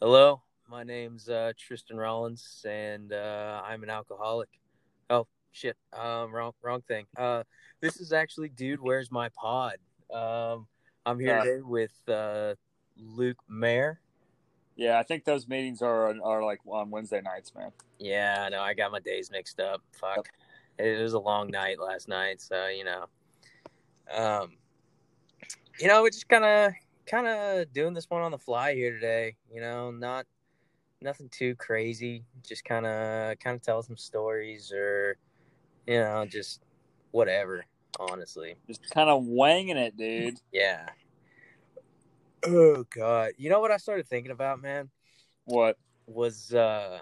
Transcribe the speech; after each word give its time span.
Hello, 0.00 0.42
my 0.68 0.84
name's 0.84 1.30
uh, 1.30 1.52
Tristan 1.58 1.96
Rollins, 1.96 2.62
and 2.68 3.10
uh, 3.10 3.62
I'm 3.64 3.82
an 3.82 3.88
alcoholic. 3.88 4.50
Oh 5.08 5.26
shit, 5.52 5.78
um, 5.94 6.34
wrong, 6.34 6.52
wrong 6.60 6.82
thing. 6.82 7.06
Uh, 7.16 7.44
this 7.80 7.96
is 7.96 8.12
actually, 8.12 8.50
dude, 8.50 8.80
where's 8.82 9.10
my 9.10 9.30
pod? 9.30 9.76
Um, 10.12 10.66
I'm 11.06 11.18
here 11.18 11.42
today 11.42 11.62
with 11.62 11.96
uh, 12.06 12.54
Luke 12.98 13.38
Mayer. 13.48 13.98
Yeah, 14.78 14.98
I 15.00 15.02
think 15.02 15.24
those 15.24 15.48
meetings 15.48 15.82
are 15.82 16.14
are 16.22 16.42
like 16.44 16.60
on 16.64 16.88
Wednesday 16.90 17.20
nights, 17.20 17.52
man. 17.54 17.72
Yeah, 17.98 18.44
I 18.46 18.48
know. 18.48 18.60
I 18.62 18.74
got 18.74 18.92
my 18.92 19.00
days 19.00 19.28
mixed 19.30 19.58
up. 19.58 19.82
Fuck. 19.92 20.28
It 20.78 21.02
was 21.02 21.14
a 21.14 21.18
long 21.18 21.50
night 21.50 21.80
last 21.80 22.08
night, 22.08 22.40
so 22.40 22.68
you 22.68 22.84
know. 22.84 23.06
Um, 24.16 24.52
you 25.80 25.88
know, 25.88 26.00
we're 26.02 26.10
just 26.10 26.28
kind 26.28 26.44
of 26.44 26.72
kind 27.06 27.26
of 27.26 27.72
doing 27.72 27.92
this 27.92 28.08
one 28.08 28.22
on 28.22 28.30
the 28.30 28.38
fly 28.38 28.74
here 28.74 28.92
today. 28.92 29.34
You 29.52 29.60
know, 29.60 29.90
not 29.90 30.26
nothing 31.02 31.28
too 31.30 31.56
crazy. 31.56 32.22
Just 32.46 32.64
kind 32.64 32.86
of 32.86 33.36
kind 33.40 33.56
of 33.56 33.62
tell 33.62 33.82
some 33.82 33.96
stories 33.96 34.72
or 34.72 35.16
you 35.88 35.98
know, 35.98 36.24
just 36.24 36.62
whatever. 37.10 37.64
Honestly, 37.98 38.54
Just 38.68 38.88
kind 38.90 39.10
of 39.10 39.24
wanging 39.24 39.76
it, 39.76 39.96
dude. 39.96 40.38
yeah. 40.52 40.86
Oh 42.44 42.84
god, 42.84 43.32
you 43.36 43.50
know 43.50 43.60
what 43.60 43.70
I 43.70 43.76
started 43.76 44.06
thinking 44.08 44.30
about, 44.32 44.60
man? 44.60 44.90
What? 45.44 45.76
was 46.06 46.54
uh 46.54 47.00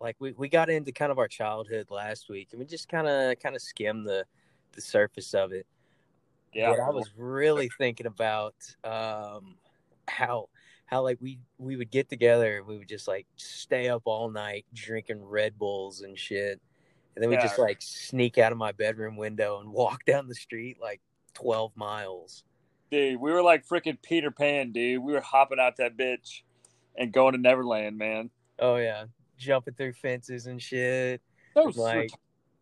like 0.00 0.16
we, 0.18 0.32
we 0.32 0.48
got 0.48 0.68
into 0.68 0.92
kind 0.92 1.12
of 1.12 1.18
our 1.18 1.28
childhood 1.28 1.90
last 1.90 2.28
week 2.28 2.48
and 2.50 2.58
we 2.58 2.66
just 2.66 2.88
kind 2.88 3.06
of 3.06 3.38
kind 3.38 3.54
of 3.54 3.62
skimmed 3.62 4.06
the 4.06 4.24
the 4.72 4.80
surface 4.80 5.34
of 5.34 5.52
it 5.52 5.66
Yeah, 6.52 6.70
but 6.70 6.80
i 6.80 6.90
was 6.90 7.12
really 7.16 7.70
thinking 7.78 8.06
about 8.06 8.54
um 8.82 9.56
how 10.08 10.48
how 10.86 11.02
like 11.02 11.18
we 11.20 11.38
we 11.58 11.76
would 11.76 11.90
get 11.90 12.08
together 12.08 12.58
and 12.58 12.66
we 12.66 12.76
would 12.76 12.88
just 12.88 13.06
like 13.06 13.26
stay 13.36 13.88
up 13.88 14.02
all 14.04 14.28
night 14.30 14.66
drinking 14.74 15.24
red 15.24 15.56
bulls 15.58 16.00
and 16.00 16.18
shit 16.18 16.60
and 17.14 17.22
then 17.22 17.30
we 17.30 17.36
Yeah. 17.36 17.42
just 17.42 17.58
like 17.58 17.78
sneak 17.80 18.36
out 18.36 18.50
of 18.50 18.58
my 18.58 18.72
bedroom 18.72 19.16
window 19.16 19.60
and 19.60 19.72
walk 19.72 20.04
down 20.04 20.26
the 20.26 20.34
street 20.34 20.78
like 20.80 21.00
12 21.34 21.76
miles 21.76 22.42
dude. 22.90 23.20
We 23.20 23.32
were 23.32 23.42
like 23.42 23.66
freaking 23.66 24.00
Peter 24.02 24.30
Pan, 24.30 24.72
dude. 24.72 25.02
We 25.02 25.12
were 25.12 25.20
hopping 25.20 25.58
out 25.60 25.76
that 25.78 25.96
bitch 25.96 26.42
and 26.96 27.12
going 27.12 27.32
to 27.32 27.38
Neverland, 27.38 27.98
man. 27.98 28.30
oh 28.60 28.76
yeah 28.76 29.04
jumping 29.36 29.74
through 29.74 29.92
fences 29.92 30.46
and 30.46 30.62
shit 30.62 31.20
So 31.54 31.64
Like- 31.74 32.12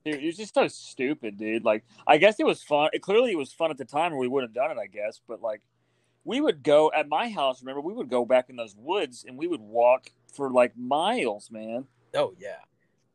dude, 0.06 0.14
it 0.16 0.24
was 0.26 0.36
just 0.38 0.54
so 0.54 0.66
stupid, 0.68 1.36
dude. 1.36 1.64
Like, 1.64 1.84
I 2.06 2.16
guess 2.16 2.40
it 2.40 2.46
was 2.46 2.62
fun. 2.62 2.88
It 2.94 3.02
clearly 3.02 3.30
it 3.30 3.36
was 3.38 3.52
fun 3.52 3.70
at 3.70 3.76
the 3.76 3.84
time, 3.84 4.14
or 4.14 4.16
we 4.16 4.26
would 4.26 4.42
have 4.42 4.54
done 4.54 4.70
it, 4.70 4.78
I 4.78 4.86
guess. 4.86 5.20
But 5.28 5.42
like, 5.42 5.60
we 6.24 6.40
would 6.40 6.62
go 6.62 6.90
at 6.96 7.08
my 7.08 7.28
house. 7.28 7.60
Remember, 7.62 7.80
we 7.82 7.92
would 7.92 8.08
go 8.08 8.24
back 8.24 8.48
in 8.48 8.56
those 8.56 8.74
woods 8.76 9.24
and 9.28 9.36
we 9.36 9.46
would 9.46 9.60
walk 9.60 10.08
for 10.32 10.50
like 10.50 10.76
miles, 10.76 11.50
man. 11.50 11.84
Oh 12.14 12.32
yeah, 12.38 12.56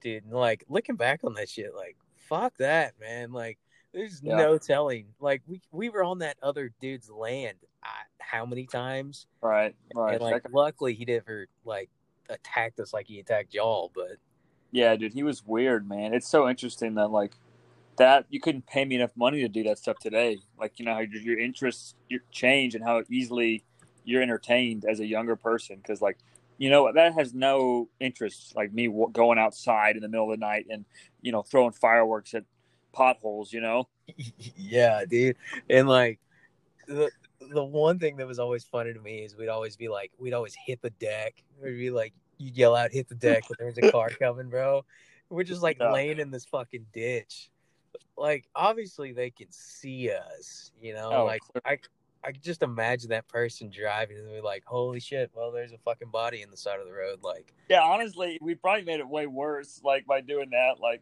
dude. 0.02 0.30
Like 0.32 0.64
looking 0.70 0.96
back 0.98 1.22
on 1.24 1.34
that 1.34 1.50
shit, 1.50 1.74
like 1.76 1.98
fuck 2.16 2.56
that, 2.58 2.94
man. 3.00 3.32
Like 3.32 3.58
there's 3.98 4.22
Yeah. 4.24 4.36
no 4.36 4.58
telling. 4.58 5.08
Like 5.20 5.42
we 5.48 5.62
we 5.72 5.90
were 5.90 6.04
on 6.04 6.20
that 6.20 6.38
other 6.44 6.72
dude's 6.80 7.10
land 7.10 7.58
uh, 7.84 7.88
how 8.20 8.46
many 8.46 8.68
times, 8.68 9.26
Right, 9.42 9.76
right. 9.96 10.14
and 10.14 10.22
like 10.22 10.44
luckily 10.52 10.94
he 10.94 11.04
never 11.06 11.48
like 11.66 11.90
attacked 12.30 12.80
us 12.80 12.94
like 12.94 13.08
he 13.08 13.20
attacked 13.20 13.54
y'all. 13.54 13.92
But 13.96 14.18
Yeah, 14.72 14.96
dude, 14.96 15.14
he 15.14 15.24
was 15.24 15.46
weird, 15.46 15.90
man. 15.90 16.14
It's 16.14 16.28
so 16.28 16.48
interesting 16.48 16.94
that 16.96 17.10
like 17.10 17.34
that 17.98 18.26
you 18.30 18.40
couldn't 18.40 18.68
pay 18.68 18.86
me 18.86 18.96
enough 18.96 19.18
money 19.18 19.42
to 19.42 19.48
do 19.50 19.64
that 19.64 19.80
stuff 19.80 19.98
today. 19.98 20.38
Like 20.60 20.74
you 20.78 20.86
know 20.86 20.94
how 20.94 21.00
your, 21.00 21.22
your 21.22 21.40
interests 21.40 21.96
your 22.08 22.22
change 22.32 22.76
and 22.76 22.84
how 22.84 23.02
easily 23.10 23.64
you're 24.06 24.22
entertained 24.22 24.86
as 24.88 25.00
a 25.00 25.06
younger 25.08 25.36
person 25.36 25.78
because 25.78 26.02
like 26.02 26.18
you 26.60 26.70
know 26.70 26.92
that 26.94 27.14
has 27.14 27.34
no 27.34 27.90
interest 28.00 28.56
like 28.56 28.72
me 28.72 28.86
w- 28.88 29.10
going 29.12 29.40
outside 29.40 29.96
in 29.96 30.02
the 30.04 30.08
middle 30.08 30.32
of 30.32 30.40
the 30.40 30.46
night 30.46 30.66
and 30.70 30.86
you 31.22 31.32
know 31.32 31.42
throwing 31.42 31.72
fireworks 31.72 32.34
at 32.36 32.44
potholes. 32.98 33.54
You 33.54 33.62
know, 33.62 33.88
yeah, 34.58 35.06
dude. 35.08 35.38
And 35.70 35.88
like 35.88 36.20
the 36.88 37.12
the 37.52 37.64
one 37.64 38.00
thing 38.00 38.18
that 38.18 38.28
was 38.28 38.40
always 38.40 38.64
funny 38.64 38.94
to 38.94 39.00
me 39.00 39.20
is 39.20 39.36
we'd 39.38 39.48
always 39.50 39.76
be 39.78 39.88
like 39.88 40.12
we'd 40.18 40.34
always 40.34 40.56
hit 40.66 40.82
the 40.82 40.90
deck. 40.90 41.36
We'd 41.62 41.78
be 41.78 41.92
like 41.92 42.14
you'd 42.40 42.58
yell 42.58 42.76
out 42.76 42.92
hit 42.92 43.08
the 43.08 43.16
deck 43.16 43.44
when 43.50 43.58
there's 43.60 43.78
a 43.78 43.92
car 43.92 44.10
coming, 44.10 44.50
bro. 44.50 44.84
We're 45.30 45.44
just 45.44 45.62
like 45.62 45.78
Yeah. 45.80 45.92
laying 45.92 46.20
in 46.20 46.32
this 46.32 46.46
fucking 46.46 46.88
ditch. 46.94 47.50
Like 48.18 48.48
obviously 48.56 49.12
they 49.14 49.30
can 49.30 49.48
see 49.52 50.10
us, 50.12 50.72
you 50.82 50.94
know. 50.94 51.10
Oh, 51.12 51.26
like 51.26 51.42
I 51.66 51.78
I 52.24 52.32
could 52.32 52.42
just 52.44 52.64
imagine 52.64 53.10
that 53.12 53.28
person 53.28 53.70
driving 53.70 54.18
and 54.18 54.28
they're 54.28 54.42
like, 54.42 54.64
Holy 54.66 55.00
shit, 55.00 55.32
well 55.36 55.52
there's 55.52 55.72
a 55.74 55.78
fucking 55.78 56.10
body 56.10 56.42
in 56.42 56.50
the 56.50 56.58
side 56.58 56.80
of 56.80 56.88
the 56.88 56.94
road. 56.94 57.20
Like 57.24 57.54
yeah. 57.70 57.82
Honestly, 57.82 58.40
we 58.42 58.56
probably 58.56 58.84
made 58.86 59.00
it 59.00 59.08
way 59.08 59.28
worse 59.28 59.82
like 59.84 60.06
by 60.08 60.22
doing 60.22 60.50
that. 60.52 60.80
Like 60.80 61.02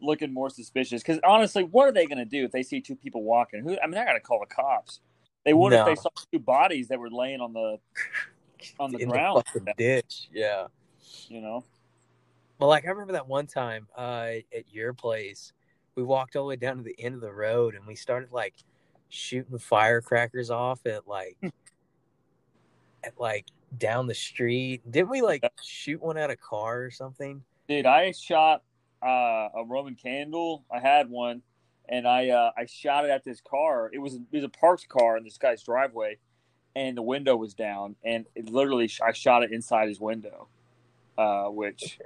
looking 0.00 0.32
more 0.32 0.50
suspicious 0.50 1.02
because 1.02 1.20
honestly, 1.24 1.64
what 1.64 1.88
are 1.88 1.92
they 1.92 2.06
going 2.06 2.18
to 2.18 2.24
do 2.24 2.44
if 2.44 2.52
they 2.52 2.62
see 2.62 2.80
two 2.80 2.96
people 2.96 3.22
walking? 3.22 3.62
Who? 3.62 3.76
I 3.82 3.86
mean, 3.86 3.92
they're 3.92 4.04
going 4.04 4.16
to 4.16 4.22
call 4.22 4.40
the 4.40 4.54
cops. 4.54 5.00
They 5.44 5.54
would 5.54 5.72
if 5.72 5.86
they 5.86 5.94
saw 5.94 6.10
two 6.32 6.40
bodies 6.40 6.88
that 6.88 6.98
were 6.98 7.10
laying 7.10 7.40
on 7.40 7.52
the 7.52 7.78
on 8.80 8.90
the 8.90 8.98
in 8.98 9.08
ground. 9.08 9.44
the 9.54 9.74
ditch. 9.76 10.28
Yeah. 10.32 10.66
you 11.28 11.40
know. 11.40 11.64
Well, 12.58 12.68
like 12.68 12.84
I 12.84 12.88
remember 12.88 13.12
that 13.12 13.28
one 13.28 13.46
time 13.46 13.86
uh, 13.96 14.30
at 14.54 14.72
your 14.72 14.92
place, 14.92 15.52
we 15.94 16.02
walked 16.02 16.36
all 16.36 16.44
the 16.44 16.48
way 16.48 16.56
down 16.56 16.78
to 16.78 16.82
the 16.82 16.96
end 16.98 17.14
of 17.14 17.20
the 17.20 17.32
road 17.32 17.74
and 17.74 17.86
we 17.86 17.94
started 17.94 18.32
like 18.32 18.54
shooting 19.08 19.58
firecrackers 19.58 20.50
off 20.50 20.84
at 20.86 21.06
like 21.06 21.36
at 23.04 23.18
like 23.18 23.46
down 23.78 24.06
the 24.06 24.14
street. 24.14 24.82
Didn't 24.90 25.10
we 25.10 25.22
like 25.22 25.44
shoot 25.62 26.02
one 26.02 26.16
at 26.16 26.30
a 26.30 26.36
car 26.36 26.82
or 26.82 26.90
something? 26.90 27.42
Dude, 27.68 27.86
I 27.86 28.12
shot 28.12 28.62
uh, 29.06 29.50
a 29.54 29.64
Roman 29.64 29.94
candle. 29.94 30.64
I 30.70 30.80
had 30.80 31.08
one, 31.08 31.42
and 31.88 32.08
I 32.08 32.30
uh, 32.30 32.50
I 32.56 32.66
shot 32.66 33.04
it 33.04 33.10
at 33.10 33.24
this 33.24 33.40
car. 33.40 33.90
It 33.92 33.98
was 33.98 34.14
it 34.14 34.20
was 34.32 34.44
a 34.44 34.48
parked 34.48 34.88
car 34.88 35.16
in 35.16 35.24
this 35.24 35.38
guy's 35.38 35.62
driveway, 35.62 36.18
and 36.74 36.96
the 36.96 37.02
window 37.02 37.36
was 37.36 37.54
down, 37.54 37.94
and 38.04 38.26
it 38.34 38.50
literally 38.50 38.90
I 39.04 39.12
shot 39.12 39.44
it 39.44 39.52
inside 39.52 39.88
his 39.88 40.00
window, 40.00 40.48
uh, 41.16 41.44
which. 41.44 41.98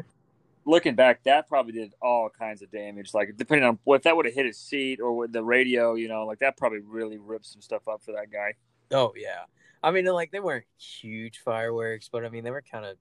Looking 0.67 0.95
back, 0.95 1.25
that 1.25 1.49
probably 1.49 1.73
did 1.73 1.95
all 2.03 2.29
kinds 2.29 2.61
of 2.61 2.71
damage. 2.71 3.15
Like 3.15 3.35
depending 3.35 3.67
on 3.67 3.79
what 3.85 4.03
that 4.03 4.15
would 4.15 4.27
have 4.27 4.35
hit 4.35 4.45
his 4.45 4.59
seat 4.59 5.01
or 5.01 5.27
the 5.27 5.43
radio, 5.43 5.95
you 5.95 6.07
know, 6.07 6.27
like 6.27 6.41
that 6.41 6.59
probably 6.59 6.81
really 6.81 7.17
ripped 7.17 7.47
some 7.47 7.63
stuff 7.63 7.89
up 7.89 8.03
for 8.03 8.13
that 8.13 8.31
guy. 8.31 8.53
Oh 8.93 9.15
yeah. 9.17 9.45
I 9.83 9.91
mean, 9.91 10.05
like 10.05 10.31
they 10.31 10.39
weren't 10.39 10.67
huge 10.79 11.39
fireworks, 11.39 12.11
but 12.13 12.27
I 12.27 12.29
mean 12.29 12.45
they 12.45 12.51
were 12.51 12.63
kind 12.63 12.85
of 12.85 12.99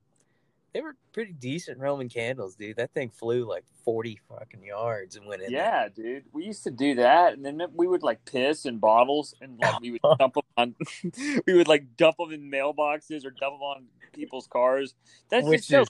they 0.73 0.81
were 0.81 0.95
pretty 1.13 1.33
decent 1.33 1.79
Roman 1.79 2.09
candles, 2.09 2.55
dude. 2.55 2.77
That 2.77 2.93
thing 2.93 3.09
flew 3.09 3.47
like 3.47 3.63
forty 3.83 4.19
fucking 4.29 4.63
yards 4.63 5.15
and 5.15 5.25
went 5.25 5.41
in. 5.41 5.51
there. 5.51 5.61
Yeah, 5.61 5.89
dude. 5.89 6.25
We 6.31 6.45
used 6.45 6.63
to 6.63 6.71
do 6.71 6.95
that, 6.95 7.33
and 7.33 7.45
then 7.45 7.61
we 7.73 7.87
would 7.87 8.03
like 8.03 8.23
piss 8.25 8.65
in 8.65 8.77
bottles, 8.77 9.33
and 9.41 9.57
like 9.59 9.79
we 9.81 9.91
would 9.91 10.01
dump 10.19 10.35
them 10.35 10.43
on. 10.57 10.75
we 11.47 11.53
would 11.53 11.67
like 11.67 11.97
dump 11.97 12.17
them 12.17 12.31
in 12.31 12.51
mailboxes 12.51 13.25
or 13.25 13.31
dump 13.31 13.55
them 13.55 13.61
on 13.61 13.85
people's 14.13 14.47
cars. 14.47 14.95
That's 15.29 15.47
which 15.47 15.67
just 15.67 15.69
so. 15.69 15.81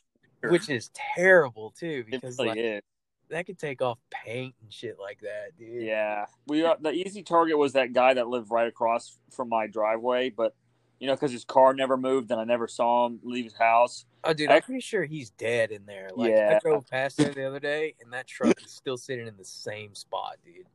is 0.48 0.52
which 0.52 0.70
is 0.70 0.92
terrible 0.94 1.74
too 1.78 2.06
because 2.10 2.38
really 2.38 2.50
like, 2.50 2.58
is. 2.60 2.82
that 3.30 3.46
could 3.46 3.60
take 3.60 3.82
off 3.82 3.98
paint 4.12 4.56
and 4.62 4.72
shit 4.72 4.98
like 5.00 5.20
that, 5.22 5.58
dude. 5.58 5.84
Yeah, 5.84 6.26
we. 6.48 6.62
The 6.62 6.92
easy 6.92 7.24
target 7.24 7.58
was 7.58 7.74
that 7.74 7.94
guy 7.94 8.14
that 8.14 8.28
lived 8.28 8.50
right 8.50 8.68
across 8.68 9.18
from 9.32 9.50
my 9.50 9.68
driveway, 9.68 10.30
but 10.30 10.56
you 11.00 11.08
know, 11.08 11.16
because 11.16 11.32
his 11.32 11.46
car 11.46 11.74
never 11.74 11.98
moved, 11.98 12.30
and 12.32 12.40
I 12.40 12.44
never 12.44 12.68
saw 12.68 13.06
him 13.08 13.20
leave 13.24 13.46
his 13.46 13.56
house. 13.56 14.06
Oh, 14.24 14.34
dude, 14.34 14.50
I- 14.50 14.58
I'm 14.58 14.62
pretty 14.62 14.82
sure 14.82 15.06
he's 15.06 15.30
dead 15.32 15.72
in 15.72 15.86
there. 15.86 16.10
Like, 16.14 16.32
Yeah. 16.32 16.56
I 16.56 16.60
drove 16.60 16.88
past 16.88 17.18
there 17.18 17.34
the 17.34 17.46
other 17.46 17.60
day, 17.60 17.96
and 18.02 18.12
that 18.14 18.28
truck 18.28 18.62
is 18.64 18.72
still 18.72 18.98
sitting 18.98 19.26
in 19.28 19.38
the 19.38 19.46
same 19.46 19.96
spot, 19.96 20.38
dude. 20.44 20.66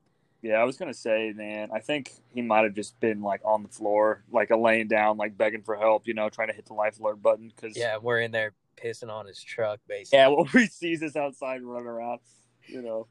Yeah, 0.40 0.54
I 0.60 0.64
was 0.64 0.76
gonna 0.76 0.92
say, 0.92 1.32
man, 1.34 1.70
I 1.72 1.80
think 1.80 2.12
he 2.34 2.42
might 2.42 2.64
have 2.64 2.74
just 2.74 2.98
been 3.00 3.22
like 3.22 3.40
on 3.46 3.62
the 3.62 3.68
floor, 3.70 4.24
like 4.30 4.50
a 4.50 4.56
laying 4.56 4.88
down, 4.88 5.16
like 5.16 5.38
begging 5.38 5.62
for 5.62 5.74
help, 5.74 6.06
you 6.06 6.12
know, 6.12 6.28
trying 6.28 6.48
to 6.48 6.54
hit 6.54 6.66
the 6.66 6.74
life 6.74 7.00
alert 7.00 7.22
button. 7.22 7.50
Because 7.54 7.74
Yeah, 7.76 7.96
we're 7.96 8.20
in 8.20 8.30
there 8.30 8.52
pissing 8.76 9.10
on 9.10 9.26
his 9.26 9.42
truck, 9.42 9.80
basically. 9.88 10.18
yeah, 10.18 10.26
well, 10.28 10.44
he 10.44 10.66
sees 10.66 11.02
us 11.02 11.16
outside 11.16 11.62
running 11.62 11.86
around, 11.88 12.20
you 12.66 12.82
know. 12.82 13.06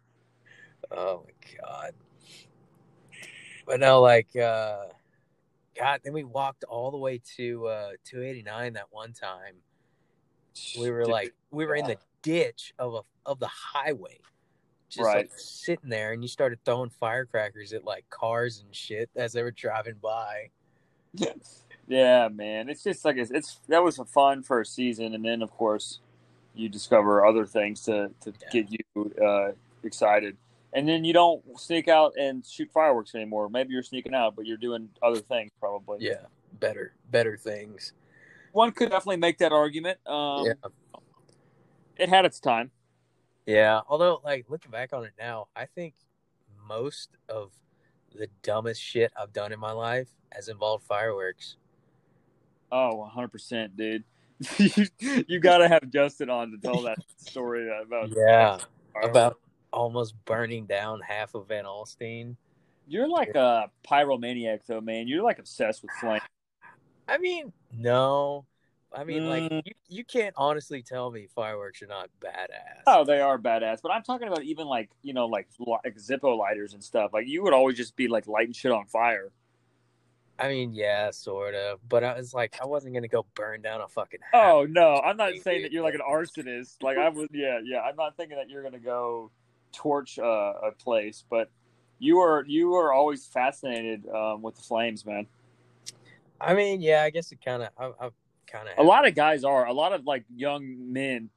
Oh 0.92 1.26
my 1.26 1.58
god. 1.60 1.94
But 3.66 3.80
no, 3.80 4.02
like, 4.02 4.36
uh, 4.36 4.88
God, 5.78 6.02
then 6.04 6.14
we 6.14 6.24
walked 6.24 6.64
all 6.64 6.92
the 6.92 6.98
way 6.98 7.22
to 7.38 7.68
uh 7.68 7.92
289 8.06 8.74
that 8.74 8.88
one 8.92 9.14
time. 9.14 9.56
We 10.80 10.92
were 10.92 11.06
like, 11.08 11.34
we 11.52 11.66
were 11.66 11.76
in 11.76 11.86
the 11.86 11.98
ditch 12.22 12.74
of 12.78 12.94
a 12.94 13.02
of 13.26 13.40
the 13.40 13.48
highway, 13.48 14.20
just 14.90 15.04
like 15.04 15.32
sitting 15.36 15.90
there, 15.90 16.14
and 16.14 16.24
you 16.24 16.28
started 16.28 16.60
throwing 16.66 16.90
firecrackers 16.90 17.74
at 17.74 17.84
like 17.84 18.10
cars 18.10 18.62
and 18.64 18.76
shit 18.76 19.10
as 19.16 19.34
they 19.34 19.44
were 19.44 19.52
driving 19.52 19.96
by. 20.02 20.50
yeah, 21.88 22.28
man, 22.30 22.70
it's 22.70 22.84
just 22.84 23.04
like 23.06 23.18
it's, 23.18 23.32
it's 23.32 23.60
that 23.68 23.84
was 23.84 24.00
a 24.00 24.06
fun 24.06 24.44
first 24.44 24.76
season, 24.76 25.14
and 25.14 25.26
then 25.26 25.42
of 25.42 25.52
course 25.52 26.00
you 26.56 26.70
discover 26.70 27.26
other 27.26 27.46
things 27.46 27.82
to 27.84 28.12
to 28.22 28.34
Yeah. 28.42 28.50
get 28.52 28.68
you 28.72 29.14
uh, 29.24 29.52
excited. 29.84 30.38
And 30.76 30.88
then 30.88 31.04
you 31.04 31.14
don't 31.14 31.44
sneak 31.60 31.88
out 31.88 32.14
and 32.20 32.44
shoot 32.46 32.70
fireworks 32.74 33.14
anymore. 33.16 33.48
Maybe 33.50 33.74
you're 33.74 33.84
sneaking 33.84 34.14
out, 34.16 34.36
but 34.36 34.46
you're 34.46 34.58
doing 34.58 34.90
other 35.04 35.20
things 35.20 35.52
probably. 35.60 36.00
Yeah, 36.02 36.26
better 36.60 36.94
better 37.12 37.38
things. 37.38 37.94
One 38.54 38.72
could 38.72 38.90
definitely 38.90 39.18
make 39.18 39.38
that 39.40 39.52
argument. 39.52 40.00
Um, 40.08 40.46
yeah, 40.46 40.54
It 41.98 42.10
had 42.10 42.26
its 42.26 42.40
time. 42.40 42.72
yeah. 43.46 43.82
Although, 43.88 44.22
like 44.24 44.46
looking 44.50 44.72
back 44.72 44.94
on 44.94 45.04
it 45.06 45.14
now, 45.20 45.48
I 45.56 45.66
think 45.66 45.94
most 46.68 47.10
of 47.30 47.52
the 48.16 48.28
dumbest 48.42 48.82
shit 48.82 49.12
I've 49.20 49.34
done 49.34 49.52
in 49.52 49.60
my 49.60 49.72
life 49.72 50.08
has 50.32 50.48
involved 50.50 50.86
fireworks. 50.86 51.58
Oh, 52.72 53.10
100%, 53.16 53.76
dude. 53.76 54.04
you, 54.58 55.24
you 55.28 55.40
got 55.40 55.60
to 55.60 55.68
have 55.68 55.90
Justin 55.92 56.30
on 56.30 56.52
to 56.52 56.58
tell 56.58 56.82
that 56.84 56.98
story 57.18 57.70
about. 57.70 58.10
Yeah, 58.16 58.58
fireworks. 58.94 59.10
about 59.10 59.40
almost 59.74 60.14
burning 60.26 60.66
down 60.66 61.02
half 61.02 61.36
of 61.36 61.48
Van 61.48 61.66
Alstyne. 61.66 62.36
You're 62.88 63.08
like 63.08 63.36
a 63.36 63.70
pyromaniac, 63.90 64.66
though, 64.68 64.82
man. 64.82 65.08
You're 65.08 65.24
like 65.24 65.40
obsessed 65.40 65.82
with 65.82 65.92
flame. 66.00 66.22
I 67.08 67.18
mean, 67.18 67.52
no. 67.72 68.46
I 68.96 69.04
mean, 69.04 69.24
Mm. 69.24 69.30
like 69.30 69.66
you, 69.66 69.74
you 69.88 70.04
can't 70.06 70.36
honestly 70.38 70.84
tell 70.84 71.10
me 71.10 71.28
fireworks 71.34 71.82
are 71.82 71.88
not 71.88 72.10
badass. 72.22 72.84
Oh, 72.86 73.04
they 73.04 73.20
are 73.22 73.40
badass, 73.40 73.80
but 73.82 73.92
I'm 73.92 74.04
talking 74.04 74.28
about 74.28 74.44
even 74.44 74.68
like 74.68 74.92
you 75.02 75.14
know 75.14 75.26
like, 75.26 75.48
like 75.60 75.96
Zippo 75.98 76.38
lighters 76.38 76.74
and 76.74 76.84
stuff. 76.84 77.12
Like 77.12 77.28
you 77.28 77.42
would 77.44 77.54
always 77.54 77.76
just 77.76 77.96
be 77.96 78.08
like 78.08 78.28
lighting 78.28 78.54
shit 78.54 78.72
on 78.72 78.86
fire. 78.86 79.32
I 80.38 80.48
mean, 80.50 80.74
yeah, 80.74 81.10
sort 81.12 81.56
of. 81.56 81.80
But 81.90 82.04
I 82.04 82.16
was 82.16 82.34
like, 82.36 82.58
I 82.62 82.66
wasn't 82.66 82.94
gonna 82.94 83.08
go 83.08 83.26
burn 83.34 83.62
down 83.64 83.82
a 83.82 83.88
fucking 83.88 84.20
house. 84.32 84.44
Oh 84.46 84.68
no, 84.70 85.00
I'm 85.04 85.18
not 85.18 85.34
saying 85.42 85.64
that 85.64 85.72
you're 85.72 85.84
like 85.84 85.96
an 85.96 86.02
arsonist. 86.08 86.84
Like 86.84 86.98
I 87.00 87.10
would, 87.10 87.30
yeah, 87.32 87.60
yeah. 87.64 87.80
I'm 87.82 87.96
not 87.96 88.16
thinking 88.16 88.38
that 88.38 88.50
you're 88.50 88.64
gonna 88.64 88.78
go 88.80 89.32
torch 89.74 90.18
uh, 90.20 90.24
a 90.64 90.72
place, 90.78 91.24
but 91.30 91.50
you 92.00 92.20
are 92.20 92.44
you 92.48 92.76
are 92.76 92.94
always 92.94 93.26
fascinated 93.26 94.08
um, 94.10 94.42
with 94.42 94.56
the 94.56 94.62
flames, 94.62 95.06
man. 95.06 95.28
I 96.42 96.54
mean, 96.54 96.82
yeah, 96.82 97.04
I 97.04 97.10
guess 97.10 97.32
it 97.32 97.40
kind 97.44 97.64
of, 97.64 97.70
I, 97.78 97.86
I 98.06 98.10
kind 98.48 98.68
of. 98.68 98.78
A 98.78 98.84
lot 98.84 99.08
of 99.08 99.16
guys 99.16 99.44
are. 99.44 99.66
A 99.68 99.74
lot 99.74 99.94
of 99.94 100.06
like 100.06 100.26
young 100.36 100.92
men 100.92 101.30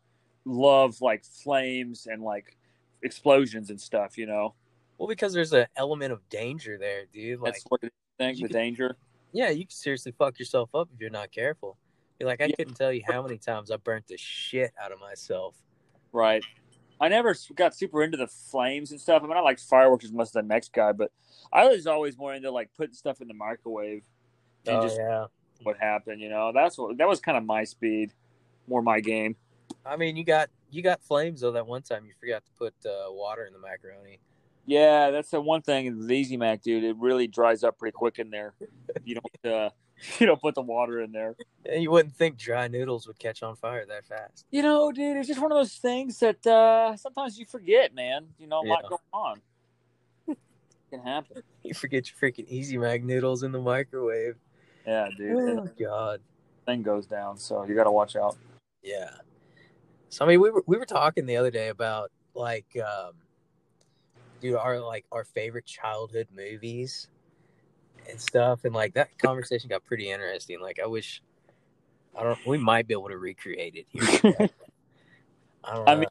love 0.45 1.01
like 1.01 1.25
flames 1.25 2.07
and 2.11 2.23
like 2.23 2.57
explosions 3.03 3.71
and 3.71 3.81
stuff. 3.81 4.19
You 4.19 4.27
know, 4.27 4.55
Well, 4.99 5.09
because 5.09 5.33
there's 5.33 5.53
an 5.53 5.67
element 5.77 6.13
of 6.13 6.29
danger 6.29 6.77
there, 6.79 7.05
dude. 7.13 7.41
Like, 7.41 7.55
that's 7.55 7.65
what. 7.69 7.81
The 7.83 7.91
could- 8.35 8.51
danger. 8.51 8.97
yeah, 9.33 9.51
you 9.51 9.65
can 9.67 9.71
seriously 9.71 10.13
fuck 10.19 10.39
yourself 10.39 10.71
up 10.75 10.89
if 10.95 11.01
you're 11.01 11.11
not 11.11 11.31
careful. 11.31 11.77
You're 12.19 12.29
like, 12.29 12.41
I 12.41 12.47
Yeah. 12.47 12.57
couldn't 12.57 12.75
tell 12.75 12.93
you 12.93 13.03
how 13.07 13.23
many 13.23 13.37
times 13.37 13.71
I 13.71 13.77
burnt 13.77 14.07
the 14.09 14.17
shit 14.17 14.73
out 14.83 14.91
of 14.91 14.99
myself. 14.99 15.55
Right. 16.13 16.43
I 17.01 17.09
never 17.09 17.37
got 17.55 17.75
super 17.75 18.03
into 18.03 18.17
the 18.17 18.27
flames 18.27 18.91
and 18.91 19.01
stuff. 19.01 19.23
I 19.23 19.27
mean, 19.27 19.37
I 19.37 19.41
like 19.41 19.59
fireworks 19.59 20.05
as 20.05 20.13
much 20.13 20.29
as 20.29 20.33
the 20.33 20.43
next 20.43 20.73
guy, 20.73 20.93
but 20.93 21.11
I 21.53 21.67
was 21.69 21.87
always 21.87 22.17
more 22.17 22.35
into 22.35 22.51
like 22.51 22.71
putting 22.77 22.95
stuff 22.95 23.21
in 23.21 23.29
the 23.29 23.35
microwave 23.35 24.05
and 24.67 24.77
Oh 24.77 24.83
just 24.83 24.99
yeah. 24.99 25.27
what 25.63 25.77
happened. 25.79 26.21
You 26.21 26.31
know, 26.31 26.53
that's 26.55 26.79
what 26.79 26.97
that 26.99 27.09
was 27.09 27.21
kind 27.21 27.37
of 27.37 27.45
my 27.45 27.65
speed, 27.65 28.13
more 28.67 28.83
my 28.83 29.01
game. 29.01 29.37
I 29.85 29.97
mean, 29.97 30.17
you 30.17 30.25
got 30.25 30.49
you 30.71 30.83
got 30.83 31.03
flames 31.03 31.43
though. 31.43 31.53
That 31.53 31.67
one 31.67 31.83
time 31.83 32.07
you 32.07 32.13
forgot 32.19 32.45
to 32.45 32.51
put 32.59 32.75
uh, 32.87 33.13
water 33.13 33.45
in 33.45 33.53
the 33.53 33.59
macaroni. 33.59 34.19
Yeah, 34.67 35.11
that's 35.11 35.31
the 35.31 35.41
one 35.41 35.63
thing. 35.63 35.97
with 35.97 36.11
Easy 36.11 36.37
Mac, 36.37 36.61
dude, 36.61 36.83
it 36.83 36.97
really 36.99 37.29
dries 37.29 37.63
up 37.63 37.79
pretty 37.79 37.93
quick 37.93 38.19
in 38.19 38.31
there. 38.31 38.55
You 39.05 39.21
don't, 39.45 39.55
uh, 39.55 39.71
you 40.21 40.27
don't 40.27 40.41
put 40.41 40.55
the 40.55 40.63
water 40.63 41.01
in 41.01 41.13
there. 41.13 41.35
And 41.65 41.83
you 41.83 41.91
wouldn't 41.91 42.15
think 42.15 42.37
dry 42.37 42.69
noodles 42.69 43.07
would 43.07 43.19
catch 43.19 43.43
on 43.43 43.57
fire 43.57 43.85
that 43.87 44.05
fast. 44.07 44.45
You 44.51 44.63
know, 44.63 44.93
dude, 44.93 45.17
it's 45.17 45.29
just 45.29 45.41
one 45.41 45.53
of 45.53 45.59
those 45.59 45.75
things 45.75 46.19
that 46.21 46.47
uh, 46.47 46.97
sometimes 46.97 47.39
you 47.39 47.47
forget, 47.47 47.95
man. 47.95 48.27
You 48.39 48.47
know, 48.47 48.61
a 48.61 48.67
lot 48.67 48.89
going 48.89 49.01
on. 49.13 49.41
It 50.29 50.39
can 50.91 51.01
happen. 51.01 51.43
You 51.63 51.75
forget 51.75 52.09
your 52.09 52.31
freaking 52.31 52.47
Easy 52.47 52.79
Mac 52.79 53.03
noodles 53.03 53.43
in 53.43 53.51
the 53.51 53.59
microwave. 53.59 54.37
Yeah, 54.87 55.09
dude. 55.17 55.59
Oh 55.59 55.69
God. 55.77 56.21
thing 56.65 56.85
goes 56.85 57.07
down, 57.07 57.39
so 57.39 57.65
you 57.65 57.75
got 57.75 57.85
to 57.85 57.91
watch 57.91 58.15
out. 58.15 58.37
Yeah. 58.85 59.11
So 60.11 60.25
I 60.25 60.29
mean, 60.29 60.41
we 60.41 60.51
were 60.53 60.63
we 60.69 60.77
were 60.77 60.85
talking 60.85 61.27
the 61.27 61.39
other 61.39 61.51
day 61.51 61.71
about 61.71 62.13
like, 62.35 62.67
um, 62.77 63.15
dude, 64.41 64.55
our 64.55 64.79
like 64.79 65.07
our 65.11 65.25
favorite 65.25 65.67
childhood 65.67 66.29
movies 66.33 67.09
and 68.11 68.21
stuff, 68.21 68.65
and 68.65 68.75
like 68.75 68.95
that 68.95 69.17
conversation 69.19 69.69
got 69.69 69.85
pretty 69.85 70.11
interesting. 70.11 70.61
Like, 70.61 70.79
I 70.83 70.87
wish, 70.87 71.23
I 72.17 72.23
don't, 72.23 72.39
we 72.47 72.59
might 72.59 72.87
be 72.87 72.95
able 72.95 73.09
to 73.09 73.19
recreate 73.19 73.75
it 73.75 73.87
here. 73.89 74.03
I 75.65 75.75
don't 75.75 75.85
know. 75.85 75.93
I 75.93 75.95
mean, 75.97 76.09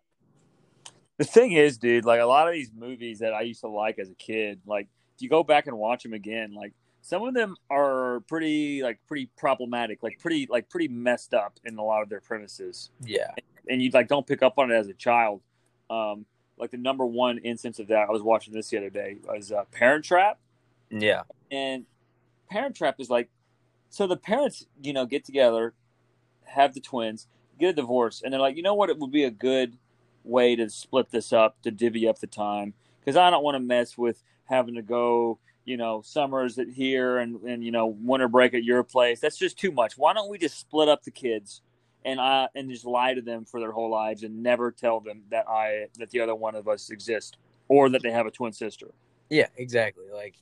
The 1.18 1.24
thing 1.25 1.53
is, 1.53 1.77
dude, 1.77 2.06
like 2.06 2.19
a 2.19 2.25
lot 2.25 2.47
of 2.47 2.53
these 2.53 2.71
movies 2.75 3.19
that 3.19 3.33
I 3.33 3.42
used 3.42 3.62
to 3.62 3.69
like 3.69 4.00
as 4.00 4.09
a 4.09 4.15
kid, 4.15 4.59
like 4.65 4.88
if 5.15 5.21
you 5.21 5.30
go 5.30 5.44
back 5.44 5.68
and 5.68 5.77
watch 5.77 6.03
them 6.03 6.13
again, 6.13 6.53
like 6.53 6.74
some 7.01 7.24
of 7.24 7.33
them 7.33 7.56
are 7.69 8.21
pretty 8.27 8.81
like 8.83 9.00
pretty 9.07 9.30
problematic, 9.38 10.03
like 10.03 10.19
pretty 10.19 10.47
like 10.50 10.69
pretty 10.69 10.89
messed 10.89 11.33
up 11.33 11.57
in 11.63 11.77
a 11.77 11.83
lot 11.83 12.01
of 12.01 12.09
their 12.09 12.19
premises. 12.19 12.89
yeah, 13.06 13.31
And 13.69 13.81
you 13.81 13.92
like 13.92 14.07
don't 14.09 14.27
pick 14.27 14.44
up 14.44 14.56
on 14.57 14.71
it 14.71 14.75
as 14.75 14.88
a 14.88 14.94
child. 14.94 15.42
Um 15.89 16.25
like 16.57 16.71
the 16.71 16.77
number 16.77 17.06
one 17.06 17.38
instance 17.39 17.80
of 17.80 17.88
that, 17.88 18.07
I 18.09 18.12
was 18.12 18.21
watching 18.21 18.53
this 18.53 18.69
the 18.69 18.77
other 18.77 18.89
day, 18.89 19.18
was 19.25 19.51
uh, 19.51 19.65
Parent 19.71 20.03
Trap. 20.06 20.39
yeah, 20.89 21.24
And 21.51 21.86
Parent 22.50 22.75
Trap 22.75 23.00
is 23.00 23.09
like, 23.09 23.30
so 23.89 24.07
the 24.07 24.18
parents, 24.18 24.65
you 24.81 24.94
know, 24.94 25.06
get 25.06 25.24
together, 25.24 25.74
have 26.45 26.74
the 26.74 26.81
twins, 26.81 27.27
get 27.59 27.69
a 27.69 27.74
divorce, 27.74 28.21
and 28.24 28.33
they're 28.33 28.42
like, 28.42 28.57
you 28.57 28.63
know 28.63 28.74
what? 28.74 28.89
It 28.89 28.97
would 29.00 29.12
be 29.12 29.24
a 29.24 29.31
good 29.31 29.77
way 30.24 30.56
to 30.56 30.69
split 30.69 31.12
this 31.12 31.31
up, 31.31 31.62
to 31.62 31.71
divvy 31.71 32.07
up 32.07 32.19
the 32.19 32.27
time, 32.27 32.74
because 33.00 33.15
I 33.15 33.30
don't 33.30 33.44
want 33.44 33.56
to 33.56 33.59
mess 33.59 33.97
with 33.97 34.21
having 34.45 34.75
to 34.75 34.81
go, 34.81 35.39
you 35.63 35.77
know, 35.77 36.01
summers 36.01 36.57
at 36.59 36.68
here 36.68 37.18
and 37.18 37.42
and 37.44 37.63
you 37.63 37.71
know 37.71 37.88
winter 37.88 38.27
break 38.27 38.53
at 38.53 38.63
your 38.63 38.83
place. 38.83 39.19
That's 39.19 39.38
just 39.38 39.57
too 39.57 39.71
much. 39.71 39.97
Why 39.97 40.13
don't 40.13 40.30
we 40.30 40.38
just 40.38 40.59
split 40.59 40.89
up 40.89 41.03
the 41.03 41.12
kids? 41.12 41.62
And 42.03 42.19
I 42.19 42.50
and 42.53 42.69
just 42.69 42.86
lie 42.86 43.15
to 43.15 43.21
them 43.21 43.45
for 43.45 43.59
their 43.59 43.71
whole 43.71 43.89
lives 43.89 44.24
and 44.24 44.44
never 44.44 44.71
tell 44.71 45.00
them 45.00 45.24
that 45.31 45.47
I 45.47 45.88
that 45.97 46.12
the 46.12 46.19
other 46.19 46.36
one 46.36 46.56
of 46.56 46.68
us 46.68 46.89
exists 46.92 47.38
or 47.68 47.89
that 47.89 48.03
they 48.03 48.12
have 48.12 48.27
a 48.27 48.31
twin 48.31 48.51
sister. 48.51 48.92
yeah, 49.30 49.47
exactly. 49.57 50.06
Like, 50.13 50.36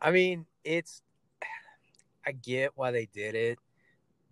I 0.00 0.10
mean, 0.10 0.46
it's, 0.64 1.02
I 2.26 2.32
get 2.32 2.72
why 2.74 2.90
they 2.90 3.06
did 3.06 3.34
it, 3.34 3.58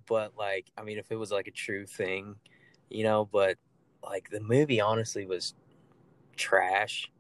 but 0.06 0.36
like, 0.36 0.66
I 0.76 0.82
mean, 0.82 0.98
if 0.98 1.10
it 1.10 1.16
was 1.16 1.30
like 1.30 1.46
a 1.46 1.52
true 1.52 1.86
thing, 1.86 2.36
you 2.88 3.04
know, 3.04 3.28
but 3.30 3.56
like 4.02 4.30
the 4.30 4.40
movie 4.40 4.80
honestly 4.80 5.26
was 5.26 5.54
trash 6.36 7.10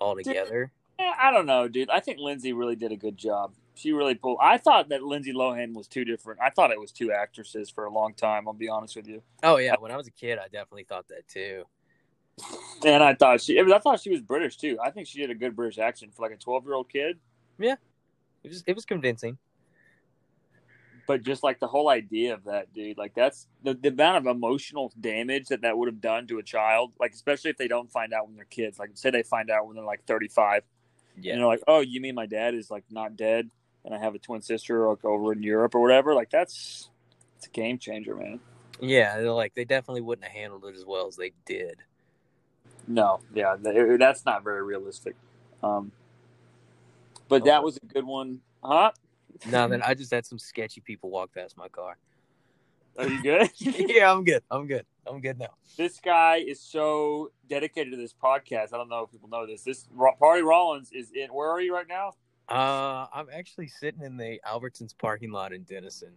altogether. 0.00 0.72
Eh, 0.98 1.12
I 1.20 1.30
don't 1.30 1.46
know, 1.46 1.68
dude. 1.68 1.90
I 1.90 2.00
think 2.00 2.18
Lindsay 2.18 2.52
really 2.52 2.76
did 2.76 2.92
a 2.92 2.96
good 2.96 3.16
job. 3.16 3.54
She 3.74 3.92
really 3.92 4.14
pulled. 4.14 4.38
I 4.40 4.58
thought 4.58 4.90
that 4.90 5.02
Lindsay 5.02 5.32
Lohan 5.32 5.74
was 5.74 5.88
too 5.88 6.04
different. 6.04 6.40
I 6.40 6.50
thought 6.50 6.70
it 6.70 6.80
was 6.80 6.92
two 6.92 7.10
actresses 7.10 7.70
for 7.70 7.86
a 7.86 7.90
long 7.90 8.14
time. 8.14 8.46
I'll 8.46 8.54
be 8.54 8.68
honest 8.68 8.96
with 8.96 9.06
you. 9.06 9.22
Oh 9.42 9.56
yeah, 9.56 9.76
when 9.78 9.90
I 9.90 9.96
was 9.96 10.06
a 10.06 10.10
kid, 10.10 10.38
I 10.38 10.44
definitely 10.44 10.84
thought 10.84 11.08
that 11.08 11.26
too. 11.26 11.64
And 12.84 13.02
I 13.02 13.14
thought 13.14 13.40
she. 13.40 13.58
I 13.58 13.78
thought 13.78 14.00
she 14.00 14.10
was 14.10 14.20
British 14.20 14.56
too. 14.56 14.78
I 14.84 14.90
think 14.90 15.06
she 15.06 15.20
did 15.20 15.30
a 15.30 15.34
good 15.34 15.56
British 15.56 15.78
accent 15.78 16.14
for 16.14 16.22
like 16.22 16.32
a 16.32 16.36
twelve-year-old 16.36 16.90
kid. 16.90 17.18
Yeah, 17.58 17.76
it 18.44 18.48
was 18.48 18.64
it 18.66 18.74
was 18.74 18.84
convincing. 18.84 19.38
But 21.06 21.22
just 21.22 21.42
like 21.42 21.58
the 21.58 21.66
whole 21.66 21.88
idea 21.88 22.32
of 22.32 22.44
that, 22.44 22.72
dude. 22.72 22.96
Like 22.96 23.14
that's 23.14 23.48
the, 23.64 23.74
the 23.74 23.88
amount 23.88 24.18
of 24.18 24.26
emotional 24.26 24.92
damage 25.00 25.48
that 25.48 25.62
that 25.62 25.76
would 25.76 25.88
have 25.88 26.00
done 26.00 26.26
to 26.28 26.38
a 26.38 26.42
child. 26.42 26.92
Like 27.00 27.12
especially 27.12 27.50
if 27.50 27.56
they 27.56 27.68
don't 27.68 27.90
find 27.90 28.12
out 28.12 28.26
when 28.28 28.36
they're 28.36 28.44
kids. 28.44 28.78
Like 28.78 28.90
say 28.94 29.10
they 29.10 29.22
find 29.24 29.50
out 29.50 29.66
when 29.66 29.76
they're 29.76 29.84
like 29.84 30.04
thirty-five. 30.06 30.62
Yeah, 31.20 31.32
And 31.32 31.40
they're 31.40 31.48
like, 31.48 31.62
"Oh, 31.68 31.80
you 31.80 32.00
mean 32.00 32.14
my 32.14 32.26
dad 32.26 32.54
is 32.54 32.70
like 32.70 32.84
not 32.90 33.16
dead, 33.16 33.50
and 33.84 33.94
I 33.94 33.98
have 33.98 34.14
a 34.14 34.18
twin 34.18 34.40
sister 34.40 34.88
like 34.88 35.04
over 35.04 35.32
in 35.32 35.42
Europe 35.42 35.74
or 35.74 35.80
whatever?" 35.80 36.14
Like 36.14 36.30
that's 36.30 36.88
it's 37.36 37.48
a 37.48 37.50
game 37.50 37.78
changer, 37.78 38.14
man. 38.14 38.40
yeah, 38.80 39.18
they're 39.18 39.30
like 39.32 39.54
they 39.54 39.64
definitely 39.64 40.00
wouldn't 40.02 40.24
have 40.26 40.32
handled 40.34 40.64
it 40.64 40.74
as 40.76 40.84
well 40.86 41.08
as 41.08 41.16
they 41.16 41.32
did. 41.44 41.78
No, 42.86 43.20
yeah, 43.34 43.56
th- 43.62 43.98
that's 43.98 44.24
not 44.24 44.42
very 44.44 44.62
realistic. 44.62 45.16
Um, 45.62 45.92
but 47.32 47.44
that 47.46 47.64
was 47.64 47.78
a 47.82 47.86
good 47.86 48.04
one, 48.04 48.40
huh? 48.62 48.92
No, 49.50 49.66
then 49.66 49.82
I 49.82 49.94
just 49.94 50.12
had 50.12 50.26
some 50.26 50.38
sketchy 50.38 50.80
people 50.80 51.10
walk 51.10 51.34
past 51.34 51.56
my 51.56 51.68
car. 51.68 51.96
Are 52.98 53.08
you 53.08 53.22
good? 53.22 53.50
yeah, 53.58 54.12
I'm 54.12 54.22
good. 54.22 54.42
I'm 54.50 54.66
good. 54.66 54.84
I'm 55.06 55.20
good 55.20 55.38
now. 55.38 55.54
this 55.78 55.98
guy 55.98 56.36
is 56.36 56.60
so 56.60 57.32
dedicated 57.48 57.92
to 57.92 57.96
this 57.96 58.12
podcast. 58.12 58.74
I 58.74 58.76
don't 58.76 58.90
know 58.90 59.04
if 59.04 59.10
people 59.10 59.30
know 59.30 59.46
this. 59.46 59.62
This 59.62 59.88
Party 60.18 60.42
Rollins 60.42 60.92
is 60.92 61.10
in. 61.10 61.28
Where 61.32 61.50
are 61.50 61.60
you 61.60 61.74
right 61.74 61.88
now? 61.88 62.12
Uh, 62.48 63.06
I'm 63.12 63.28
actually 63.32 63.68
sitting 63.68 64.02
in 64.02 64.18
the 64.18 64.38
Albertsons 64.46 64.94
parking 64.96 65.32
lot 65.32 65.54
in 65.54 65.62
Denison. 65.62 66.12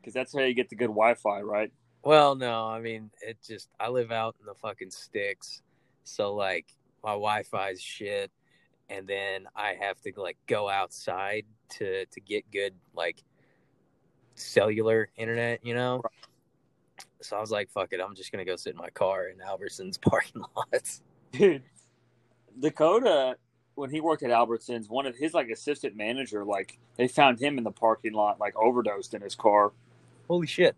Because 0.00 0.12
that's 0.12 0.34
how 0.34 0.40
you 0.40 0.52
get 0.52 0.68
the 0.68 0.76
good 0.76 0.88
Wi-Fi, 0.88 1.40
right? 1.40 1.72
Well, 2.04 2.34
no, 2.34 2.66
I 2.66 2.80
mean 2.80 3.10
it 3.20 3.38
just 3.46 3.68
I 3.80 3.88
live 3.88 4.10
out 4.12 4.36
in 4.40 4.46
the 4.46 4.54
fucking 4.54 4.90
sticks, 4.90 5.62
so 6.04 6.34
like 6.34 6.66
my 7.02 7.12
Wi-Fi's 7.12 7.80
shit, 7.80 8.30
and 8.92 9.06
then 9.06 9.46
I 9.56 9.74
have 9.80 10.00
to 10.02 10.12
like 10.16 10.36
go 10.46 10.68
outside 10.68 11.44
to 11.70 12.04
to 12.06 12.20
get 12.20 12.50
good 12.50 12.74
like 12.94 13.22
cellular 14.34 15.08
internet, 15.16 15.64
you 15.64 15.74
know. 15.74 16.02
So 17.20 17.36
I 17.36 17.40
was 17.40 17.50
like, 17.50 17.70
fuck 17.70 17.92
it, 17.92 18.00
I'm 18.00 18.14
just 18.14 18.32
gonna 18.32 18.44
go 18.44 18.56
sit 18.56 18.72
in 18.72 18.78
my 18.78 18.90
car 18.90 19.28
in 19.28 19.38
Albertsons 19.38 20.00
parking 20.10 20.42
lots. 20.56 21.02
Dude, 21.32 21.62
Dakota, 22.60 23.36
when 23.74 23.90
he 23.90 24.00
worked 24.00 24.22
at 24.22 24.30
Albertsons, 24.30 24.90
one 24.90 25.06
of 25.06 25.16
his 25.16 25.32
like 25.32 25.48
assistant 25.48 25.96
manager, 25.96 26.44
like 26.44 26.78
they 26.96 27.08
found 27.08 27.40
him 27.40 27.58
in 27.58 27.64
the 27.64 27.70
parking 27.70 28.12
lot, 28.12 28.38
like 28.38 28.54
overdosed 28.56 29.14
in 29.14 29.22
his 29.22 29.34
car. 29.34 29.72
Holy 30.28 30.46
shit! 30.46 30.76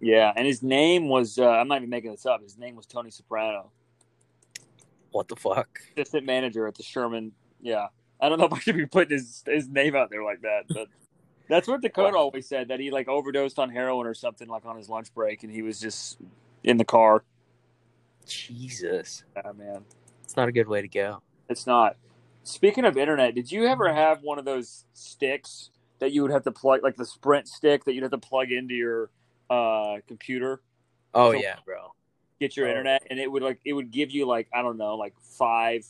Yeah, 0.00 0.32
and 0.36 0.46
his 0.46 0.62
name 0.62 1.08
was 1.08 1.38
uh, 1.38 1.48
I'm 1.48 1.68
not 1.68 1.78
even 1.78 1.90
making 1.90 2.12
this 2.12 2.26
up. 2.26 2.42
His 2.42 2.58
name 2.58 2.76
was 2.76 2.86
Tony 2.86 3.10
Soprano, 3.10 3.70
What 5.10 5.26
the 5.28 5.36
fuck? 5.36 5.80
assistant 5.96 6.26
manager 6.26 6.66
at 6.66 6.74
the 6.76 6.82
Sherman. 6.82 7.32
Yeah, 7.60 7.88
I 8.20 8.28
don't 8.28 8.38
know 8.38 8.44
if 8.50 8.52
I 8.52 8.58
should 8.58 8.76
be 8.76 8.86
putting 8.86 9.16
his 9.18 9.42
his 9.46 9.68
name 9.68 9.94
out 9.96 10.10
there 10.10 10.22
like 10.24 10.42
that, 10.42 10.62
but 10.68 10.88
that's 11.48 11.66
what 11.68 11.80
Dakota 11.80 12.14
Wow. 12.16 12.24
always 12.24 12.46
said 12.46 12.68
that 12.68 12.78
he 12.80 12.90
like 12.90 13.08
overdosed 13.08 13.58
on 13.58 13.70
heroin 13.70 14.06
or 14.06 14.14
something 14.14 14.48
like 14.48 14.64
on 14.66 14.76
his 14.76 14.88
lunch 14.88 15.12
break, 15.14 15.42
and 15.44 15.52
he 15.52 15.62
was 15.62 15.80
just 15.80 16.18
in 16.64 16.76
the 16.76 16.84
car. 16.84 17.24
Jesus, 18.26 19.24
Yeah, 19.36 19.52
man. 19.52 19.84
it's 20.22 20.36
not 20.36 20.48
a 20.48 20.52
good 20.52 20.68
way 20.68 20.82
to 20.82 20.88
go. 20.88 21.22
It's 21.48 21.66
not. 21.66 21.96
Speaking 22.44 22.84
of 22.84 22.96
internet, 22.96 23.34
did 23.34 23.50
you 23.50 23.66
ever 23.66 23.92
have 23.92 24.22
one 24.22 24.38
of 24.38 24.44
those 24.44 24.84
sticks 24.92 25.70
that 25.98 26.12
you 26.12 26.22
would 26.22 26.30
have 26.30 26.44
to 26.44 26.52
plug, 26.52 26.82
like 26.82 26.96
the 26.96 27.04
Sprint 27.04 27.48
stick 27.48 27.84
that 27.84 27.94
you'd 27.94 28.02
have 28.02 28.12
to 28.12 28.18
plug 28.18 28.50
into 28.50 28.74
your 28.74 29.10
uh, 29.50 29.96
computer, 30.06 30.60
Oh 31.14 31.32
So- 31.32 31.38
yeah, 31.38 31.56
bro. 31.64 31.92
get 32.40 32.56
your 32.56 32.66
Oh. 32.66 32.70
internet, 32.70 33.02
and 33.10 33.18
it 33.18 33.30
would 33.32 33.42
like 33.42 33.60
it 33.64 33.72
would 33.72 33.90
give 33.90 34.10
you 34.10 34.26
like 34.26 34.48
I 34.52 34.60
don't 34.62 34.76
know, 34.76 34.96
like 34.96 35.14
five 35.38 35.86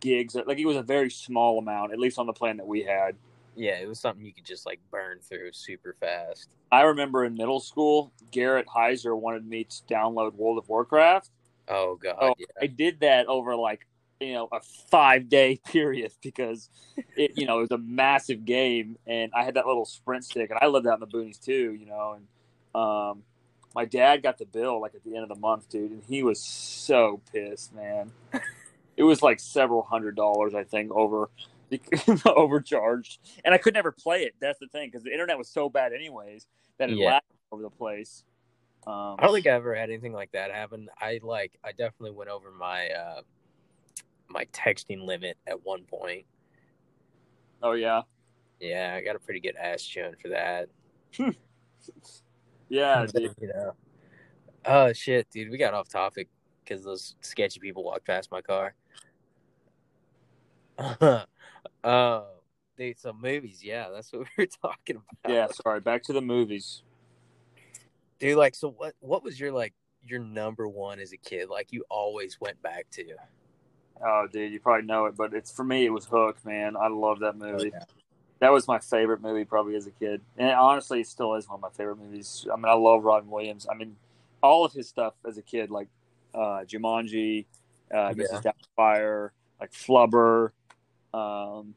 gigs. 0.00 0.34
Like 0.34 0.58
it 0.58 0.66
was 0.66 0.76
a 0.76 0.82
very 0.82 1.10
small 1.10 1.58
amount, 1.58 1.92
at 1.92 1.98
least 1.98 2.18
on 2.18 2.26
the 2.26 2.32
plan 2.32 2.56
that 2.56 2.66
we 2.66 2.82
had. 2.82 3.16
Yeah, 3.56 3.72
it 3.78 3.88
was 3.88 3.98
something 4.00 4.24
you 4.24 4.32
could 4.32 4.46
just 4.46 4.64
like 4.66 4.80
burn 4.90 5.18
through 5.22 5.52
super 5.52 5.94
fast. 6.00 6.48
I 6.72 6.82
remember 6.82 7.24
in 7.24 7.34
middle 7.34 7.60
school, 7.60 8.12
Garrett 8.30 8.66
Heiser 8.66 9.18
wanted 9.18 9.46
me 9.46 9.64
to 9.64 9.76
download 9.92 10.34
World 10.34 10.58
of 10.58 10.68
Warcraft. 10.68 11.30
Oh 11.68 11.96
god, 11.96 12.16
Oh, 12.20 12.34
yeah. 12.38 12.46
I 12.60 12.66
did 12.66 13.00
that 13.00 13.26
over 13.26 13.54
like 13.56 13.86
you 14.20 14.34
know 14.34 14.48
a 14.52 14.60
five 14.90 15.28
day 15.28 15.60
period 15.66 16.12
because 16.22 16.68
it 17.16 17.32
you 17.36 17.46
know 17.46 17.58
it 17.58 17.62
was 17.62 17.70
a 17.70 17.78
massive 17.78 18.44
game 18.44 18.96
and 19.06 19.32
I 19.34 19.44
had 19.44 19.54
that 19.54 19.66
little 19.66 19.84
sprint 19.86 20.24
stick 20.24 20.50
and 20.50 20.58
I 20.60 20.66
lived 20.66 20.86
out 20.86 20.94
in 20.94 21.00
the 21.00 21.06
boonies 21.06 21.42
too 21.42 21.72
you 21.72 21.86
know 21.86 22.16
and 22.16 22.26
um 22.74 23.22
my 23.74 23.84
dad 23.86 24.22
got 24.22 24.36
the 24.36 24.44
bill 24.44 24.80
like 24.80 24.94
at 24.94 25.02
the 25.04 25.14
end 25.14 25.22
of 25.22 25.28
the 25.30 25.36
month 25.40 25.70
dude 25.70 25.90
and 25.90 26.02
he 26.06 26.22
was 26.22 26.38
so 26.42 27.20
pissed 27.32 27.74
man 27.74 28.10
it 29.00 29.04
was 29.04 29.22
like 29.22 29.40
several 29.40 29.82
hundred 29.82 30.14
dollars 30.14 30.54
I 30.54 30.62
think 30.64 30.92
over 30.92 31.30
overcharged 32.26 33.18
and 33.44 33.54
I 33.54 33.58
could 33.58 33.74
never 33.74 33.90
play 33.92 34.24
it 34.24 34.34
that's 34.40 34.58
the 34.58 34.66
thing 34.68 34.88
because 34.88 35.02
the 35.04 35.12
internet 35.12 35.38
was 35.38 35.48
so 35.48 35.68
bad 35.70 35.92
anyways 35.92 36.46
that 36.78 36.90
it 36.90 36.96
Yeah. 36.98 37.06
lagged 37.12 37.24
over 37.50 37.62
the 37.62 37.70
place 37.70 38.24
um, 38.86 39.16
I 39.18 39.24
don't 39.24 39.34
think 39.34 39.46
I 39.46 39.50
ever 39.50 39.74
had 39.74 39.90
anything 39.90 40.14
like 40.14 40.32
that 40.32 40.50
happen. 40.50 40.88
I 40.98 41.20
like 41.22 41.52
I 41.62 41.72
definitely 41.72 42.12
went 42.12 42.30
over 42.30 42.50
my 42.50 42.88
uh 42.88 43.20
my 44.28 44.46
texting 44.46 45.04
limit 45.04 45.36
at 45.46 45.64
one 45.64 45.84
point. 45.84 46.24
oh 47.62 47.72
yeah 47.72 48.02
Yeah, 48.58 48.94
I 48.96 49.02
got 49.02 49.16
a 49.16 49.18
pretty 49.18 49.40
good 49.40 49.56
ass 49.56 49.82
chewing 49.82 50.14
for 50.20 50.28
that. 50.28 50.68
yeah 52.68 53.06
dude. 53.14 53.34
you 53.40 53.48
know. 53.48 53.72
Oh 54.64 54.92
shit, 54.92 55.28
dude, 55.30 55.50
we 55.50 55.58
got 55.58 55.74
off 55.74 55.88
topic 55.88 56.28
because 56.64 56.82
those 56.84 57.16
sketchy 57.20 57.60
people 57.60 57.84
walked 57.84 58.06
past 58.06 58.30
my 58.30 58.40
car. 58.40 58.74
uh, 61.84 62.22
dude, 62.76 62.98
so 62.98 63.12
movies, 63.12 63.62
yeah, 63.62 63.88
that's 63.92 64.12
what 64.12 64.26
we 64.36 64.44
were 64.44 64.48
talking 64.62 64.96
about. 64.96 65.34
yeah 65.34 65.46
sorry 65.48 65.80
back 65.80 66.02
to 66.04 66.12
the 66.12 66.20
movies 66.20 66.82
dude. 68.20 68.36
Like, 68.36 68.54
so 68.54 68.70
what? 68.70 68.94
What 69.00 69.24
was 69.24 69.40
your 69.40 69.50
like 69.50 69.74
your 70.04 70.20
number 70.20 70.68
one 70.68 71.00
as 71.00 71.12
a 71.12 71.16
kid? 71.16 71.48
Like, 71.48 71.72
you 71.72 71.84
always 71.90 72.40
went 72.40 72.62
back 72.62 72.86
to. 72.92 73.04
Oh, 74.04 74.26
dude, 74.32 74.52
you 74.52 74.60
probably 74.60 74.86
know 74.86 75.06
it, 75.06 75.16
but 75.16 75.34
it's 75.34 75.50
for 75.50 75.64
me. 75.64 75.84
It 75.84 75.90
was 75.90 76.06
Hook, 76.06 76.38
man. 76.44 76.76
I 76.76 76.88
love 76.88 77.20
that 77.20 77.36
movie. 77.36 77.72
Oh, 77.74 77.78
yeah. 77.78 77.84
That 78.38 78.52
was 78.52 78.66
my 78.66 78.78
favorite 78.78 79.20
movie, 79.20 79.44
probably 79.44 79.76
as 79.76 79.86
a 79.86 79.90
kid, 79.90 80.22
and 80.38 80.50
honestly, 80.52 81.00
it 81.00 81.06
still 81.08 81.34
is 81.34 81.46
one 81.46 81.56
of 81.56 81.60
my 81.60 81.68
favorite 81.70 81.98
movies. 81.98 82.46
I 82.50 82.56
mean, 82.56 82.66
I 82.66 82.72
love 82.72 83.04
Robin 83.04 83.28
Williams. 83.28 83.66
I 83.70 83.74
mean, 83.74 83.96
all 84.42 84.64
of 84.64 84.72
his 84.72 84.88
stuff 84.88 85.12
as 85.28 85.36
a 85.36 85.42
kid, 85.42 85.70
like 85.70 85.88
uh, 86.34 86.64
Jumanji, 86.66 87.44
uh, 87.94 88.14
Yeah. 88.16 88.24
Mrs. 88.24 88.54
Doubtfire, 88.78 89.30
like 89.60 89.72
Flubber. 89.72 90.52
Um, 91.12 91.74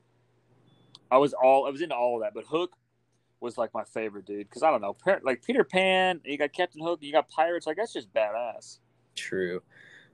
I 1.12 1.18
was 1.18 1.34
all 1.34 1.66
I 1.66 1.70
was 1.70 1.82
into 1.82 1.96
all 1.96 2.16
of 2.18 2.22
that, 2.24 2.34
but 2.34 2.46
Hook 2.46 2.74
was 3.40 3.58
like 3.58 3.74
my 3.74 3.84
favorite, 3.84 4.26
dude. 4.26 4.48
Because 4.50 4.64
I 4.64 4.72
don't 4.72 4.82
know, 4.82 4.96
like 5.24 5.44
Peter 5.44 5.64
Pan, 5.64 6.22
you 6.26 6.38
got 6.38 6.54
Captain 6.54 6.82
Hook, 6.82 7.00
you 7.02 7.12
got 7.12 7.30
pirates. 7.30 7.68
Like 7.68 7.78
that's 7.78 7.94
just 7.94 8.12
badass. 8.14 8.80
True, 9.16 9.62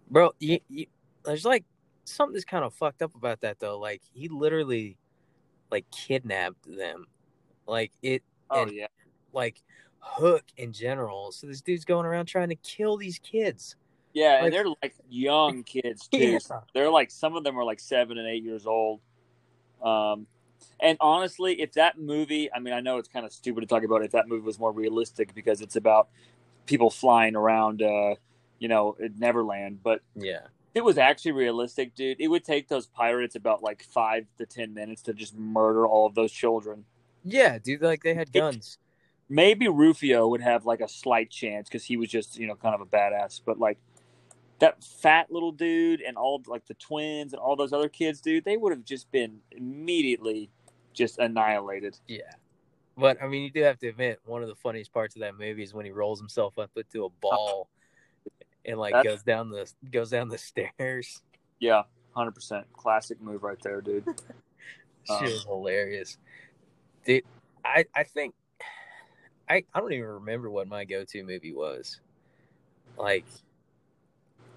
bro. 0.10 0.32
You, 0.40 0.60
you, 0.70 0.88
there's 1.24 1.46
like 1.46 1.64
something 2.06 2.34
that's 2.34 2.46
kind 2.46 2.66
of 2.66 2.74
fucked 2.74 3.02
up 3.02 3.16
about 3.16 3.42
that 3.42 3.60
though. 3.60 3.78
Like, 3.80 4.02
he 4.14 4.28
literally 4.28 4.98
like 5.72 5.86
kidnapped 5.92 6.66
them. 6.66 7.06
Like 7.68 7.92
it, 8.02 8.24
Oh 8.50 8.64
And- 8.64 8.72
yeah. 8.72 8.88
like 9.32 9.62
Hook 10.00 10.44
in 10.58 10.74
general. 10.74 11.32
So 11.32 11.46
this 11.46 11.62
dude's 11.62 11.86
going 11.86 12.06
around 12.06 12.26
trying 12.26 12.50
to 12.50 12.56
kill 12.56 12.98
these 12.98 13.20
kids. 13.20 13.76
Yeah, 14.14 14.36
Like- 14.36 14.44
and 14.46 14.54
they're 14.54 14.66
like 14.82 14.96
young 15.08 15.64
kids 15.64 16.08
too. 16.12 16.18
Yeah. 16.50 16.60
They're 16.74 16.90
like 16.90 17.12
some 17.12 17.36
of 17.36 17.44
them 17.44 17.58
are 17.60 17.64
like 17.64 17.80
seven 17.80 18.18
and 18.18 18.28
eight 18.28 18.44
years 18.44 18.66
old. 18.66 19.02
Um, 19.84 20.28
and 20.80 20.98
honestly, 21.02 21.62
if 21.62 21.74
that 21.74 21.98
movie, 22.00 22.52
I 22.54 22.60
mean, 22.60 22.74
I 22.74 22.80
know 22.80 22.98
it's 22.98 23.10
kind 23.10 23.26
of 23.26 23.34
stupid 23.34 23.62
to 23.62 23.68
talk 23.68 23.84
about 23.84 24.04
if 24.04 24.12
that 24.12 24.28
movie 24.28 24.44
was 24.44 24.60
more 24.60 24.72
realistic 24.72 25.34
because 25.34 25.62
it's 25.62 25.76
about 25.76 26.10
people 26.66 26.90
flying 26.90 27.36
around, 27.36 27.82
uh, 27.82 28.16
you 28.60 28.68
know, 28.68 28.96
Neverland. 29.18 29.82
But 29.84 30.02
Yeah. 30.16 30.42
if 30.74 30.82
it 30.82 30.84
was 30.84 30.98
actually 30.98 31.32
realistic, 31.34 31.96
dude, 31.96 32.20
it 32.20 32.28
would 32.28 32.44
take 32.44 32.68
those 32.68 32.88
pirates 32.88 33.36
about 33.36 33.62
like 33.64 33.84
five 33.84 34.28
to 34.38 34.46
ten 34.46 34.74
minutes 34.74 35.02
to 35.04 35.14
just 35.14 35.36
murder 35.36 35.86
all 35.88 36.06
of 36.06 36.16
those 36.16 36.32
children. 36.32 36.86
Yeah, 37.24 37.58
dude. 37.58 37.82
Like 37.82 38.04
they 38.04 38.14
had 38.14 38.32
guns. 38.32 38.78
maybe 39.28 39.68
Rufio 39.68 40.28
would 40.28 40.42
have 40.42 40.66
like 40.66 40.80
a 40.82 40.88
slight 40.88 41.30
chance 41.30 41.68
because 41.68 41.86
he 41.86 41.98
was 41.98 42.10
just 42.10 42.38
you 42.38 42.48
know 42.48 42.56
kind 42.56 42.74
of 42.76 42.82
a 42.82 42.86
badass. 42.86 43.42
But 43.46 43.60
like 43.60 43.78
that 44.60 44.84
fat 44.84 45.32
little 45.32 45.52
dude 45.52 46.02
and 46.02 46.18
all 46.18 46.42
like 46.48 46.66
the 46.68 46.74
twins 46.76 47.34
and 47.34 47.40
all 47.42 47.56
those 47.56 47.74
other 47.74 47.90
kids, 47.90 48.22
dude, 48.22 48.46
they 48.46 48.58
would 48.58 48.72
have 48.72 48.86
just 48.86 49.12
been 49.12 49.40
immediately 49.52 50.50
just 50.94 51.18
annihilated. 51.20 51.98
Yeah. 52.08 52.32
But 52.98 53.22
I 53.24 53.28
mean, 53.28 53.44
you 53.44 53.50
do 53.52 53.64
have 53.64 53.80
to 53.80 53.88
admit 53.88 54.20
one 54.26 54.42
of 54.42 54.50
the 54.50 54.56
funniest 54.56 54.94
parts 54.94 55.16
of 55.16 55.22
that 55.22 55.38
movie 55.38 55.64
is 55.64 55.74
when 55.74 55.86
he 55.86 55.92
rolls 55.92 56.20
himself 56.20 56.60
up 56.60 56.72
into 56.76 57.06
a 57.06 57.10
ball 57.10 57.70
and 58.66 58.78
like 58.78 58.94
That's- 58.94 59.16
goes 59.16 59.24
down 59.24 59.50
the 59.50 59.72
goes 59.92 60.10
down 60.10 60.28
the 60.28 60.38
stairs. 60.38 61.22
Yeah, 61.60 61.84
hundred 62.16 62.32
percent 62.36 62.66
classic 62.74 63.22
move 63.22 63.44
right 63.44 63.60
there, 63.62 63.82
dude. 63.82 64.06
Um, 65.10 65.24
was 65.24 65.44
hilarious, 65.46 66.18
dude. 67.04 67.24
I 67.66 67.86
I 67.96 68.04
think 68.04 68.36
I 69.50 69.64
I 69.74 69.80
don't 69.80 69.92
even 69.94 70.06
remember 70.06 70.52
what 70.52 70.68
my 70.68 70.86
go 70.86 71.04
to 71.04 71.24
movie 71.24 71.54
was. 71.54 72.00
Like, 72.96 73.26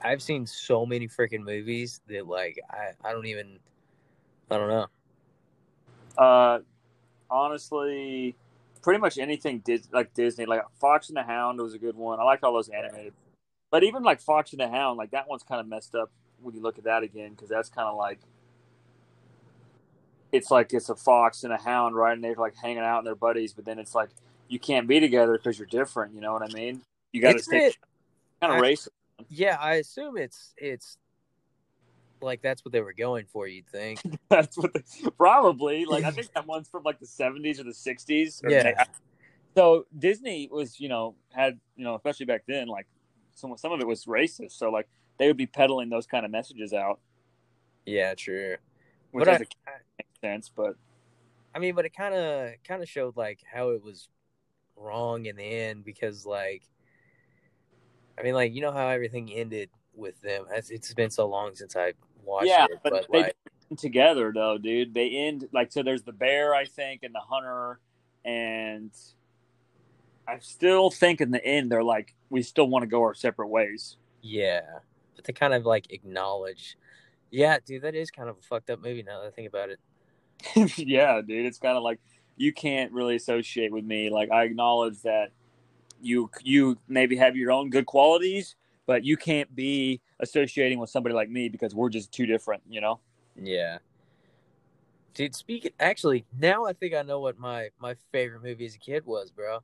I've 0.05 0.23
seen 0.23 0.47
so 0.47 0.85
many 0.87 1.09
freaking 1.09 1.45
movies 1.45 2.01
that 2.09 2.27
like 2.27 2.59
I 2.71 3.09
I 3.09 3.13
don't 3.13 3.27
even 3.27 3.59
I 4.51 4.59
don't 4.59 4.69
know. 4.69 4.87
Uh, 6.19 6.59
honestly, 7.31 8.37
pretty 8.83 9.01
much 9.01 9.19
anything 9.19 9.61
Dis- 9.61 9.89
like 9.93 10.13
Disney, 10.15 10.45
like 10.45 10.63
Fox 10.81 11.09
and 11.09 11.17
the 11.17 11.23
Hound 11.23 11.61
was 11.61 11.75
a 11.75 11.79
good 11.79 11.97
one. 11.97 12.21
I 12.21 12.25
like 12.25 12.43
all 12.43 12.53
those 12.53 12.69
animated, 12.69 13.15
but 13.71 13.83
even 13.83 14.03
like 14.03 14.21
Fox 14.21 14.53
and 14.53 14.61
the 14.61 14.69
Hound, 14.69 14.99
like 14.99 15.13
that 15.13 15.29
one's 15.29 15.43
kind 15.43 15.61
of 15.61 15.67
messed 15.67 15.95
up 15.95 16.11
when 16.43 16.55
you 16.55 16.61
look 16.61 16.79
at 16.79 16.85
that 16.85 17.03
again 17.03 17.31
because 17.31 17.49
that's 17.49 17.69
kind 17.69 17.89
of 17.89 17.97
like 17.97 18.19
it's 20.33 20.51
like 20.51 20.73
it's 20.73 20.89
a 20.89 20.97
fox 20.97 21.45
and 21.45 21.53
a 21.53 21.59
hound, 21.59 21.95
right? 21.95 22.15
And 22.15 22.25
they're 22.25 22.35
like 22.35 22.57
hanging 22.57 22.79
out 22.79 22.99
and 22.99 23.07
they're 23.07 23.15
buddies, 23.15 23.53
but 23.53 23.65
then 23.65 23.79
it's 23.79 23.95
like 23.95 24.09
you 24.49 24.59
can't 24.59 24.89
be 24.89 24.99
together 24.99 25.37
because 25.37 25.59
you're 25.59 25.67
different. 25.67 26.15
You 26.15 26.21
know 26.21 26.33
what 26.33 26.43
I 26.43 26.49
mean? 26.49 26.83
You 27.13 27.21
got 27.21 27.33
to 27.33 27.43
stay 27.43 27.73
kind 28.41 28.55
of 28.55 28.63
racist. 28.63 28.89
Yeah, 29.29 29.57
I 29.61 29.75
assume 29.75 30.17
it's 30.17 30.55
it's 30.57 30.99
like 32.21 32.43
that's 32.43 32.65
what 32.65 32.73
they 32.73 32.81
were 32.81 32.93
going 32.93 33.27
for. 33.33 33.47
You'd 33.47 33.67
think. 33.69 34.01
That's 34.29 34.57
what 34.57 34.73
they, 34.75 34.83
probably 35.19 35.85
like. 35.85 36.05
I 36.05 36.11
think 36.13 36.33
that 36.35 36.47
one's 36.47 36.69
from 36.69 36.85
like 36.85 37.01
the 37.01 37.07
'70s 37.07 37.59
or 37.59 37.65
the 37.65 37.71
'60s. 37.71 38.45
Or 38.45 38.51
Yeah. 38.51 38.85
So 39.57 39.87
Disney 39.99 40.49
was, 40.51 40.79
you 40.81 40.89
know, 40.89 41.15
had 41.31 41.59
you 41.77 41.85
know, 41.85 41.95
especially 41.97 42.27
back 42.27 42.45
then, 42.47 42.69
like 42.69 42.87
some 43.35 43.57
some 43.57 43.73
of 43.73 43.81
it 43.81 43.87
was 43.87 44.05
racist. 44.05 44.53
So 44.53 44.71
like 44.71 44.89
they 45.19 45.27
would 45.27 45.37
be 45.37 45.47
peddling 45.47 45.89
those 45.89 46.07
kind 46.07 46.25
of 46.25 46.31
messages 46.31 46.73
out, 46.73 47.01
Yeah, 47.87 48.15
true. 48.15 48.57
which 49.11 49.25
But 49.25 49.29
I- 49.29 49.35
as 49.35 49.41
a 49.43 49.45
kid 49.47 49.57
makes 49.99 50.21
sense. 50.21 50.51
But 50.55 50.77
I 51.55 51.59
mean, 51.59 51.75
but 51.75 51.85
it 51.85 51.95
kind 51.95 52.15
of 52.15 52.53
kind 52.67 52.83
of 52.83 52.89
showed 52.89 53.17
like 53.17 53.41
how 53.53 53.71
it 53.71 53.83
was 53.83 54.09
wrong 54.77 55.27
in 55.27 55.37
the 55.37 55.45
end 55.45 55.85
because 55.85 56.25
like, 56.25 56.63
I 58.19 58.23
mean, 58.23 58.35
like 58.35 58.55
you 58.55 58.61
know 58.61 58.73
how 58.73 58.89
everything 58.89 59.31
ended 59.33 59.71
with 59.95 60.21
them. 60.23 60.47
It's, 60.53 60.71
it's 60.71 60.93
been 60.95 61.11
so 61.11 61.27
long 61.27 61.55
since 61.55 61.77
I 61.77 61.93
watched 62.25 62.49
Yeah, 62.49 62.65
it, 62.65 62.79
but 62.83 62.93
but, 62.93 63.07
they- 63.13 63.19
like, 63.23 63.37
together 63.79 64.33
though, 64.35 64.59
dude, 64.59 64.93
they 64.95 65.11
end 65.11 65.49
like 65.53 65.73
so. 65.73 65.83
There's 65.83 66.03
the 66.03 66.13
bear, 66.13 66.55
I 66.55 66.65
think, 66.67 67.03
and 67.03 67.15
the 67.15 67.21
hunter, 67.21 67.81
and 68.25 68.91
I 70.29 70.39
still 70.41 70.91
think 70.91 71.21
in 71.21 71.31
the 71.31 71.45
end 71.45 71.73
they're 71.73 71.83
like, 71.83 72.15
we 72.31 72.43
still 72.43 72.69
want 72.69 72.83
to 72.83 72.87
go 72.87 73.03
our 73.03 73.15
separate 73.15 73.49
ways. 73.49 73.97
yeah, 74.23 74.61
but 75.17 75.25
they 75.25 75.33
kind 75.33 75.53
of 75.55 75.65
like 75.67 75.91
acknowledge 75.93 76.77
Yeah, 77.31 77.59
dude, 77.65 77.83
that 77.83 77.95
is 77.95 78.11
kind 78.11 78.29
of 78.29 78.37
a 78.39 78.43
fucked 78.43 78.71
up 78.71 78.81
movie 78.83 79.03
now 79.03 79.21
that 79.21 79.29
I 79.29 79.31
think 79.31 79.49
about 79.49 79.71
it. 79.71 79.81
yeah, 80.77 81.21
dude, 81.21 81.47
it's 81.47 81.59
kind 81.59 81.77
of 81.77 81.83
like 81.83 81.99
you 82.37 82.53
can't 82.53 82.93
really 82.93 83.17
associate 83.17 83.73
with 83.73 83.85
me. 83.85 84.11
Like 84.11 84.31
I 84.31 84.45
acknowledge 84.45 85.03
that 85.03 85.33
you 86.03 86.31
you 86.43 86.79
maybe 86.89 87.17
have 87.17 87.37
your 87.37 87.53
own 87.53 87.71
good 87.71 87.87
qualities, 87.87 88.57
but 88.87 89.05
you 89.05 89.17
can't 89.17 89.55
be 89.55 90.01
associating 90.21 90.79
with 90.79 90.91
somebody 90.91 91.15
like 91.15 91.31
me 91.31 91.49
because 91.49 91.75
we're 91.75 91.89
just 91.89 92.13
too 92.13 92.27
different, 92.27 92.63
you 92.69 92.81
know? 92.81 93.01
Yeah. 93.41 93.79
Dude, 95.15 95.35
speaking 95.35 95.73
actually, 95.79 96.25
now 96.39 96.65
I 96.65 96.73
think 96.73 96.95
I 96.95 97.03
know 97.03 97.21
what 97.21 97.39
my 97.39 97.69
my 97.79 97.97
favorite 98.13 98.43
movie 98.43 98.67
as 98.67 98.75
a 98.75 98.79
kid 98.79 99.05
was, 99.05 99.31
bro. 99.31 99.61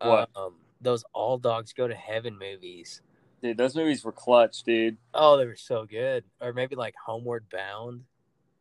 What? 0.00 0.30
Um, 0.36 0.54
those 0.80 1.04
All 1.12 1.38
Dogs 1.38 1.72
Go 1.72 1.88
to 1.88 1.94
Heaven 1.94 2.38
movies. 2.38 3.00
Dude, 3.42 3.56
those 3.56 3.76
movies 3.76 4.04
were 4.04 4.12
clutch, 4.12 4.64
dude. 4.64 4.96
Oh, 5.14 5.36
they 5.36 5.46
were 5.46 5.56
so 5.56 5.86
good. 5.86 6.24
Or 6.40 6.52
maybe 6.52 6.74
like 6.74 6.94
Homeward 7.04 7.44
Bound. 7.50 8.02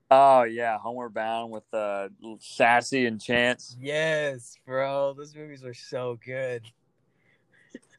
Oh 0.10 0.44
yeah, 0.44 0.78
Homeward 0.78 1.14
Bound 1.14 1.52
with 1.52 1.66
uh, 1.74 2.10
Sassy 2.40 3.08
and 3.08 3.20
Chance. 3.20 3.76
Yes, 3.80 4.58
bro. 4.66 5.14
Those 5.14 5.36
movies 5.36 5.64
were 5.64 5.74
so 5.74 6.18
good. 6.24 6.64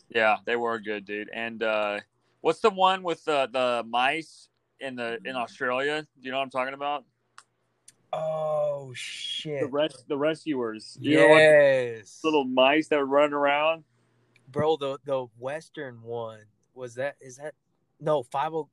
Yeah, 0.08 0.36
they 0.46 0.56
were 0.56 0.78
good, 0.78 1.04
dude. 1.04 1.28
And 1.32 1.62
uh, 1.62 2.00
what's 2.40 2.60
the 2.60 2.70
one 2.70 3.02
with 3.02 3.24
the 3.24 3.48
the 3.52 3.84
mice 3.88 4.48
in 4.80 4.96
the 4.96 5.18
in 5.24 5.36
Australia? 5.36 6.02
Do 6.02 6.08
you 6.26 6.30
know 6.30 6.38
what 6.38 6.44
I'm 6.44 6.50
talking 6.50 6.74
about? 6.74 7.04
Oh 8.12 8.92
shit. 8.94 9.60
The 9.60 9.66
res- 9.66 10.04
the 10.08 10.16
rescuers. 10.16 10.96
You 11.00 11.18
know 11.18 11.28
what? 11.28 11.42
yes. 11.42 12.20
Little 12.24 12.44
mice 12.44 12.88
that 12.88 12.98
were 12.98 13.06
running 13.06 13.34
around. 13.34 13.84
bro, 14.50 14.76
the 14.76 14.98
the 15.04 15.26
western 15.38 16.02
one 16.02 16.40
was 16.74 16.94
that 16.94 17.16
is 17.20 17.36
that 17.36 17.54
no 18.00 18.22
five 18.22 18.54
oh 18.54 18.68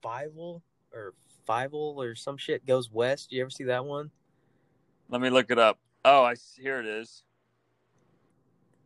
five 0.00 0.32
or 0.36 1.12
five 1.44 1.74
or 1.74 2.14
some 2.14 2.38
shit 2.38 2.64
goes 2.64 2.90
west. 2.90 3.30
You 3.30 3.42
ever 3.42 3.50
see 3.50 3.64
that 3.64 3.84
one? 3.84 4.10
Let 5.10 5.20
me 5.20 5.28
look 5.30 5.50
it 5.50 5.58
up. 5.58 5.78
Oh, 6.04 6.22
I 6.22 6.32
s- 6.32 6.58
here 6.58 6.80
it 6.80 6.86
is. 6.86 7.22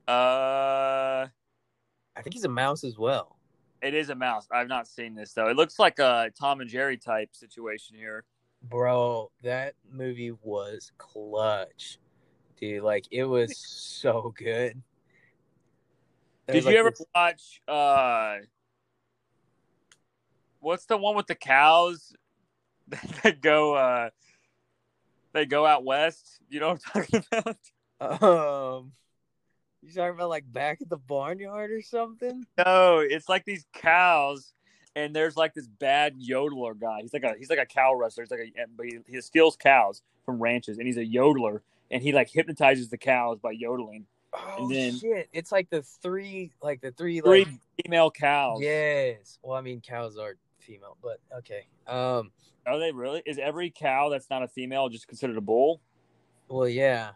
Uh, 0.08 1.26
I 2.20 2.22
think 2.22 2.34
he's 2.34 2.44
a 2.44 2.48
mouse 2.50 2.84
as 2.84 2.98
well. 2.98 3.38
it 3.80 3.94
is 3.94 4.10
a 4.10 4.14
mouse. 4.14 4.46
I've 4.52 4.68
not 4.68 4.86
seen 4.86 5.14
this 5.14 5.32
though. 5.32 5.48
It 5.48 5.56
looks 5.56 5.78
like 5.78 5.98
a 5.98 6.30
Tom 6.38 6.60
and 6.60 6.68
Jerry 6.68 6.98
type 6.98 7.30
situation 7.32 7.96
here. 7.96 8.24
Bro, 8.62 9.30
that 9.42 9.72
movie 9.90 10.32
was 10.42 10.92
clutch. 10.98 11.98
Dude, 12.58 12.82
like 12.82 13.06
it 13.10 13.24
was 13.24 13.56
so 13.56 14.34
good. 14.36 14.82
There 16.44 16.54
Did 16.56 16.64
you 16.64 16.70
like, 16.70 16.76
ever 16.76 16.90
this- 16.90 17.06
watch 17.14 17.62
uh 17.66 18.36
what's 20.58 20.84
the 20.84 20.98
one 20.98 21.16
with 21.16 21.26
the 21.26 21.34
cows 21.34 22.12
that 23.22 23.40
go 23.40 23.74
uh 23.76 24.10
they 25.32 25.46
go 25.46 25.64
out 25.64 25.84
west? 25.86 26.38
You 26.50 26.60
know 26.60 26.68
what 26.68 26.82
I'm 26.94 27.02
talking 27.02 27.24
about? 27.98 28.78
um 28.78 28.92
you 29.82 29.92
talking 29.92 30.14
about 30.14 30.28
like 30.28 30.50
back 30.52 30.82
at 30.82 30.88
the 30.88 30.96
barnyard 30.96 31.70
or 31.70 31.82
something? 31.82 32.46
No, 32.58 32.98
it's 32.98 33.28
like 33.28 33.44
these 33.44 33.64
cows 33.72 34.52
and 34.96 35.14
there's 35.14 35.36
like 35.36 35.54
this 35.54 35.66
bad 35.66 36.20
yodeler 36.20 36.78
guy. 36.78 36.98
He's 37.02 37.12
like 37.12 37.24
a 37.24 37.34
he's 37.38 37.50
like 37.50 37.58
a 37.58 37.66
cow 37.66 37.94
wrestler. 37.94 38.24
He's 38.24 38.30
like 38.30 38.40
a 38.40 38.66
but 38.76 38.86
he, 38.86 38.98
he 39.06 39.20
steals 39.20 39.56
cows 39.56 40.02
from 40.24 40.42
ranches 40.42 40.78
and 40.78 40.86
he's 40.86 40.96
a 40.96 41.04
yodeler 41.04 41.60
and 41.90 42.02
he 42.02 42.12
like 42.12 42.28
hypnotizes 42.30 42.88
the 42.88 42.98
cows 42.98 43.38
by 43.38 43.52
yodeling. 43.52 44.06
Oh 44.32 44.68
then- 44.68 44.98
shit. 44.98 45.28
It's 45.32 45.50
like 45.50 45.70
the 45.70 45.82
three 45.82 46.52
like 46.62 46.80
the 46.80 46.92
three 46.92 47.20
Three 47.20 47.44
like 47.44 47.54
female 47.84 48.10
cows. 48.10 48.58
Yes. 48.60 49.38
Well, 49.42 49.56
I 49.56 49.60
mean, 49.60 49.80
cows 49.80 50.16
are 50.18 50.36
female, 50.58 50.96
but 51.02 51.20
okay. 51.38 51.66
Um. 51.86 52.32
Are 52.66 52.78
they 52.78 52.92
really? 52.92 53.22
Is 53.24 53.38
every 53.38 53.70
cow 53.70 54.10
that's 54.10 54.28
not 54.28 54.42
a 54.42 54.46
female 54.48 54.90
just 54.90 55.08
considered 55.08 55.38
a 55.38 55.40
bull? 55.40 55.80
Well, 56.46 56.68
yeah, 56.68 57.12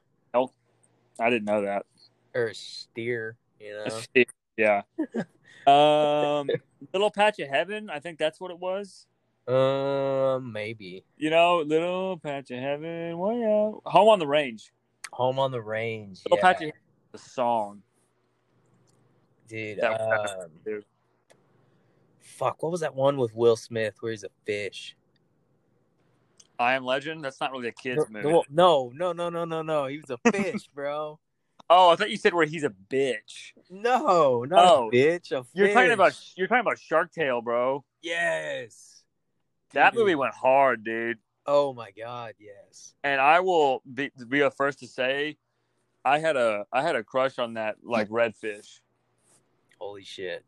I 1.18 1.30
didn't 1.30 1.44
know 1.44 1.62
that. 1.62 1.86
Or 2.34 2.48
a 2.48 2.54
steer. 2.54 3.36
You 3.60 3.84
know. 3.86 4.24
yeah. 4.56 4.82
Um, 5.66 6.46
little 6.92 7.10
patch 7.10 7.38
of 7.38 7.48
heaven. 7.48 7.88
I 7.88 7.98
think 7.98 8.18
that's 8.18 8.38
what 8.38 8.50
it 8.50 8.58
was. 8.58 9.06
Um. 9.48 10.52
Maybe. 10.52 11.04
You 11.16 11.30
know, 11.30 11.60
little 11.66 12.18
patch 12.18 12.50
of 12.50 12.58
heaven. 12.58 13.16
Way 13.16 13.42
out. 13.44 13.80
Home 13.86 14.08
on 14.10 14.18
the 14.18 14.26
range. 14.26 14.74
Home 15.12 15.38
on 15.38 15.52
the 15.52 15.62
range. 15.62 16.20
Little 16.26 16.36
yeah, 16.36 16.52
patch 16.52 16.62
of 16.64 16.72
the 17.12 17.18
song. 17.18 17.80
dude. 19.48 19.78
That- 19.80 19.98
Um, 20.02 20.50
dude. 20.66 20.84
fuck. 22.20 22.62
What 22.62 22.70
was 22.70 22.82
that 22.82 22.94
one 22.94 23.16
with 23.16 23.34
Will 23.34 23.56
Smith 23.56 23.94
where 24.00 24.12
he's 24.12 24.24
a 24.24 24.28
fish? 24.44 24.96
I 26.58 26.74
am 26.74 26.84
Legend. 26.84 27.24
That's 27.24 27.40
not 27.40 27.52
really 27.52 27.68
a 27.68 27.72
kids 27.72 28.04
No, 28.10 28.20
movie. 28.22 28.42
no, 28.50 28.92
no, 28.94 29.12
no, 29.14 29.30
no, 29.30 29.44
no, 29.46 29.62
no. 29.62 29.86
He 29.86 29.96
was 29.98 30.10
a 30.10 30.30
fish, 30.30 30.68
bro. 30.74 31.18
Oh, 31.70 31.90
I 31.90 31.96
thought 31.96 32.11
you 32.11 32.16
said 32.18 32.35
where 32.35 32.46
he's 32.46 32.64
a 32.64 32.70
bitch. 32.90 33.53
No, 33.70 34.44
not 34.44 34.64
Oh. 34.64 34.88
a 34.88 34.92
bitch. 34.94 35.33
A 35.33 35.44
You're 35.55 35.72
talking 35.72 35.92
about 35.92 36.12
you're 36.37 36.46
talking 36.46 36.61
about 36.61 36.79
Shark 36.79 37.12
Tale, 37.12 37.40
bro. 37.40 37.85
yes. 38.03 39.03
That 39.72 39.92
Dude. 39.92 40.00
movie 40.00 40.14
went 40.14 40.35
hard, 40.35 40.85
dude. 40.85 41.18
Oh 41.46 41.72
my 41.74 41.90
god, 41.90 42.35
yes. 42.38 42.94
And 43.03 43.20
I 43.20 43.40
will 43.40 43.83
be 43.92 44.11
be 44.29 44.38
the 44.40 44.50
first 44.50 44.79
to 44.81 44.87
say, 44.87 45.37
I 46.05 46.18
had 46.20 46.37
a 46.37 46.64
I 46.72 46.83
had 46.83 46.94
a 46.96 47.03
crush 47.03 47.38
on 47.38 47.55
that 47.55 47.77
like 47.83 48.09
redfish. 48.11 48.81
Holy 49.81 50.05
shit. 50.05 50.44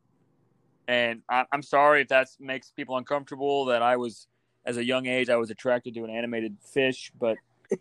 and 0.86 1.22
I, 1.28 1.44
I'm 1.50 1.62
sorry 1.62 2.02
if 2.02 2.08
that 2.08 2.28
makes 2.38 2.70
people 2.70 2.96
uncomfortable. 2.96 3.64
That 3.66 3.82
I 3.82 3.96
was, 3.96 4.28
as 4.64 4.76
a 4.76 4.84
young 4.84 5.06
age, 5.06 5.28
I 5.28 5.36
was 5.36 5.50
attracted 5.50 5.94
to 5.94 6.04
an 6.04 6.10
animated 6.10 6.56
fish, 6.62 7.10
but 7.18 7.36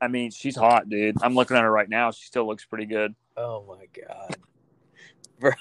I 0.00 0.08
mean, 0.08 0.30
she's 0.30 0.56
hot, 0.56 0.88
dude. 0.88 1.16
I'm 1.22 1.34
looking 1.34 1.56
at 1.56 1.62
her 1.62 1.70
right 1.70 1.88
now. 1.88 2.10
She 2.10 2.24
still 2.24 2.46
looks 2.46 2.64
pretty 2.64 2.86
good. 2.86 3.14
Oh 3.36 3.64
my 3.68 3.86
god. 4.00 4.36
Bro. 5.40 5.52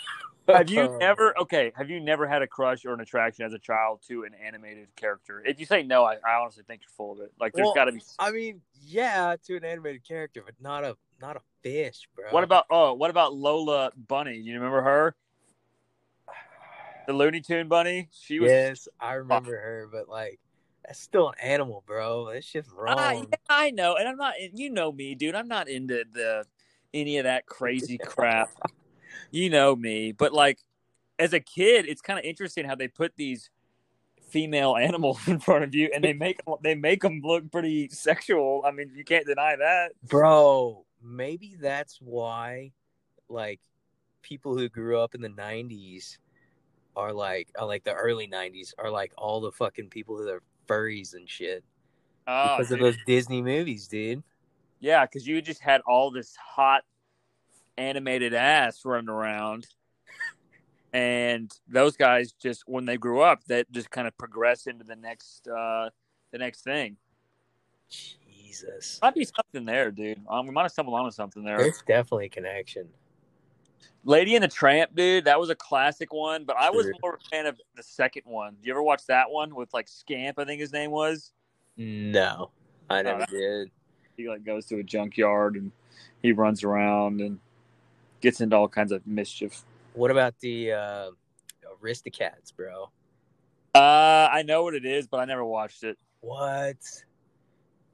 Have 0.48 0.70
you 0.70 0.98
never? 1.00 1.38
Okay, 1.40 1.72
have 1.76 1.90
you 1.90 2.00
never 2.00 2.28
had 2.28 2.42
a 2.42 2.48
crush 2.48 2.86
or 2.86 2.94
an 2.94 3.02
attraction 3.02 3.46
as 3.46 3.54
a 3.54 3.60
child 3.60 4.02
to 4.08 4.24
an 4.24 4.32
animated 4.34 4.88
character? 4.96 5.44
If 5.46 5.60
you 5.60 5.66
say 5.66 5.84
no, 5.84 6.04
I, 6.04 6.16
I 6.16 6.40
honestly 6.42 6.64
think 6.68 6.82
you're 6.82 6.96
full 6.96 7.14
of 7.14 7.20
it. 7.20 7.32
Like, 7.40 7.54
there's 7.54 7.66
Well, 7.66 7.76
got 7.76 7.86
to 7.86 7.92
be. 7.92 8.02
I 8.18 8.32
mean, 8.32 8.62
yeah, 8.86 9.36
to 9.46 9.58
an 9.58 9.66
animated 9.66 10.04
character, 10.04 10.42
but 10.46 10.56
not 10.60 10.84
a 10.84 10.98
not 11.22 11.36
a 11.36 11.42
fish, 11.62 12.08
bro. 12.16 12.26
What 12.32 12.44
about 12.44 12.66
oh? 12.70 12.94
What 12.94 13.10
about 13.10 13.36
Lola 13.36 13.92
Bunny? 14.08 14.38
You 14.38 14.56
remember 14.56 14.82
her, 14.82 15.16
the 17.08 17.14
Looney 17.14 17.42
Tune 17.42 17.68
bunny? 17.68 18.10
She 18.12 18.40
was. 18.40 18.50
Yes, 18.50 18.88
I 19.00 19.10
ah. 19.10 19.14
remember 19.14 19.52
her, 19.52 19.90
but 19.92 20.08
like 20.10 20.40
that's 20.90 21.00
still 21.00 21.30
an 21.30 21.36
animal, 21.40 21.84
bro. 21.86 22.30
It's 22.30 22.52
just 22.52 22.72
wrong. 22.72 23.28
Yeah, 23.30 23.38
I 23.48 23.70
know, 23.70 23.96
and 23.96 24.08
I'm 24.08 24.18
not. 24.18 24.34
You 24.56 24.72
know 24.72 24.92
me, 24.92 25.14
dude. 25.14 25.36
I'm 25.36 25.48
not 25.48 25.70
into 25.70 26.04
the 26.12 26.46
any 26.96 27.20
of 27.20 27.26
that 27.26 27.46
crazy 27.46 27.98
crap. 28.04 28.50
You 29.30 29.52
know 29.52 29.76
me, 29.76 30.14
but 30.14 30.34
like 30.34 30.58
as 31.20 31.34
a 31.34 31.40
kid, 31.40 31.86
it's 31.88 32.02
kind 32.02 32.18
of 32.18 32.26
interesting 32.26 32.66
how 32.66 32.74
they 32.74 32.88
put 32.88 33.14
these 33.18 33.52
female 34.30 34.76
animals 34.82 35.28
in 35.28 35.38
front 35.40 35.64
of 35.64 35.76
you, 35.76 35.92
and 35.94 36.04
they 36.04 36.14
make 36.14 36.42
they 36.64 36.74
make 36.74 37.04
them 37.04 37.22
look 37.24 37.52
pretty 37.52 37.90
sexual. 37.90 38.64
I 38.66 38.72
mean, 38.72 38.90
you 38.96 39.04
can't 39.04 39.28
deny 39.28 39.58
that. 39.58 39.92
Bro, 40.02 40.86
maybe 41.04 41.56
that's 41.62 42.00
why 42.02 42.72
like 43.30 43.60
people 44.24 44.58
who 44.58 44.68
grew 44.70 45.00
up 45.00 45.14
in 45.14 45.22
the 45.22 45.30
90s 45.30 46.18
are 46.96 47.14
like 47.14 47.48
are 47.60 47.68
like 47.68 47.84
the 47.84 47.94
early 47.94 48.28
90s 48.28 48.74
are 48.80 48.90
like 48.90 49.14
all 49.20 49.40
the 49.40 49.52
fucking 49.52 49.90
people 49.90 50.18
who 50.18 50.28
are 50.28 50.42
furries 50.70 51.14
and 51.14 51.30
shit 51.30 51.64
Oh, 52.28 52.58
because 52.58 52.72
of 52.72 52.78
dude. 52.80 52.86
those 52.88 52.98
Disney 53.08 53.42
movies, 53.42 53.88
dude. 53.88 54.22
yeah, 54.80 55.06
because 55.06 55.26
you 55.28 55.42
just 55.42 55.62
had 55.62 55.82
all 55.88 56.12
this 56.12 56.36
hot 56.36 56.84
animated 57.78 58.34
ass 58.34 58.86
running 58.86 59.10
around. 59.10 59.66
And 60.92 61.52
those 61.68 61.96
guys 61.96 62.32
just 62.34 62.64
when 62.68 62.86
they 62.86 62.98
grew 62.98 63.22
up, 63.22 63.44
that 63.46 63.72
just 63.72 63.90
kind 63.92 64.08
of 64.08 64.18
progressed 64.18 64.68
into 64.68 64.84
the 64.84 64.96
next 64.96 65.48
uh 65.48 65.90
the 66.32 66.38
next 66.40 66.62
thing. 66.64 66.98
Jesus. 67.90 69.00
Might 69.02 69.14
be 69.16 69.26
something 69.26 69.66
there, 69.66 69.92
dude. 69.92 70.20
Um, 70.28 70.48
we 70.48 70.52
might 70.54 70.64
have 70.64 70.72
stumbled 70.72 71.00
onto 71.00 71.12
something 71.12 71.44
there. 71.44 71.58
There's 71.58 71.82
definitely 71.88 72.26
a 72.26 72.30
connection. 72.30 72.88
Lady 74.06 74.36
and 74.36 74.44
the 74.44 74.48
Tramp, 74.48 74.96
dude, 74.96 75.26
that 75.26 75.40
was 75.40 75.50
a 75.50 75.56
classic 75.56 76.14
one, 76.14 76.46
but 76.46 76.56
I 76.58 76.70
was 76.70 76.86
Sure. 76.86 76.94
more 77.02 77.14
of 77.16 77.22
a 77.26 77.30
fan 77.30 77.46
of 77.46 77.60
the 77.76 77.84
second 77.84 78.24
one. 78.26 78.54
Do 78.62 78.68
You 78.68 78.74
ever 78.74 78.82
watch 78.84 79.06
that 79.08 79.30
one 79.30 79.54
with 79.56 79.74
like 79.74 79.88
Scamp? 79.88 80.40
I 80.40 80.46
think 80.46 80.62
his 80.62 80.72
name 80.72 80.92
was. 80.92 81.32
No, 81.78 82.52
I 82.90 83.02
never 83.02 83.20
that- 83.20 83.30
did. 83.30 83.72
He 84.18 84.28
like 84.28 84.44
goes 84.44 84.66
to 84.68 84.78
a 84.80 84.84
junkyard 84.84 85.56
and 85.56 85.72
he 86.22 86.32
runs 86.34 86.64
around 86.64 87.22
and 87.22 87.40
gets 88.22 88.42
into 88.42 88.56
all 88.56 88.68
kinds 88.68 88.92
of 88.92 89.06
mischief. 89.08 89.64
What 89.94 90.12
about 90.12 90.38
the 90.40 90.74
uh, 90.74 91.12
Aristocats, 91.82 92.54
bro? 92.56 92.90
Uh, 93.76 94.28
I 94.32 94.44
know 94.46 94.64
what 94.64 94.74
it 94.76 94.86
is, 94.86 95.08
but 95.08 95.20
I 95.22 95.26
never 95.26 95.46
watched 95.46 95.84
it. 95.84 95.98
What, 96.22 96.76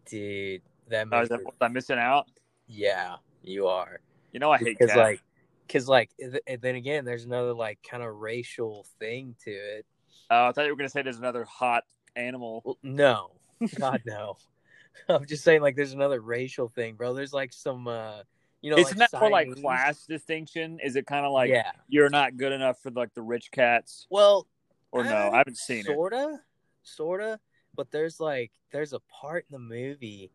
dude? 0.06 0.62
That 0.90 1.08
Oh, 1.12 1.26
that, 1.26 1.44
was 1.44 1.54
I 1.62 1.68
missing 1.68 1.98
out? 2.00 2.28
yeah, 2.68 3.16
you 3.44 3.68
are. 3.68 4.00
You 4.32 4.40
know, 4.40 4.52
I 4.52 4.58
hate 4.58 4.78
because 4.80 4.88
cats. 4.88 4.98
like 4.98 5.22
because 5.68 5.88
like 5.88 6.12
th- 6.20 6.42
and 6.48 6.62
then 6.62 6.76
again 6.76 7.06
there's 7.06 7.26
another 7.26 7.54
like 7.54 7.80
kind 7.90 8.04
of 8.04 8.16
racial 8.16 8.86
thing 9.00 9.36
to 9.44 9.52
it 9.52 9.86
Uh, 10.30 10.48
I 10.48 10.52
thought 10.52 10.66
you 10.66 10.72
were 10.72 10.78
gonna 10.78 10.90
say 10.90 11.02
there's 11.02 11.18
another 11.20 11.46
hot 11.46 11.84
animal. 12.16 12.62
Well, 12.66 12.78
no, 12.84 13.32
God 13.80 14.02
no. 14.06 14.38
I'm 15.10 15.26
just 15.26 15.44
saying, 15.44 15.62
like, 15.62 15.76
there's 15.76 15.92
another 15.92 16.22
racial 16.22 16.70
thing, 16.70 16.96
bro. 16.96 17.14
There's 17.14 17.34
like 17.34 17.52
some, 17.52 17.86
uh, 17.88 18.20
you 18.62 18.72
know, 18.72 18.78
Isn't 18.78 18.98
like 18.98 19.12
that 19.12 19.20
for 19.20 19.30
like 19.30 19.54
class 19.62 20.06
distinction? 20.06 20.80
Is 20.82 20.96
it 20.96 21.06
kind 21.06 21.26
of 21.26 21.34
like 21.34 21.50
yeah. 21.50 21.72
you're 21.90 22.10
not 22.10 22.38
good 22.38 22.54
enough 22.54 22.80
for 22.82 22.90
like 22.92 23.14
the 23.14 23.22
rich 23.22 23.52
cats, 23.52 24.08
Well, 24.10 24.48
or 24.92 25.04
no? 25.04 25.10
uh, 25.10 25.30
I 25.34 25.38
haven't 25.40 25.58
seen 25.58 25.80
it. 25.80 25.86
sorta, 25.88 26.40
sorta. 26.84 27.40
But 27.76 27.92
there's 27.92 28.22
like, 28.22 28.52
there's 28.72 28.94
a 28.94 29.02
part 29.22 29.46
in 29.50 29.54
the 29.54 29.60
movie 29.60 30.32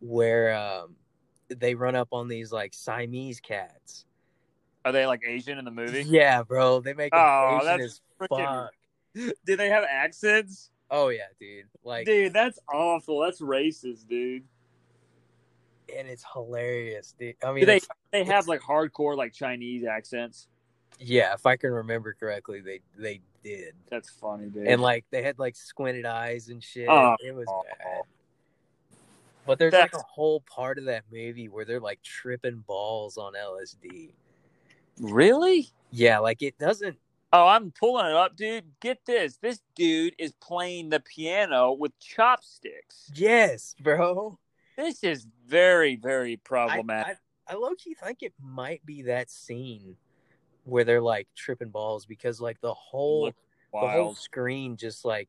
where 0.00 0.54
um, 0.54 0.94
they 1.48 1.74
run 1.74 1.94
up 1.96 2.08
on 2.12 2.28
these 2.28 2.52
like 2.52 2.74
Siamese 2.74 3.40
cats. 3.40 4.04
Are 4.84 4.92
they 4.92 5.06
like 5.06 5.22
Asian 5.26 5.58
in 5.58 5.64
the 5.64 5.70
movie? 5.70 6.02
Yeah, 6.06 6.42
bro. 6.42 6.80
They 6.80 6.94
make 6.94 7.12
Oh, 7.14 7.58
Asian 7.62 7.78
that's 7.78 8.00
freaking- 8.20 8.68
fuck. 9.14 9.34
Do 9.46 9.56
they 9.56 9.68
have 9.68 9.84
accents? 9.88 10.70
Oh 10.90 11.08
yeah, 11.08 11.26
dude. 11.40 11.66
Like, 11.84 12.06
dude, 12.06 12.32
that's 12.32 12.58
awful. 12.72 13.20
That's 13.20 13.40
racist, 13.40 14.06
dude. 14.08 14.44
and 15.94 16.08
it's 16.08 16.24
hilarious, 16.32 17.14
dude. 17.18 17.36
I 17.44 17.48
mean, 17.52 17.60
Do 17.60 17.66
they 17.66 17.76
it's- 17.76 17.88
they 18.10 18.24
have 18.24 18.48
like 18.48 18.60
hardcore 18.60 19.16
like 19.16 19.32
Chinese 19.32 19.84
accents? 19.84 20.48
yeah, 20.98 21.34
if 21.34 21.44
I 21.46 21.56
can 21.56 21.70
remember 21.72 22.14
correctly, 22.18 22.60
they 22.60 22.80
they 22.96 23.20
did. 23.44 23.74
That's 23.90 24.08
funny, 24.10 24.46
dude. 24.48 24.66
and 24.66 24.80
like 24.80 25.04
they 25.10 25.22
had 25.22 25.38
like 25.38 25.54
squinted 25.56 26.06
eyes 26.06 26.48
and 26.48 26.62
shit. 26.62 26.88
Oh. 26.88 27.16
it 27.24 27.34
was 27.34 27.46
Oh. 27.48 27.62
bad. 27.78 28.02
But 29.44 29.58
there's 29.58 29.72
like 29.72 29.92
a 29.94 29.98
whole 29.98 30.40
part 30.42 30.78
of 30.78 30.84
that 30.84 31.04
movie 31.12 31.48
where 31.48 31.64
they're 31.64 31.80
like 31.80 32.00
tripping 32.02 32.58
balls 32.66 33.18
on 33.18 33.32
LSD. 33.34 34.10
Really? 34.98 35.70
Yeah, 35.90 36.18
like 36.18 36.42
it 36.42 36.58
doesn't. 36.58 36.96
Oh, 37.32 37.46
I'm 37.46 37.70
pulling 37.70 38.06
it 38.06 38.12
up, 38.12 38.36
dude. 38.36 38.64
Get 38.80 39.04
this. 39.06 39.38
This 39.38 39.60
dude 39.74 40.14
is 40.18 40.32
playing 40.32 40.90
the 40.90 41.00
piano 41.00 41.72
with 41.72 41.98
chopsticks. 41.98 43.10
Yes, 43.14 43.74
bro. 43.80 44.38
This 44.76 45.02
is 45.02 45.26
very, 45.46 45.96
very 45.96 46.36
problematic. 46.36 47.18
I, 47.48 47.52
I 47.52 47.56
low 47.56 47.74
key 47.74 47.94
think 47.94 48.22
it 48.22 48.34
might 48.40 48.84
be 48.84 49.02
that 49.02 49.30
scene 49.30 49.96
where 50.64 50.84
they're 50.84 51.00
like 51.00 51.28
tripping 51.34 51.70
balls 51.70 52.06
because 52.06 52.40
like 52.40 52.60
the 52.60 52.74
whole 52.74 53.32
the 53.72 53.78
whole 53.78 54.14
screen 54.14 54.76
just 54.76 55.04
like 55.04 55.28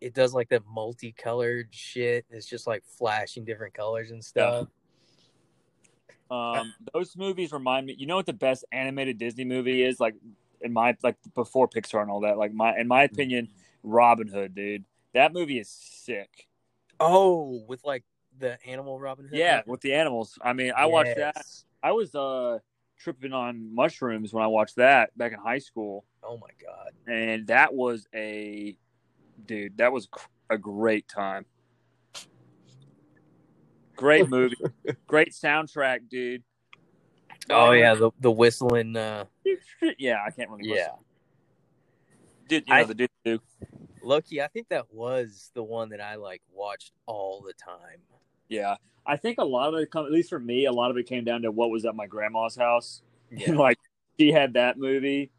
it 0.00 0.14
does 0.14 0.34
like 0.34 0.48
that 0.50 0.62
multicolored 0.66 1.68
shit. 1.70 2.24
It's 2.30 2.46
just 2.46 2.66
like 2.66 2.84
flashing 2.84 3.44
different 3.44 3.74
colors 3.74 4.10
and 4.10 4.24
stuff. 4.24 4.68
Um, 6.30 6.74
those 6.92 7.16
movies 7.16 7.52
remind 7.52 7.86
me. 7.86 7.94
You 7.98 8.06
know 8.06 8.16
what 8.16 8.26
the 8.26 8.32
best 8.32 8.64
animated 8.72 9.18
Disney 9.18 9.44
movie 9.44 9.82
is? 9.82 9.98
Like 10.00 10.14
in 10.60 10.72
my 10.72 10.96
like 11.02 11.16
before 11.34 11.68
Pixar 11.68 12.02
and 12.02 12.10
all 12.10 12.20
that. 12.20 12.38
Like 12.38 12.52
my 12.52 12.76
in 12.76 12.88
my 12.88 13.04
opinion, 13.04 13.48
Robin 13.82 14.28
Hood, 14.28 14.54
dude. 14.54 14.84
That 15.14 15.32
movie 15.32 15.58
is 15.58 15.68
sick. 15.70 16.48
Oh, 17.00 17.62
with 17.66 17.84
like 17.84 18.04
the 18.38 18.58
animal 18.66 18.98
Robin 19.00 19.26
Hood. 19.26 19.38
Yeah, 19.38 19.62
with 19.66 19.80
the 19.80 19.94
animals. 19.94 20.38
I 20.42 20.52
mean, 20.52 20.72
I 20.76 20.86
watched 20.86 21.16
that. 21.16 21.46
I 21.82 21.92
was 21.92 22.14
uh 22.14 22.58
tripping 22.98 23.32
on 23.32 23.74
mushrooms 23.74 24.32
when 24.32 24.42
I 24.42 24.48
watched 24.48 24.76
that 24.76 25.16
back 25.16 25.32
in 25.32 25.38
high 25.38 25.60
school, 25.60 26.04
Oh 26.24 26.36
my 26.36 26.48
god. 26.60 26.90
and 27.06 27.46
that 27.46 27.72
was 27.72 28.06
a 28.12 28.76
dude. 29.46 29.78
That 29.78 29.92
was 29.92 30.08
a 30.50 30.58
great 30.58 31.08
time. 31.08 31.46
Great 33.98 34.28
movie, 34.30 34.56
great 35.08 35.32
soundtrack, 35.32 36.08
dude. 36.08 36.42
Oh 37.50 37.72
yeah, 37.72 37.94
the 37.94 38.10
the 38.20 38.30
whistling. 38.30 38.96
uh 38.96 39.24
yeah. 39.98 40.22
I 40.24 40.30
can't 40.30 40.48
really. 40.50 40.68
Yeah, 40.68 40.74
listen. 40.74 40.92
Did 42.48 42.64
you 42.68 42.74
know 42.74 42.80
I- 42.80 42.84
the 42.84 42.94
dude? 42.94 43.10
dude? 43.24 43.40
Loki. 44.02 44.40
I 44.40 44.46
think 44.46 44.68
that 44.68 44.86
was 44.94 45.50
the 45.54 45.62
one 45.64 45.88
that 45.90 46.00
I 46.00 46.14
like 46.14 46.42
watched 46.52 46.92
all 47.06 47.42
the 47.44 47.52
time. 47.54 47.98
Yeah, 48.48 48.76
I 49.04 49.16
think 49.16 49.38
a 49.38 49.44
lot 49.44 49.74
of 49.74 49.80
it, 49.80 49.90
come, 49.90 50.06
at 50.06 50.12
least 50.12 50.30
for 50.30 50.38
me, 50.38 50.66
a 50.66 50.72
lot 50.72 50.90
of 50.92 50.96
it 50.96 51.06
came 51.06 51.24
down 51.24 51.42
to 51.42 51.50
what 51.50 51.70
was 51.70 51.84
at 51.84 51.94
my 51.96 52.06
grandma's 52.06 52.56
house. 52.56 53.02
Yeah. 53.30 53.52
like 53.52 53.76
she 54.18 54.30
had 54.32 54.54
that 54.54 54.78
movie, 54.78 55.30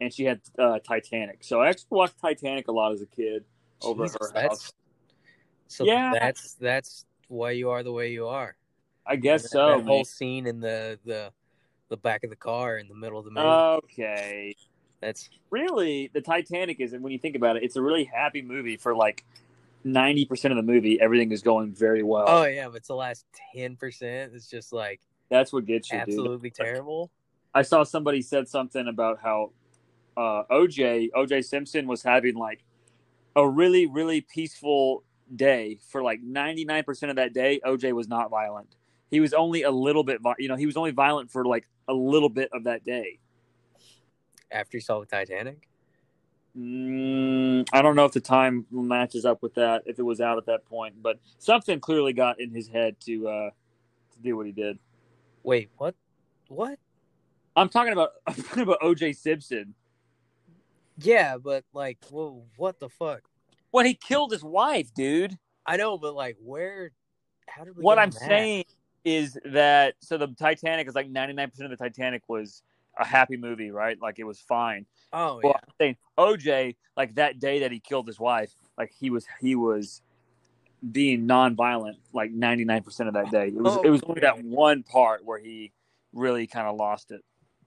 and 0.00 0.12
she 0.12 0.24
had 0.24 0.40
uh, 0.58 0.78
Titanic. 0.80 1.38
So 1.42 1.60
I 1.62 1.68
actually 1.70 1.86
watched 1.92 2.18
Titanic 2.20 2.66
a 2.68 2.72
lot 2.72 2.92
as 2.92 3.00
a 3.00 3.06
kid 3.06 3.44
over 3.80 4.04
Jesus, 4.04 4.18
her 4.34 4.42
house. 4.42 4.72
So 5.68 5.84
Yeah. 5.84 6.12
that's 6.20 6.54
that's 6.54 7.06
why 7.30 7.52
you 7.52 7.70
are 7.70 7.82
the 7.82 7.92
way 7.92 8.10
you 8.10 8.26
are. 8.26 8.56
I 9.06 9.16
guess 9.16 9.42
that, 9.42 9.50
so. 9.50 9.68
That 9.68 9.78
man. 9.78 9.86
whole 9.86 10.04
scene 10.04 10.46
in 10.46 10.60
the 10.60 10.98
the 11.04 11.32
the 11.88 11.96
back 11.96 12.24
of 12.24 12.30
the 12.30 12.36
car 12.36 12.78
in 12.78 12.88
the 12.88 12.94
middle 12.94 13.18
of 13.18 13.24
the 13.24 13.30
movie. 13.30 13.46
Okay. 13.46 14.54
that's 15.00 15.28
Really, 15.50 16.10
the 16.12 16.20
Titanic 16.20 16.80
is, 16.80 16.92
it 16.92 17.00
when 17.00 17.12
you 17.12 17.18
think 17.18 17.34
about 17.34 17.56
it, 17.56 17.64
it's 17.64 17.76
a 17.76 17.82
really 17.82 18.04
happy 18.04 18.42
movie 18.42 18.76
for 18.76 18.94
like 18.94 19.24
90% 19.84 20.50
of 20.50 20.56
the 20.56 20.62
movie. 20.62 21.00
Everything 21.00 21.32
is 21.32 21.42
going 21.42 21.74
very 21.74 22.02
well. 22.02 22.26
oh 22.28 22.44
yeah, 22.44 22.68
but 22.68 22.76
it's 22.76 22.88
the 22.88 22.94
last 22.94 23.24
ten 23.52 23.76
percent. 23.76 24.32
It's 24.34 24.48
just 24.48 24.72
like 24.72 25.00
That's 25.28 25.52
what 25.52 25.66
gets 25.66 25.90
you, 25.90 25.98
dude. 25.98 26.08
absolutely 26.08 26.50
terrible. 26.50 27.10
I 27.52 27.62
saw 27.62 27.82
somebody 27.82 28.22
said 28.22 28.48
something 28.48 28.86
about 28.86 29.18
how 29.20 29.50
uh, 30.16 30.44
OJ, 30.50 31.10
OJ 31.16 31.44
Simpson 31.44 31.88
was 31.88 32.02
having 32.02 32.36
like 32.36 32.62
a 33.34 33.48
really, 33.48 33.86
really 33.86 34.20
peaceful 34.20 35.02
day 35.34 35.78
for 35.88 36.02
like 36.02 36.20
99% 36.22 37.10
of 37.10 37.16
that 37.16 37.32
day. 37.32 37.60
OJ 37.64 37.92
was 37.92 38.08
not 38.08 38.30
violent. 38.30 38.76
He 39.10 39.20
was 39.20 39.32
only 39.32 39.62
a 39.62 39.70
little 39.70 40.04
bit, 40.04 40.20
you 40.38 40.48
know, 40.48 40.56
he 40.56 40.66
was 40.66 40.76
only 40.76 40.92
violent 40.92 41.30
for 41.30 41.44
like 41.44 41.68
a 41.88 41.94
little 41.94 42.28
bit 42.28 42.48
of 42.52 42.64
that 42.64 42.84
day. 42.84 43.18
After 44.50 44.78
he 44.78 44.82
saw 44.82 45.00
the 45.00 45.06
Titanic. 45.06 45.68
Mm, 46.56 47.68
I 47.72 47.82
don't 47.82 47.94
know 47.94 48.04
if 48.04 48.12
the 48.12 48.20
time 48.20 48.66
matches 48.70 49.24
up 49.24 49.42
with 49.42 49.54
that, 49.54 49.82
if 49.86 49.98
it 49.98 50.02
was 50.02 50.20
out 50.20 50.36
at 50.36 50.46
that 50.46 50.64
point, 50.66 51.00
but 51.00 51.20
something 51.38 51.78
clearly 51.78 52.12
got 52.12 52.40
in 52.40 52.50
his 52.50 52.66
head 52.66 52.96
to 53.06 53.28
uh, 53.28 53.50
to 54.12 54.20
do 54.20 54.36
what 54.36 54.46
he 54.46 54.52
did. 54.52 54.78
Wait, 55.44 55.70
what? 55.76 55.94
What? 56.48 56.78
I'm 57.54 57.68
talking 57.68 57.92
about 57.92 58.10
I'm 58.26 58.34
talking 58.34 58.64
about 58.64 58.80
OJ 58.80 59.16
Simpson 59.16 59.74
Yeah, 60.98 61.36
but 61.38 61.64
like, 61.72 61.98
whoa, 62.10 62.42
what 62.56 62.80
the 62.80 62.88
fuck? 62.88 63.22
When 63.70 63.86
he 63.86 63.94
killed 63.94 64.32
his 64.32 64.42
wife, 64.42 64.92
dude. 64.94 65.38
I 65.66 65.76
know, 65.76 65.98
but 65.98 66.14
like, 66.14 66.36
where? 66.42 66.92
How 67.48 67.64
did 67.64 67.76
we? 67.76 67.82
what 67.82 67.98
I'm 67.98 68.10
that? 68.10 68.20
saying 68.20 68.64
is 69.04 69.38
that 69.46 69.94
so 70.00 70.18
the 70.18 70.28
Titanic 70.28 70.88
is 70.88 70.94
like 70.94 71.10
99% 71.10 71.46
of 71.60 71.70
the 71.70 71.76
Titanic 71.76 72.22
was 72.28 72.62
a 72.98 73.06
happy 73.06 73.36
movie, 73.36 73.70
right? 73.70 74.00
Like 74.00 74.18
it 74.18 74.24
was 74.24 74.38
fine. 74.38 74.86
Oh 75.12 75.40
Well, 75.42 75.54
yeah. 75.56 75.72
Saying 75.78 75.96
OJ, 76.18 76.76
like 76.96 77.14
that 77.14 77.38
day 77.38 77.60
that 77.60 77.72
he 77.72 77.80
killed 77.80 78.06
his 78.06 78.20
wife, 78.20 78.52
like 78.76 78.92
he 78.98 79.10
was 79.10 79.26
he 79.40 79.54
was 79.54 80.02
being 80.92 81.26
non-violent 81.26 81.98
like 82.12 82.32
99% 82.32 83.08
of 83.08 83.14
that 83.14 83.30
day. 83.30 83.48
It 83.48 83.54
was 83.54 83.78
it 83.84 83.90
was 83.90 84.02
only 84.04 84.20
that 84.20 84.42
one 84.44 84.82
part 84.82 85.24
where 85.24 85.38
he 85.38 85.72
really 86.12 86.46
kind 86.46 86.66
of 86.66 86.76
lost 86.76 87.10
it. 87.10 87.22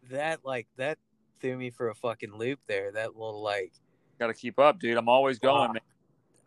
that 0.09 0.39
like 0.43 0.67
that 0.77 0.97
threw 1.39 1.57
me 1.57 1.69
for 1.69 1.89
a 1.89 1.95
fucking 1.95 2.35
loop 2.35 2.59
there. 2.67 2.91
That 2.91 3.15
little 3.15 3.41
like 3.41 3.73
Got 4.19 4.27
to 4.27 4.33
keep 4.33 4.59
up, 4.59 4.79
dude. 4.79 4.97
I'm 4.97 5.09
always 5.09 5.39
going, 5.39 5.71
Wow. 5.73 5.79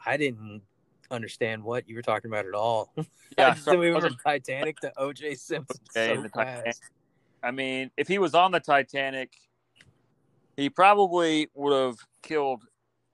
I 0.07 0.17
didn't 0.17 0.63
understand 1.11 1.63
what 1.63 1.89
you 1.89 1.97
were 1.97 2.03
talking 2.03 2.31
about 2.31 2.47
at 2.47 2.55
all. 2.55 2.93
Yeah, 2.97 3.05
I 3.39 3.51
just 3.51 3.65
sorry, 3.65 3.79
we 3.79 3.91
went 3.91 4.05
from 4.05 4.17
Titanic 4.25 4.81
to 4.81 4.93
OJ 4.97 5.37
Simpson 5.39 5.81
Okay, 5.97 6.17
so 6.17 6.29
fast. 6.29 6.81
I 7.43 7.51
mean, 7.51 7.91
if 7.97 8.09
he 8.09 8.19
was 8.19 8.35
on 8.35 8.53
the 8.53 8.61
Titanic, 8.61 9.33
he 10.57 10.71
probably 10.71 11.49
would 11.55 11.73
have 11.73 11.97
killed 12.23 12.63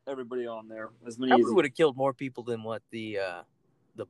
everybody 0.09 0.47
on 0.47 0.69
there 0.69 0.91
as 1.07 1.19
many 1.19 1.31
Probably 1.31 1.51
he 1.51 1.55
would 1.55 1.65
have 1.65 1.75
killed 1.75 1.97
more 1.97 2.13
people 2.13 2.43
than 2.43 2.63
what 2.63 2.83
the 2.91 3.19
uh 3.19 3.43
the 3.97 4.07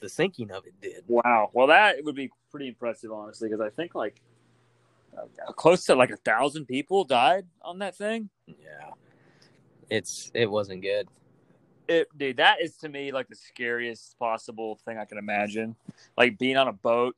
the 0.00 0.08
sinking 0.08 0.50
of 0.50 0.66
it 0.66 0.74
did. 0.80 1.04
Wow. 1.08 1.50
Well, 1.52 1.68
that 1.68 1.96
would 2.04 2.14
be 2.14 2.30
pretty 2.50 2.68
impressive, 2.68 3.12
honestly, 3.12 3.48
because 3.48 3.60
I 3.60 3.70
think 3.70 3.94
like 3.94 4.20
uh, 5.16 5.52
close 5.52 5.84
to 5.84 5.94
like 5.94 6.10
a 6.10 6.16
thousand 6.16 6.66
people 6.66 7.04
died 7.04 7.46
on 7.62 7.78
that 7.78 7.96
thing. 7.96 8.28
Yeah. 8.46 8.90
It's 9.90 10.30
it 10.34 10.50
wasn't 10.50 10.82
good. 10.82 11.08
It, 11.88 12.08
dude, 12.16 12.38
that 12.38 12.60
is 12.60 12.76
to 12.78 12.88
me 12.88 13.12
like 13.12 13.28
the 13.28 13.36
scariest 13.36 14.18
possible 14.18 14.76
thing 14.84 14.98
I 14.98 15.04
can 15.04 15.18
imagine. 15.18 15.76
Like 16.16 16.38
being 16.38 16.56
on 16.56 16.68
a 16.68 16.72
boat, 16.72 17.16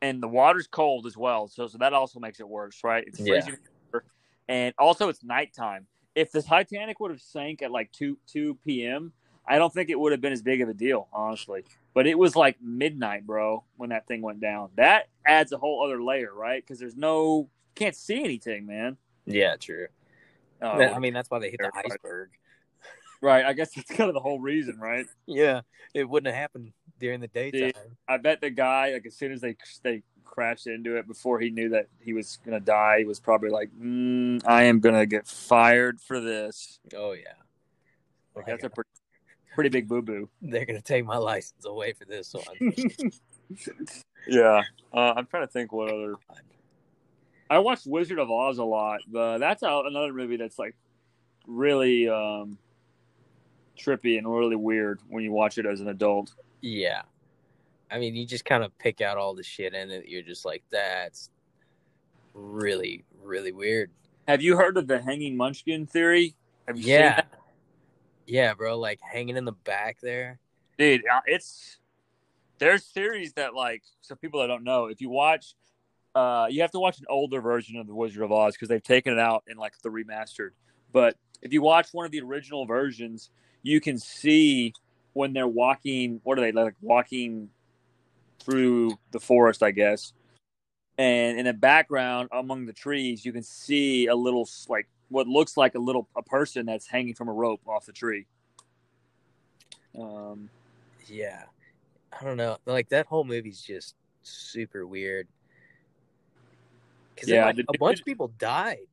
and 0.00 0.22
the 0.22 0.28
water's 0.28 0.66
cold 0.66 1.06
as 1.06 1.16
well, 1.16 1.48
so 1.48 1.66
so 1.66 1.78
that 1.78 1.92
also 1.92 2.20
makes 2.20 2.40
it 2.40 2.48
worse, 2.48 2.82
right? 2.84 3.04
It's 3.06 3.18
Yeah. 3.20 3.42
freezing, 3.42 3.56
and 4.48 4.74
also 4.78 5.08
it's 5.08 5.22
nighttime. 5.22 5.86
If 6.14 6.32
the 6.32 6.42
Titanic 6.42 6.98
would 7.00 7.10
have 7.10 7.20
sank 7.20 7.62
at 7.62 7.70
like 7.70 7.92
two 7.92 8.18
two 8.26 8.54
p.m., 8.64 9.12
I 9.46 9.58
don't 9.58 9.72
think 9.72 9.90
it 9.90 9.98
would 9.98 10.12
have 10.12 10.20
been 10.20 10.32
as 10.32 10.42
big 10.42 10.60
of 10.60 10.68
a 10.68 10.74
deal, 10.74 11.08
honestly. 11.12 11.64
But 11.94 12.06
it 12.06 12.18
was 12.18 12.36
like 12.36 12.60
midnight, 12.60 13.26
bro, 13.26 13.64
when 13.76 13.90
that 13.90 14.06
thing 14.06 14.22
went 14.22 14.40
down. 14.40 14.70
That 14.76 15.08
adds 15.26 15.52
a 15.52 15.58
whole 15.58 15.84
other 15.84 16.02
layer, 16.02 16.32
right? 16.32 16.62
Because 16.62 16.78
there's 16.78 16.96
no 16.96 17.48
can't 17.74 17.94
see 17.94 18.22
anything, 18.22 18.66
man. 18.66 18.96
Yeah, 19.26 19.56
true. 19.56 19.88
Oh, 20.60 20.80
I 20.80 20.98
mean, 20.98 21.14
that's 21.14 21.30
why 21.30 21.38
they 21.38 21.50
hit 21.50 21.60
the 21.60 21.70
iceberg. 21.74 22.30
Right. 23.20 23.44
I 23.44 23.52
guess 23.52 23.74
that's 23.74 23.90
kind 23.90 24.08
of 24.08 24.14
the 24.14 24.20
whole 24.20 24.40
reason, 24.40 24.78
right? 24.78 25.06
Yeah, 25.26 25.62
it 25.94 26.08
wouldn't 26.08 26.32
have 26.32 26.40
happened 26.40 26.72
during 26.98 27.20
the 27.20 27.28
daytime. 27.28 27.72
I 28.08 28.16
bet 28.16 28.40
the 28.40 28.50
guy, 28.50 28.92
like 28.92 29.06
as 29.06 29.16
soon 29.16 29.32
as 29.32 29.40
they 29.40 29.56
they 29.82 30.02
crashed 30.24 30.66
into 30.66 30.96
it, 30.96 31.06
before 31.06 31.40
he 31.40 31.50
knew 31.50 31.70
that 31.70 31.86
he 32.00 32.12
was 32.12 32.38
gonna 32.44 32.60
die, 32.60 32.98
he 33.00 33.04
was 33.04 33.20
probably 33.20 33.50
like, 33.50 33.70
mm, 33.78 34.42
"I 34.46 34.64
am 34.64 34.80
gonna 34.80 35.06
get 35.06 35.26
fired 35.26 36.00
for 36.00 36.20
this." 36.20 36.78
Oh 36.96 37.12
yeah. 37.12 37.32
Like 38.34 38.46
that's 38.46 38.64
a 38.64 38.70
pretty, 38.70 38.90
pretty 39.54 39.70
big 39.70 39.88
boo 39.88 40.02
boo. 40.02 40.28
They're 40.40 40.66
gonna 40.66 40.80
take 40.80 41.04
my 41.04 41.16
license 41.16 41.64
away 41.64 41.92
for 41.92 42.04
this 42.04 42.34
one. 42.34 42.72
yeah, 44.28 44.62
uh, 44.92 45.14
I'm 45.16 45.26
trying 45.26 45.46
to 45.46 45.52
think 45.52 45.72
what 45.72 45.90
other. 45.90 46.14
I 47.50 47.58
watched 47.60 47.86
Wizard 47.86 48.18
of 48.18 48.30
Oz 48.30 48.58
a 48.58 48.64
lot, 48.64 49.00
but 49.08 49.38
that's 49.38 49.62
another 49.62 50.12
movie 50.12 50.36
that's 50.36 50.58
like 50.58 50.76
really 51.46 52.08
um, 52.08 52.58
trippy 53.78 54.18
and 54.18 54.26
really 54.32 54.56
weird 54.56 55.00
when 55.08 55.22
you 55.24 55.32
watch 55.32 55.58
it 55.58 55.66
as 55.66 55.80
an 55.80 55.88
adult. 55.88 56.34
yeah, 56.60 57.02
I 57.90 57.98
mean, 57.98 58.14
you 58.14 58.26
just 58.26 58.44
kind 58.44 58.62
of 58.62 58.76
pick 58.78 59.00
out 59.00 59.16
all 59.16 59.34
the 59.34 59.42
shit 59.42 59.74
in 59.74 59.90
it. 59.90 60.08
You're 60.08 60.22
just 60.22 60.44
like, 60.44 60.62
that's 60.70 61.30
really, 62.34 63.04
really 63.22 63.52
weird. 63.52 63.90
Have 64.26 64.42
you 64.42 64.56
heard 64.56 64.76
of 64.76 64.86
the 64.86 65.00
hanging 65.00 65.36
munchkin 65.36 65.86
theory? 65.86 66.34
Have 66.66 66.76
you 66.76 66.84
Yeah, 66.84 67.22
yeah, 68.26 68.52
bro. 68.54 68.78
Like 68.78 69.00
hanging 69.00 69.36
in 69.36 69.44
the 69.44 69.52
back 69.52 69.98
there. 70.02 70.38
dude? 70.76 71.02
uh, 71.06 71.20
It's 71.26 71.78
there's 72.58 72.84
theories 72.84 73.32
that 73.34 73.54
like 73.54 73.82
so 74.00 74.14
people 74.14 74.40
that 74.40 74.48
don't 74.48 74.64
know 74.64 74.86
if 74.86 75.00
you 75.00 75.08
watch. 75.08 75.54
Uh, 76.14 76.46
you 76.50 76.60
have 76.60 76.72
to 76.72 76.80
watch 76.80 76.98
an 76.98 77.06
older 77.08 77.40
version 77.40 77.76
of 77.76 77.86
the 77.86 77.94
Wizard 77.94 78.22
of 78.22 78.32
Oz 78.32 78.54
because 78.54 78.68
they've 78.68 78.82
taken 78.82 79.12
it 79.12 79.18
out 79.18 79.44
in 79.46 79.56
like 79.56 79.78
the 79.82 79.88
remastered. 79.88 80.50
But 80.92 81.16
if 81.42 81.52
you 81.52 81.62
watch 81.62 81.88
one 81.92 82.04
of 82.04 82.10
the 82.10 82.20
original 82.20 82.66
versions, 82.66 83.30
you 83.62 83.80
can 83.80 83.98
see 83.98 84.72
when 85.12 85.32
they're 85.32 85.48
walking. 85.48 86.20
What 86.24 86.38
are 86.38 86.42
they 86.42 86.52
like 86.52 86.74
walking 86.80 87.50
through 88.40 88.98
the 89.10 89.20
forest? 89.20 89.62
I 89.62 89.70
guess. 89.70 90.12
And 90.96 91.38
in 91.38 91.44
the 91.46 91.52
background, 91.52 92.28
among 92.32 92.66
the 92.66 92.72
trees, 92.72 93.24
you 93.24 93.32
can 93.32 93.44
see 93.44 94.06
a 94.06 94.14
little 94.14 94.48
like 94.68 94.88
what 95.08 95.26
looks 95.26 95.56
like 95.56 95.74
a 95.74 95.78
little 95.78 96.08
a 96.16 96.22
person 96.22 96.66
that's 96.66 96.86
hanging 96.86 97.14
from 97.14 97.28
a 97.28 97.32
rope 97.32 97.60
off 97.66 97.86
the 97.86 97.92
tree. 97.92 98.26
Um, 99.98 100.50
Yeah, 101.06 101.44
I 102.18 102.24
don't 102.24 102.36
know. 102.36 102.58
Like 102.66 102.88
that 102.90 103.06
whole 103.06 103.24
movie's 103.24 103.60
just 103.60 103.94
super 104.22 104.86
weird. 104.86 105.28
Because 107.14 107.30
Yeah, 107.30 107.46
like, 107.46 107.58
a 107.68 107.78
bunch 107.78 108.00
of 108.00 108.06
people 108.06 108.28
died, 108.38 108.86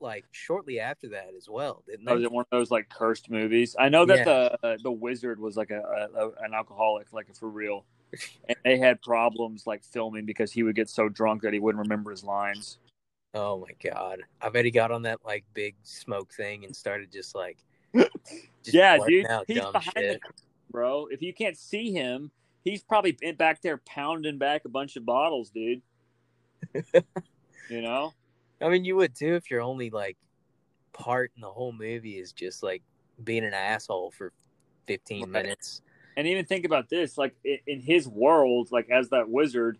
like 0.00 0.24
shortly 0.32 0.80
after 0.80 1.08
that 1.10 1.30
as 1.36 1.48
well, 1.48 1.82
didn't 1.86 2.08
Oh, 2.08 2.14
they? 2.14 2.20
is 2.20 2.24
it 2.24 2.32
one 2.32 2.42
of 2.50 2.58
those 2.58 2.70
like 2.70 2.88
cursed 2.88 3.30
movies? 3.30 3.76
I 3.78 3.88
know 3.88 4.04
that 4.06 4.18
Yeah. 4.18 4.24
the 4.24 4.58
uh, 4.66 4.76
the 4.82 4.90
wizard 4.92 5.40
was 5.40 5.56
like 5.56 5.70
a, 5.70 5.80
a, 6.14 6.44
an 6.44 6.54
alcoholic, 6.54 7.12
like 7.12 7.34
for 7.34 7.48
real, 7.48 7.84
and 8.48 8.56
they 8.64 8.78
had 8.78 9.00
problems 9.02 9.66
like 9.66 9.82
filming 9.84 10.26
because 10.26 10.52
he 10.52 10.62
would 10.62 10.76
get 10.76 10.88
so 10.88 11.08
drunk 11.08 11.42
that 11.42 11.52
he 11.52 11.58
wouldn't 11.58 11.82
remember 11.82 12.10
his 12.10 12.24
lines. 12.24 12.78
Oh 13.34 13.58
my 13.58 13.90
god! 13.90 14.22
I 14.40 14.48
bet 14.48 14.64
he 14.64 14.70
got 14.70 14.90
on 14.90 15.02
that 15.02 15.20
like 15.24 15.44
big 15.54 15.74
smoke 15.82 16.32
thing 16.32 16.64
and 16.64 16.74
started 16.74 17.10
just 17.10 17.34
like, 17.34 17.58
just 17.94 18.74
yeah, 18.74 18.98
dude, 19.06 19.26
he's 19.48 19.60
behind 19.72 19.92
shit. 19.96 20.20
the 20.22 20.30
bro. 20.70 21.06
If 21.10 21.22
you 21.22 21.34
can't 21.34 21.56
see 21.56 21.92
him, 21.92 22.30
he's 22.64 22.82
probably 22.82 23.12
back 23.36 23.62
there 23.62 23.78
pounding 23.78 24.38
back 24.38 24.64
a 24.64 24.68
bunch 24.68 24.96
of 24.96 25.04
bottles, 25.04 25.50
dude. 25.50 25.82
you 27.68 27.82
know? 27.82 28.12
I 28.64 28.68
mean, 28.70 28.84
you 28.84 28.96
would 28.96 29.14
too 29.14 29.34
if 29.34 29.50
your 29.50 29.60
only 29.60 29.90
like 29.90 30.16
part 30.92 31.30
in 31.36 31.42
the 31.42 31.50
whole 31.50 31.72
movie 31.72 32.18
is 32.18 32.32
just 32.32 32.62
like 32.62 32.82
being 33.22 33.44
an 33.44 33.54
asshole 33.54 34.10
for 34.10 34.32
fifteen 34.86 35.22
Right. 35.22 35.44
minutes. 35.44 35.82
And 36.16 36.26
even 36.26 36.44
think 36.44 36.64
about 36.64 36.88
this: 36.88 37.18
like 37.18 37.34
in 37.44 37.80
his 37.80 38.08
world, 38.08 38.70
like 38.72 38.88
as 38.90 39.08
that 39.10 39.28
wizard, 39.28 39.78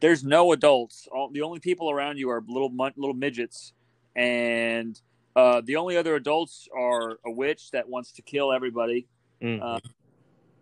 there's 0.00 0.22
no 0.22 0.52
adults. 0.52 1.08
All 1.10 1.30
the 1.30 1.42
only 1.42 1.60
people 1.60 1.90
around 1.90 2.18
you 2.18 2.30
are 2.30 2.44
little 2.46 2.70
little 2.96 3.14
midgets, 3.14 3.72
and 4.14 5.00
uh, 5.34 5.62
the 5.64 5.76
only 5.76 5.96
other 5.96 6.14
adults 6.14 6.68
are 6.76 7.18
a 7.24 7.30
witch 7.30 7.70
that 7.70 7.88
wants 7.88 8.12
to 8.12 8.22
kill 8.22 8.52
everybody, 8.52 9.06
Mm. 9.42 9.60
Uh, 9.60 9.80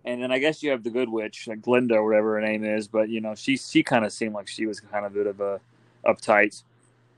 and 0.05 0.23
then 0.23 0.33
I 0.33 0.39
guess 0.39 0.63
you 0.63 0.71
have 0.71 0.83
the 0.83 0.91
good 0.91 1.09
witch, 1.09 1.47
like 1.47 1.61
Glinda 1.61 1.97
or 1.97 2.05
whatever 2.07 2.35
her 2.35 2.41
name 2.41 2.65
is. 2.65 2.89
But 2.89 3.11
you 3.11 3.21
know, 3.21 3.35
she 3.35 3.57
she 3.57 3.83
kind 3.83 4.05
of 4.05 4.13
seemed 4.13 4.35
like 4.35 4.49
she 4.49 4.67
was 4.67 4.81
kind 4.81 5.05
of 5.05 5.13
a 5.13 5.15
bit 5.15 5.27
of 5.27 5.41
a 5.41 5.61
uptight. 6.07 6.63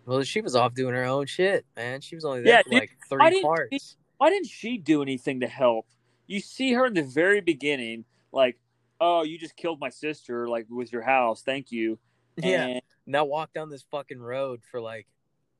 Well, 0.06 0.22
she 0.22 0.40
was 0.40 0.56
off 0.56 0.74
doing 0.74 0.94
her 0.94 1.04
own 1.04 1.26
shit, 1.26 1.64
man. 1.76 2.00
She 2.00 2.14
was 2.14 2.24
only 2.24 2.40
Yeah, 2.40 2.44
there 2.44 2.62
for 2.64 2.70
dude, 2.70 2.78
like 2.80 2.90
why 3.08 3.16
three 3.16 3.30
didn't 3.30 3.42
parts. 3.44 3.96
Why 4.18 4.30
didn't 4.30 4.48
she 4.48 4.78
do 4.78 5.02
anything 5.02 5.40
to 5.40 5.48
help? 5.48 5.86
You 6.26 6.40
see 6.40 6.72
her 6.72 6.86
in 6.86 6.94
the 6.94 7.02
very 7.02 7.40
beginning, 7.40 8.04
like, 8.32 8.58
oh, 9.00 9.22
you 9.24 9.38
just 9.38 9.56
killed 9.56 9.80
my 9.80 9.88
sister, 9.90 10.48
like 10.48 10.66
with 10.68 10.92
your 10.92 11.02
house. 11.02 11.42
Thank 11.42 11.72
you. 11.72 11.98
Yeah. 12.42 12.80
Now 13.04 13.24
walk 13.24 13.52
down 13.52 13.68
this 13.68 13.84
fucking 13.90 14.20
road 14.20 14.60
for 14.70 14.80
like 14.80 15.06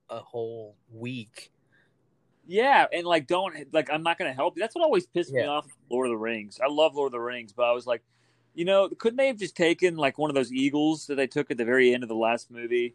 a 0.08 0.20
whole 0.20 0.76
week. 0.90 1.50
Yeah, 2.46 2.86
and 2.92 3.04
like 3.04 3.26
don't 3.26 3.54
like 3.72 3.90
I'm 3.90 4.02
not 4.02 4.18
gonna 4.18 4.32
help 4.32 4.56
you. 4.56 4.62
That's 4.62 4.74
what 4.74 4.84
always 4.84 5.06
pissed 5.06 5.32
me 5.32 5.42
off. 5.42 5.66
Lord 5.90 6.06
of 6.06 6.12
the 6.12 6.16
Rings. 6.16 6.60
I 6.62 6.72
love 6.72 6.94
Lord 6.94 7.08
of 7.08 7.12
the 7.12 7.20
Rings, 7.20 7.52
but 7.52 7.64
I 7.64 7.72
was 7.72 7.86
like, 7.86 8.02
you 8.54 8.64
know, 8.64 8.88
couldn't 8.88 9.16
they 9.16 9.26
have 9.28 9.38
just 9.38 9.56
taken 9.56 9.96
like 9.96 10.18
one 10.18 10.30
of 10.30 10.34
those 10.34 10.52
eagles 10.52 11.06
that 11.06 11.16
they 11.16 11.26
took 11.26 11.50
at 11.50 11.56
the 11.56 11.64
very 11.64 11.92
end 11.94 12.02
of 12.02 12.08
the 12.08 12.14
last 12.16 12.50
movie, 12.50 12.94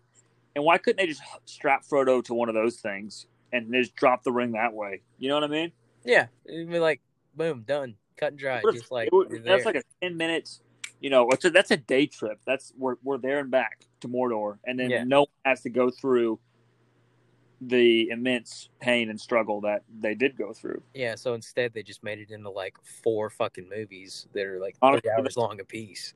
and 0.55 0.63
why 0.65 0.77
couldn't 0.77 0.97
they 0.97 1.07
just 1.07 1.21
strap 1.45 1.83
Frodo 1.85 2.23
to 2.25 2.33
one 2.33 2.49
of 2.49 2.55
those 2.55 2.77
things 2.77 3.27
and 3.53 3.71
just 3.73 3.95
drop 3.95 4.23
the 4.23 4.31
ring 4.31 4.53
that 4.53 4.73
way? 4.73 5.01
You 5.17 5.29
know 5.29 5.35
what 5.35 5.43
I 5.43 5.47
mean? 5.47 5.71
Yeah, 6.03 6.27
it'd 6.45 6.69
be 6.69 6.79
like, 6.79 7.01
boom, 7.35 7.63
done, 7.67 7.95
cut 8.17 8.29
and 8.29 8.39
dry. 8.39 8.61
Just 8.71 8.91
like 8.91 9.09
would- 9.11 9.43
that's 9.43 9.65
like 9.65 9.75
a 9.75 9.83
ten 10.01 10.17
minutes. 10.17 10.61
You 10.99 11.11
know, 11.11 11.29
a, 11.29 11.49
that's 11.51 11.69
a 11.69 11.77
day 11.77 12.07
trip. 12.07 12.39
That's 12.45 12.73
we're 12.77 12.95
we're 13.03 13.19
there 13.19 13.39
and 13.39 13.51
back 13.51 13.81
to 14.01 14.07
Mordor, 14.07 14.57
and 14.65 14.79
then 14.79 14.89
Yeah. 14.89 15.03
no 15.03 15.19
one 15.21 15.27
has 15.45 15.61
to 15.61 15.69
go 15.69 15.91
through 15.91 16.39
the 17.61 18.09
immense 18.09 18.69
pain 18.79 19.09
and 19.09 19.19
struggle 19.19 19.61
that 19.61 19.83
they 19.99 20.13
did 20.13 20.37
go 20.37 20.53
through. 20.53 20.81
yeah. 20.93 21.15
So 21.15 21.33
instead, 21.33 21.73
they 21.73 21.81
just 21.83 22.03
made 22.03 22.19
it 22.19 22.29
into 22.31 22.49
like 22.49 22.75
four 23.03 23.29
fucking 23.29 23.67
movies 23.69 24.27
that 24.33 24.45
are 24.45 24.59
like 24.59 24.75
Honestly, 24.81 25.01
three 25.09 25.23
hours 25.23 25.37
long 25.37 25.59
a 25.59 25.63
piece. 25.63 26.13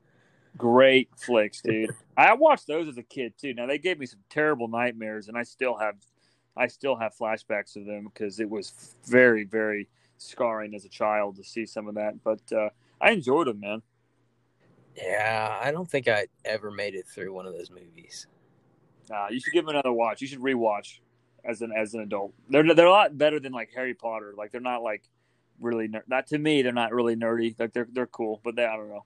Great 0.56 1.08
flicks, 1.16 1.62
dude. 1.62 1.90
I 2.16 2.34
watched 2.34 2.66
those 2.66 2.88
as 2.88 2.98
a 2.98 3.02
kid 3.02 3.34
too. 3.40 3.54
Now 3.54 3.66
they 3.66 3.78
gave 3.78 3.98
me 3.98 4.06
some 4.06 4.20
terrible 4.28 4.68
nightmares, 4.68 5.28
and 5.28 5.36
I 5.36 5.42
still 5.42 5.76
have, 5.76 5.94
I 6.56 6.66
still 6.66 6.96
have 6.96 7.16
flashbacks 7.16 7.76
of 7.76 7.86
them 7.86 8.04
because 8.04 8.38
it 8.38 8.48
was 8.48 8.94
very, 9.06 9.44
very 9.44 9.88
scarring 10.18 10.74
as 10.74 10.84
a 10.84 10.88
child 10.88 11.36
to 11.36 11.44
see 11.44 11.66
some 11.66 11.88
of 11.88 11.94
that. 11.94 12.22
But 12.22 12.40
uh, 12.52 12.68
I 13.00 13.12
enjoyed 13.12 13.46
them, 13.46 13.60
man. 13.60 13.82
Yeah, 14.96 15.58
I 15.62 15.70
don't 15.70 15.90
think 15.90 16.06
I 16.06 16.26
ever 16.44 16.70
made 16.70 16.94
it 16.94 17.06
through 17.06 17.32
one 17.32 17.46
of 17.46 17.54
those 17.54 17.70
movies. 17.70 18.26
Uh, 19.10 19.26
you 19.30 19.40
should 19.40 19.52
give 19.52 19.64
them 19.64 19.74
another 19.74 19.92
watch. 19.92 20.20
You 20.20 20.26
should 20.26 20.40
rewatch 20.40 20.98
as 21.44 21.62
an 21.62 21.72
as 21.72 21.94
an 21.94 22.00
adult. 22.00 22.34
They're 22.48 22.74
they're 22.74 22.86
a 22.86 22.90
lot 22.90 23.16
better 23.16 23.40
than 23.40 23.52
like 23.52 23.70
Harry 23.74 23.94
Potter. 23.94 24.34
Like 24.36 24.52
they're 24.52 24.60
not 24.60 24.82
like 24.82 25.02
really 25.60 25.88
ner- 25.88 26.04
not 26.06 26.26
to 26.28 26.38
me. 26.38 26.62
They're 26.62 26.72
not 26.72 26.92
really 26.92 27.16
nerdy. 27.16 27.58
Like 27.58 27.72
they're 27.72 27.88
they're 27.90 28.06
cool, 28.06 28.40
but 28.44 28.54
they 28.54 28.64
I 28.64 28.76
don't 28.76 28.88
know. 28.88 29.04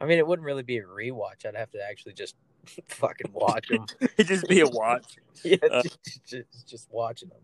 I 0.00 0.06
mean, 0.06 0.18
it 0.18 0.26
wouldn't 0.26 0.44
really 0.44 0.62
be 0.62 0.78
a 0.78 0.84
rewatch. 0.84 1.46
I'd 1.46 1.56
have 1.56 1.70
to 1.72 1.78
actually 1.82 2.12
just 2.12 2.36
fucking 2.88 3.32
watch 3.32 3.68
them. 3.68 3.86
It'd 4.00 4.26
just 4.26 4.48
be 4.48 4.60
a 4.60 4.66
watch. 4.66 5.16
yeah, 5.44 5.56
Uh, 5.70 5.82
just, 5.82 6.26
just 6.26 6.68
just 6.68 6.88
watching 6.90 7.28
them. 7.28 7.38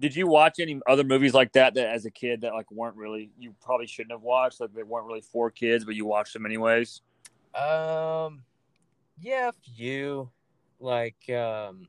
Did 0.00 0.14
you 0.14 0.28
watch 0.28 0.60
any 0.60 0.80
other 0.86 1.02
movies 1.02 1.34
like 1.34 1.52
that 1.54 1.74
that 1.74 1.88
as 1.88 2.06
a 2.06 2.10
kid 2.10 2.42
that 2.42 2.52
like 2.52 2.70
weren't 2.70 2.96
really 2.96 3.30
you 3.38 3.54
probably 3.60 3.88
shouldn't 3.88 4.12
have 4.12 4.22
watched 4.22 4.60
like 4.60 4.72
they 4.72 4.84
weren't 4.84 5.06
really 5.06 5.20
for 5.20 5.50
kids 5.50 5.84
but 5.84 5.96
you 5.96 6.06
watched 6.06 6.34
them 6.34 6.46
anyways? 6.46 7.00
Um, 7.54 8.42
yeah, 9.20 9.48
a 9.48 9.52
few. 9.52 10.30
Like, 10.80 11.28
um, 11.30 11.88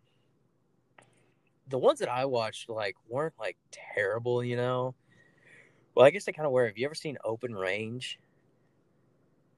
the 1.67 1.77
ones 1.77 1.99
that 1.99 2.09
I 2.09 2.25
watched 2.25 2.69
like 2.69 2.95
weren't 3.07 3.35
like 3.39 3.57
terrible, 3.71 4.43
you 4.43 4.55
know. 4.55 4.95
Well, 5.93 6.05
I 6.05 6.09
guess 6.09 6.25
they 6.25 6.31
kind 6.31 6.47
of 6.47 6.51
were. 6.51 6.65
Have 6.65 6.77
you 6.77 6.85
ever 6.85 6.95
seen 6.95 7.17
Open 7.23 7.53
Range? 7.53 8.19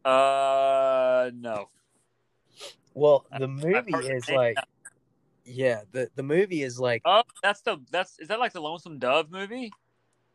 Uh 0.03 1.29
no. 1.33 1.69
Well, 2.93 3.25
the 3.37 3.47
movie 3.47 3.93
is 3.93 4.27
like, 4.29 4.57
yeah, 5.45 5.81
the 5.91 6.09
the 6.15 6.23
movie 6.23 6.63
is 6.63 6.79
like, 6.79 7.01
Oh, 7.05 7.23
that's 7.41 7.61
the 7.61 7.77
that's 7.91 8.19
is 8.19 8.27
that 8.27 8.39
like 8.39 8.53
the 8.53 8.61
Lonesome 8.61 8.99
Dove 8.99 9.31
movie? 9.31 9.71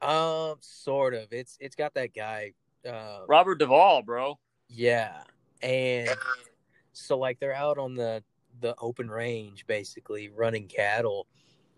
um, 0.02 0.57
sort 0.61 1.14
of. 1.14 1.33
It's 1.33 1.57
it's 1.61 1.76
got 1.76 1.94
that 1.94 2.14
guy. 2.14 2.52
Uh, 2.88 3.20
Robert 3.29 3.59
Duvall, 3.59 4.02
bro. 4.02 4.38
yeah, 4.68 5.22
and 5.62 6.11
so 6.92 7.18
like 7.18 7.40
they're 7.40 7.55
out 7.55 7.79
on 7.79 7.94
the 7.94 8.22
the 8.61 8.74
open 8.79 9.11
range, 9.11 9.66
basically 9.66 10.29
running 10.29 10.66
cattle. 10.68 11.26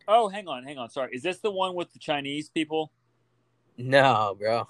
Oh, 0.07 0.29
hang 0.29 0.49
on, 0.49 0.65
hang 0.65 0.79
on. 0.79 0.91
Sorry. 0.91 1.15
Is 1.15 1.23
this 1.23 1.39
the 1.39 1.51
one 1.51 1.75
with 1.75 1.93
the 1.93 1.99
Chinese 1.99 2.49
people? 2.49 2.93
No, 3.77 4.37
bro. 4.39 4.67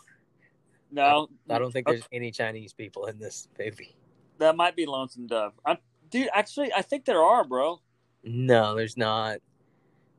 No. 0.90 1.28
I 1.50 1.58
don't 1.58 1.70
think 1.72 1.88
Okay, 1.88 1.96
there's 1.96 2.08
any 2.12 2.30
Chinese 2.30 2.72
people 2.72 3.06
in 3.06 3.18
this 3.18 3.48
movie. 3.58 3.94
that 4.38 4.56
might 4.56 4.76
be 4.76 4.86
Lonesome 4.86 5.26
Dove. 5.26 5.52
I'm, 5.64 5.78
dude, 6.10 6.28
actually 6.32 6.72
I 6.72 6.82
think 6.82 7.04
there 7.04 7.22
are, 7.22 7.44
bro. 7.44 7.80
No, 8.24 8.74
there's 8.74 8.96
not. 8.96 9.38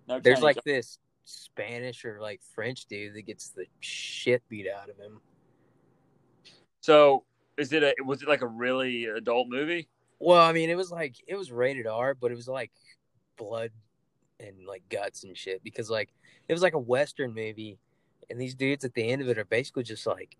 No 0.07 0.19
There's 0.19 0.39
Chinese. 0.39 0.43
like 0.43 0.63
this 0.63 0.97
Spanish 1.25 2.05
or 2.05 2.19
like 2.21 2.41
French 2.55 2.85
dude 2.85 3.13
that 3.15 3.23
gets 3.23 3.49
the 3.49 3.65
shit 3.79 4.41
beat 4.49 4.67
out 4.67 4.89
of 4.89 4.97
him. 4.97 5.19
So, 6.81 7.23
is 7.57 7.73
it 7.73 7.83
a 7.83 7.93
was 8.05 8.21
it 8.23 8.27
like 8.29 8.41
a 8.41 8.47
really 8.47 9.05
adult 9.05 9.47
movie? 9.49 9.87
Well, 10.19 10.41
I 10.41 10.51
mean, 10.53 10.69
it 10.69 10.77
was 10.77 10.91
like 10.91 11.15
it 11.27 11.35
was 11.35 11.51
rated 11.51 11.87
R, 11.87 12.13
but 12.13 12.31
it 12.31 12.35
was 12.35 12.47
like 12.47 12.71
blood 13.37 13.71
and 14.39 14.65
like 14.65 14.83
guts 14.89 15.23
and 15.23 15.37
shit 15.37 15.63
because 15.63 15.89
like 15.89 16.09
it 16.47 16.53
was 16.53 16.61
like 16.61 16.73
a 16.73 16.79
western 16.79 17.33
movie, 17.33 17.77
and 18.29 18.39
these 18.39 18.55
dudes 18.55 18.85
at 18.85 18.93
the 18.93 19.07
end 19.07 19.21
of 19.21 19.29
it 19.29 19.37
are 19.37 19.45
basically 19.45 19.83
just 19.83 20.07
like, 20.07 20.35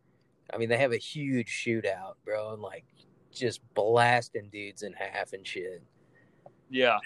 I 0.54 0.58
mean, 0.58 0.70
they 0.70 0.78
have 0.78 0.92
a 0.92 0.98
huge 0.98 1.48
shootout, 1.50 2.14
bro, 2.26 2.54
and 2.54 2.62
like 2.62 2.86
just 3.32 3.62
blasting 3.74 4.50
dudes 4.52 4.84
in 4.84 4.94
half 4.94 5.34
and 5.34 5.46
shit. 5.46 5.84
Yeah. 6.70 6.98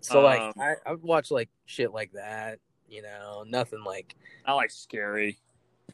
So 0.00 0.20
like, 0.20 0.40
Um, 0.40 0.52
I, 0.60 0.74
I 0.86 0.90
would 0.92 1.02
watch 1.02 1.30
like 1.30 1.48
shit 1.66 1.92
like 1.92 2.12
that. 2.12 2.58
You 2.88 3.02
know, 3.02 3.44
nothing 3.46 3.82
like, 3.84 4.14
I 4.44 4.52
like 4.52 4.70
scary. 4.70 5.38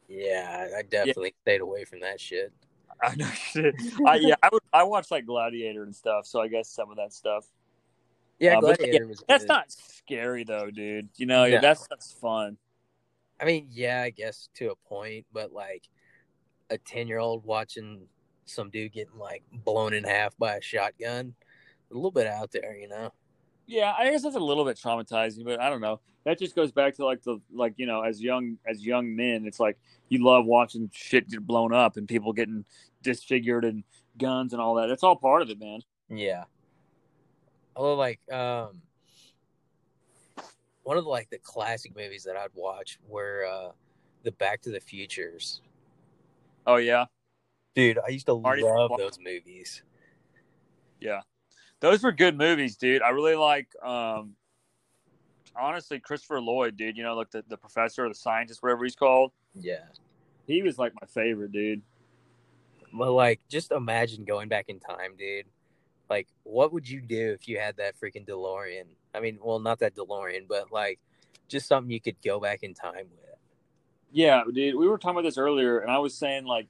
yeah, 0.09 0.67
I 0.77 0.83
definitely 0.83 1.35
stayed 1.43 1.61
away 1.61 1.85
from 1.85 2.01
that 2.01 2.21
shit. 2.21 2.53
I 3.03 3.15
know 3.15 3.27
shit. 3.31 3.75
I, 4.07 4.17
yeah, 4.17 4.35
I 4.43 4.49
would. 4.53 4.63
I 4.73 4.83
watch 4.83 5.11
like 5.11 5.25
Gladiator 5.25 5.85
and 5.85 5.95
stuff, 5.95 6.27
so 6.27 6.41
I 6.43 6.49
guess 6.49 6.69
some 6.69 6.91
of 6.91 6.97
that 6.97 7.13
stuff. 7.15 7.47
Yeah, 8.39 8.59
Uh, 8.59 8.61
but 8.61 8.79
Gladiator 8.79 9.07
was. 9.07 9.23
That's 9.29 9.45
good. 9.45 9.49
not 9.49 9.71
scary 9.71 10.45
though, 10.45 10.71
dude. 10.71 11.09
You 11.17 11.25
know, 11.27 11.49
No. 11.49 11.61
that's 11.63 11.87
that's 11.89 12.13
fun. 12.13 12.59
I 13.41 13.45
mean, 13.45 13.69
yeah, 13.71 14.03
I 14.03 14.11
guess 14.11 14.49
to 14.55 14.71
a 14.71 14.77
point, 14.89 15.27
but 15.33 15.53
like 15.53 15.89
a 16.71 16.79
ten 16.79 17.09
year 17.09 17.19
old 17.19 17.45
watching 17.45 18.03
some 18.45 18.71
dude 18.71 18.93
getting 18.93 19.19
like 19.19 19.43
blown 19.65 19.95
in 19.95 20.05
half 20.05 20.37
by 20.37 20.57
a 20.57 20.61
shotgun, 20.61 21.35
a 21.91 21.95
little 21.95 22.11
bit 22.11 22.27
out 22.27 22.53
there, 22.53 22.77
you 22.77 22.89
know. 22.89 23.13
Yeah, 23.67 23.95
I 23.97 24.11
guess 24.11 24.23
that's 24.23 24.37
a 24.37 24.41
little 24.41 24.65
bit 24.65 24.77
traumatizing, 24.77 25.45
but 25.45 25.61
I 25.61 25.71
don't 25.71 25.81
know. 25.81 26.01
That 26.25 26.39
just 26.39 26.55
goes 26.55 26.71
back 26.71 26.97
to 26.97 27.05
like 27.05 27.23
the 27.23 27.41
like 27.53 27.75
you 27.77 27.87
know, 27.87 28.03
as 28.03 28.21
young 28.21 28.59
as 28.67 28.85
young 28.85 29.15
men, 29.17 29.47
it's 29.47 29.61
like 29.61 29.79
you 30.09 30.25
love 30.25 30.45
watching 30.45 30.91
shit 30.93 31.29
get 31.29 31.47
blown 31.47 31.73
up 31.73 31.97
and 31.97 32.07
people 32.07 32.33
getting 32.33 32.65
disfigured 33.03 33.65
and 33.65 33.85
guns 34.19 34.53
and 34.53 34.61
all 34.61 34.75
that. 34.75 34.91
It's 34.91 35.03
all 35.03 35.17
part 35.17 35.43
of 35.43 35.51
it, 35.51 35.59
man. 35.59 35.81
Yeah. 36.09 36.45
Although, 37.77 37.95
like, 37.95 38.21
um, 38.31 38.83
one 40.83 40.97
of 40.97 41.05
the 41.05 41.11
like 41.11 41.31
the 41.31 41.39
classic 41.39 41.95
movies 41.97 42.25
that 42.25 42.37
I'd 42.37 42.51
watch 42.55 42.99
were 43.09 43.45
uh 43.51 43.73
the 44.23 44.33
Back 44.33 44.61
to 44.63 44.71
the 44.71 44.81
Futures. 44.81 45.63
Oh 46.67 46.77
yeah, 46.77 47.07
Dude, 47.75 47.99
I 48.05 48.11
used 48.11 48.27
to 48.27 48.35
love 48.35 48.91
those 48.99 49.19
movies. 49.23 49.83
yeah. 51.01 51.21
Those 51.81 52.03
were 52.03 52.13
good 52.13 52.37
movies, 52.37 52.77
dude. 52.77 53.01
I 53.01 53.11
really 53.11 53.37
like 53.37 53.69
um 53.83 54.35
honestly 55.57 55.99
Christopher 56.01 56.41
Lloyd, 56.41 56.77
dude. 56.77 56.97
You 56.97 57.03
know, 57.03 57.15
like 57.15 57.31
the, 57.31 57.45
the 57.49 57.57
professor 57.57 58.05
or 58.05 58.09
the 58.09 58.15
scientist, 58.15 58.63
whatever 58.63 58.85
he's 58.85 58.97
called. 58.97 59.33
Yeah. 59.55 59.85
He 60.47 60.63
was 60.63 60.79
like 60.79 60.93
my 61.01 61.07
favorite, 61.07 61.53
dude. 61.53 61.83
But 62.93 63.13
like, 63.13 63.41
just 63.49 63.71
imagine 63.73 64.25
going 64.25 64.49
back 64.49 64.67
in 64.69 64.81
time, 64.81 65.17
dude. 65.17 65.47
Like, 66.11 66.27
what 66.43 66.73
would 66.73 66.89
you 66.89 67.01
do 67.01 67.31
if 67.33 67.47
you 67.49 67.59
had 67.59 67.77
that 67.77 67.95
freaking 67.99 68.27
DeLorean? 68.27 68.87
I 69.15 69.21
mean, 69.21 69.39
well, 69.43 69.59
not 69.59 69.81
that 69.81 69.95
DeLorean, 69.95 70.47
but 70.49 70.73
like, 70.73 70.99
just 71.49 71.67
something 71.67 71.91
you 71.91 72.01
could 72.01 72.17
go 72.25 72.41
back 72.41 72.63
in 72.63 72.75
time 72.75 73.07
with. 73.11 73.21
Yeah, 74.13 74.43
dude. 74.53 74.75
We 74.75 74.89
were 74.89 74.99
talking 74.99 75.19
about 75.19 75.25
this 75.25 75.39
earlier, 75.39 75.79
and 75.79 75.91
I 75.91 75.99
was 75.99 76.15
saying 76.15 76.45
like, 76.45 76.67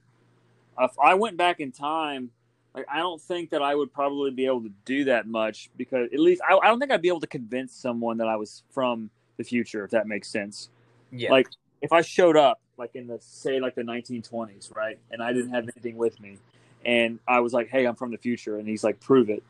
if 0.79 0.91
I 0.99 1.15
went 1.15 1.37
back 1.37 1.59
in 1.59 1.71
time, 1.71 2.31
like 2.73 2.85
I 2.91 2.99
don't 2.99 3.21
think 3.21 3.49
that 3.51 3.61
I 3.61 3.75
would 3.75 3.91
probably 3.93 4.31
be 4.31 4.45
able 4.45 4.61
to 4.61 4.71
do 4.85 5.05
that 5.05 5.27
much 5.27 5.69
because 5.77 6.09
at 6.13 6.19
least 6.19 6.41
I, 6.47 6.57
I 6.57 6.67
don't 6.67 6.79
think 6.79 6.91
I'd 6.91 7.01
be 7.01 7.09
able 7.09 7.19
to 7.21 7.27
convince 7.27 7.75
someone 7.75 8.17
that 8.17 8.27
I 8.27 8.35
was 8.35 8.63
from 8.71 9.09
the 9.37 9.43
future, 9.43 9.83
if 9.83 9.91
that 9.91 10.07
makes 10.07 10.29
sense. 10.29 10.69
Yeah. 11.11 11.31
Like 11.31 11.47
if 11.81 11.91
I 11.91 12.01
showed 12.01 12.37
up 12.37 12.61
like 12.77 12.95
in 12.95 13.07
the 13.07 13.17
say 13.21 13.59
like 13.59 13.75
the 13.75 13.81
1920s, 13.81 14.75
right, 14.75 14.97
and 15.11 15.21
I 15.21 15.33
didn't 15.33 15.51
have 15.51 15.63
mm-hmm. 15.63 15.71
anything 15.75 15.97
with 15.97 16.19
me, 16.19 16.37
and 16.85 17.19
I 17.27 17.39
was 17.41 17.53
like, 17.53 17.69
"Hey, 17.69 17.85
I'm 17.85 17.95
from 17.95 18.11
the 18.11 18.17
future," 18.17 18.57
and 18.57 18.67
he's 18.67 18.83
like, 18.83 18.99
"Prove 18.99 19.29
it," 19.29 19.43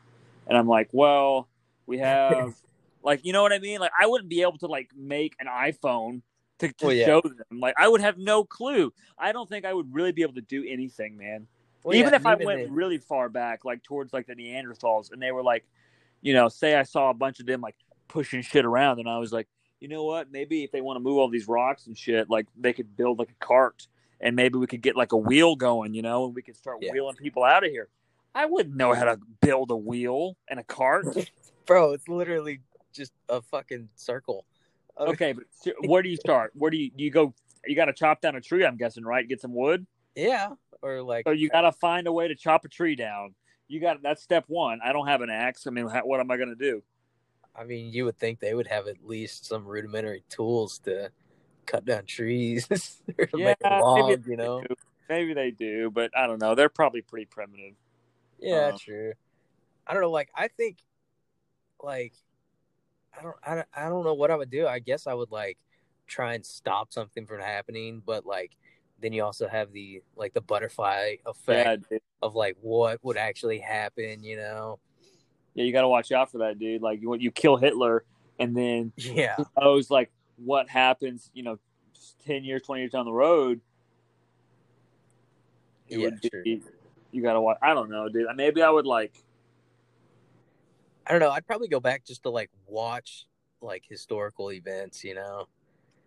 and 0.47 0.57
I'm 0.57 0.67
like, 0.67 0.89
"Well, 0.91 1.47
we 1.85 1.97
have." 1.99 2.55
Like 3.03 3.25
you 3.25 3.33
know 3.33 3.41
what 3.41 3.53
I 3.53 3.59
mean? 3.59 3.79
Like 3.79 3.91
I 3.99 4.07
wouldn't 4.07 4.29
be 4.29 4.41
able 4.41 4.57
to 4.59 4.67
like 4.67 4.89
make 4.95 5.35
an 5.39 5.47
iPhone 5.47 6.21
to, 6.59 6.67
to 6.73 6.85
Well, 6.85 6.95
yeah. 6.95 7.05
show 7.05 7.21
them. 7.21 7.59
Like 7.59 7.75
I 7.77 7.87
would 7.87 8.01
have 8.01 8.17
no 8.17 8.43
clue. 8.43 8.93
I 9.17 9.31
don't 9.31 9.49
think 9.49 9.65
I 9.65 9.73
would 9.73 9.93
really 9.93 10.11
be 10.11 10.21
able 10.21 10.35
to 10.35 10.41
do 10.41 10.63
anything, 10.67 11.17
man. 11.17 11.47
Well, 11.83 11.95
even 11.95 12.11
yeah, 12.11 12.17
if 12.17 12.25
I 12.25 12.35
went 12.35 12.61
if- 12.61 12.67
really 12.71 12.99
far 12.99 13.27
back, 13.29 13.65
like 13.65 13.81
towards 13.83 14.13
like 14.13 14.27
the 14.27 14.35
Neanderthals, 14.35 15.11
and 15.11 15.21
they 15.21 15.31
were 15.31 15.41
like, 15.43 15.65
you 16.21 16.33
know, 16.33 16.47
say 16.47 16.75
I 16.75 16.83
saw 16.83 17.09
a 17.09 17.13
bunch 17.13 17.39
of 17.39 17.47
them 17.47 17.61
like 17.61 17.75
pushing 18.07 18.41
shit 18.43 18.65
around, 18.65 18.99
and 18.99 19.09
I 19.09 19.17
was 19.17 19.33
like, 19.33 19.47
you 19.79 19.87
know 19.87 20.03
what? 20.03 20.31
Maybe 20.31 20.63
if 20.63 20.71
they 20.71 20.81
want 20.81 20.97
to 20.97 20.99
move 20.99 21.17
all 21.17 21.27
these 21.29 21.47
rocks 21.47 21.87
and 21.87 21.97
shit, 21.97 22.29
like 22.29 22.45
they 22.55 22.71
could 22.73 22.95
build 22.95 23.17
like 23.17 23.29
a 23.31 23.43
cart, 23.45 23.87
and 24.19 24.35
maybe 24.35 24.59
we 24.59 24.67
could 24.67 24.83
get 24.83 24.95
like 24.95 25.11
a 25.11 25.17
wheel 25.17 25.55
going, 25.55 25.95
you 25.95 26.03
know, 26.03 26.25
and 26.25 26.35
we 26.35 26.43
could 26.43 26.55
start 26.55 26.77
Yeah. 26.81 26.91
wheeling 26.91 27.15
people 27.15 27.43
out 27.43 27.63
of 27.63 27.71
here. 27.71 27.87
I 28.35 28.45
wouldn't 28.45 28.75
know 28.75 28.93
how 28.93 29.05
to 29.05 29.19
build 29.41 29.71
a 29.71 29.75
wheel 29.75 30.37
and 30.47 30.59
a 30.59 30.63
cart. 30.63 31.05
bro, 31.65 31.93
it's 31.93 32.07
literally 32.07 32.59
just 32.93 33.13
a 33.29 33.41
fucking 33.41 33.89
circle. 33.95 34.45
okay, 34.99 35.33
but 35.33 35.43
where 35.81 36.01
do 36.01 36.09
you 36.09 36.17
start? 36.17 36.51
Where 36.55 36.71
do 36.71 36.77
you 36.77 36.91
do 36.91 37.03
you 37.03 37.11
go? 37.11 37.33
You 37.65 37.75
got 37.75 37.85
to 37.85 37.93
chop 37.93 38.21
down 38.21 38.35
a 38.35 38.41
tree, 38.41 38.65
I'm 38.65 38.77
guessing, 38.77 39.03
right? 39.03 39.27
Get 39.27 39.41
some 39.41 39.53
wood. 39.53 39.85
Yeah, 40.15 40.51
or 40.81 41.01
like, 41.01 41.25
So 41.25 41.31
you 41.31 41.49
got 41.49 41.61
to 41.61 41.71
find 41.71 42.07
a 42.07 42.11
way 42.11 42.27
to 42.27 42.35
chop 42.35 42.65
a 42.65 42.67
tree 42.69 42.95
down. 42.95 43.35
You 43.67 43.79
got 43.79 44.01
that's 44.03 44.21
step 44.21 44.45
one. 44.47 44.79
I 44.83 44.91
don't 44.91 45.07
have 45.07 45.21
an 45.21 45.29
axe. 45.29 45.67
I 45.67 45.69
mean, 45.69 45.87
ha- 45.87 46.01
what 46.03 46.19
am 46.19 46.29
I 46.31 46.37
going 46.37 46.49
to 46.49 46.55
do? 46.55 46.83
I 47.55 47.63
mean, 47.63 47.91
you 47.93 48.05
would 48.05 48.17
think 48.17 48.39
they 48.39 48.53
would 48.53 48.67
have 48.67 48.87
at 48.87 49.05
least 49.05 49.45
some 49.45 49.65
rudimentary 49.65 50.23
tools 50.29 50.79
to 50.79 51.11
cut 51.65 51.85
down 51.85 52.05
trees 52.05 52.67
or 53.19 53.27
make 53.33 53.57
a 53.63 53.81
maybe 53.95 54.15
they 54.15 54.31
you 54.31 54.37
know? 54.37 54.61
do. 54.61 54.75
Maybe 55.09 55.33
they 55.33 55.51
do, 55.51 55.91
but 55.91 56.11
I 56.17 56.27
don't 56.27 56.39
know. 56.39 56.55
They're 56.55 56.69
probably 56.69 57.01
pretty 57.01 57.25
primitive. 57.25 57.73
Yeah, 58.39 58.69
Uh, 58.69 58.77
true. 58.77 59.13
I 59.85 59.93
don't 59.93 60.01
know. 60.01 60.11
Like, 60.11 60.29
I 60.35 60.47
think, 60.47 60.77
like, 61.83 62.13
I 63.17 63.23
don't, 63.23 63.35
I 63.45 63.55
don't, 63.55 63.67
I 63.73 63.89
don't 63.89 64.03
know 64.03 64.13
what 64.13 64.31
I 64.31 64.35
would 64.35 64.49
do. 64.49 64.67
I 64.67 64.79
guess 64.79 65.07
I 65.07 65.13
would 65.13 65.31
like 65.31 65.57
try 66.07 66.33
and 66.35 66.45
stop 66.45 66.93
something 66.93 67.25
from 67.25 67.39
happening, 67.41 68.01
but 68.05 68.25
like, 68.25 68.51
then 69.01 69.13
you 69.13 69.23
also 69.23 69.47
have 69.47 69.71
the 69.73 70.01
like 70.15 70.33
the 70.33 70.41
butterfly 70.41 71.15
effect 71.25 71.71
Yeah, 71.91 71.97
of 72.21 72.35
like 72.35 72.57
what 72.61 73.03
would 73.03 73.17
actually 73.17 73.59
happen, 73.59 74.23
you 74.23 74.37
know? 74.37 74.79
yeah, 75.53 75.63
you 75.63 75.73
got 75.73 75.81
to 75.81 75.87
watch 75.87 76.11
out 76.11 76.31
for 76.31 76.39
that, 76.39 76.59
dude. 76.59 76.81
Like 76.81 77.01
you, 77.01 77.13
you 77.15 77.31
kill 77.31 77.57
Hitler, 77.57 78.03
and 78.39 78.55
then 78.55 78.93
Yeah, 78.97 79.35
who 79.37 79.45
knows 79.59 79.89
like 79.89 80.11
what 80.37 80.69
happens? 80.69 81.29
You 81.33 81.43
know, 81.43 81.59
ten 82.25 82.43
years, 82.43 82.61
twenty 82.63 82.81
years 82.81 82.91
down 82.91 83.05
the 83.05 83.11
road. 83.13 83.61
It 85.89 85.97
Yeah, 85.97 86.05
would 86.05 86.21
be, 86.43 86.61
you 87.11 87.21
got 87.21 87.33
to 87.33 87.41
watch. 87.41 87.57
I 87.61 87.73
don't 87.73 87.89
know, 87.89 88.07
dude. 88.07 88.27
Maybe 88.35 88.61
I 88.61 88.69
would 88.69 88.85
like. 88.85 89.13
I 91.07 91.11
don't 91.11 91.19
know. 91.19 91.31
I'd 91.31 91.45
probably 91.47 91.67
go 91.67 91.79
back 91.79 92.05
just 92.05 92.23
to 92.23 92.29
like 92.29 92.49
watch 92.67 93.25
like 93.61 93.83
historical 93.87 94.51
events, 94.51 95.03
you 95.03 95.15
know? 95.15 95.47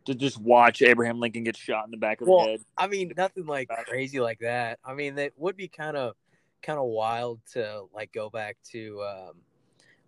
to 0.04 0.14
just 0.14 0.40
watch 0.40 0.82
Abraham 0.82 1.18
Lincoln 1.18 1.44
get 1.44 1.56
shot 1.56 1.84
in 1.84 1.90
the 1.90 1.96
back 1.96 2.20
of 2.20 2.28
Well, 2.28 2.44
the 2.44 2.50
head. 2.52 2.60
I 2.76 2.86
mean, 2.86 3.12
nothing 3.16 3.46
like 3.46 3.68
crazy 3.86 4.20
like 4.20 4.40
that. 4.40 4.78
I 4.84 4.94
mean, 4.94 5.14
that 5.16 5.32
would 5.36 5.56
be 5.56 5.68
kind 5.68 5.96
of 5.96 6.14
kind 6.62 6.78
of 6.78 6.86
wild 6.86 7.40
to 7.52 7.84
like 7.94 8.12
go 8.12 8.30
back 8.30 8.56
to 8.72 9.02
um 9.02 9.32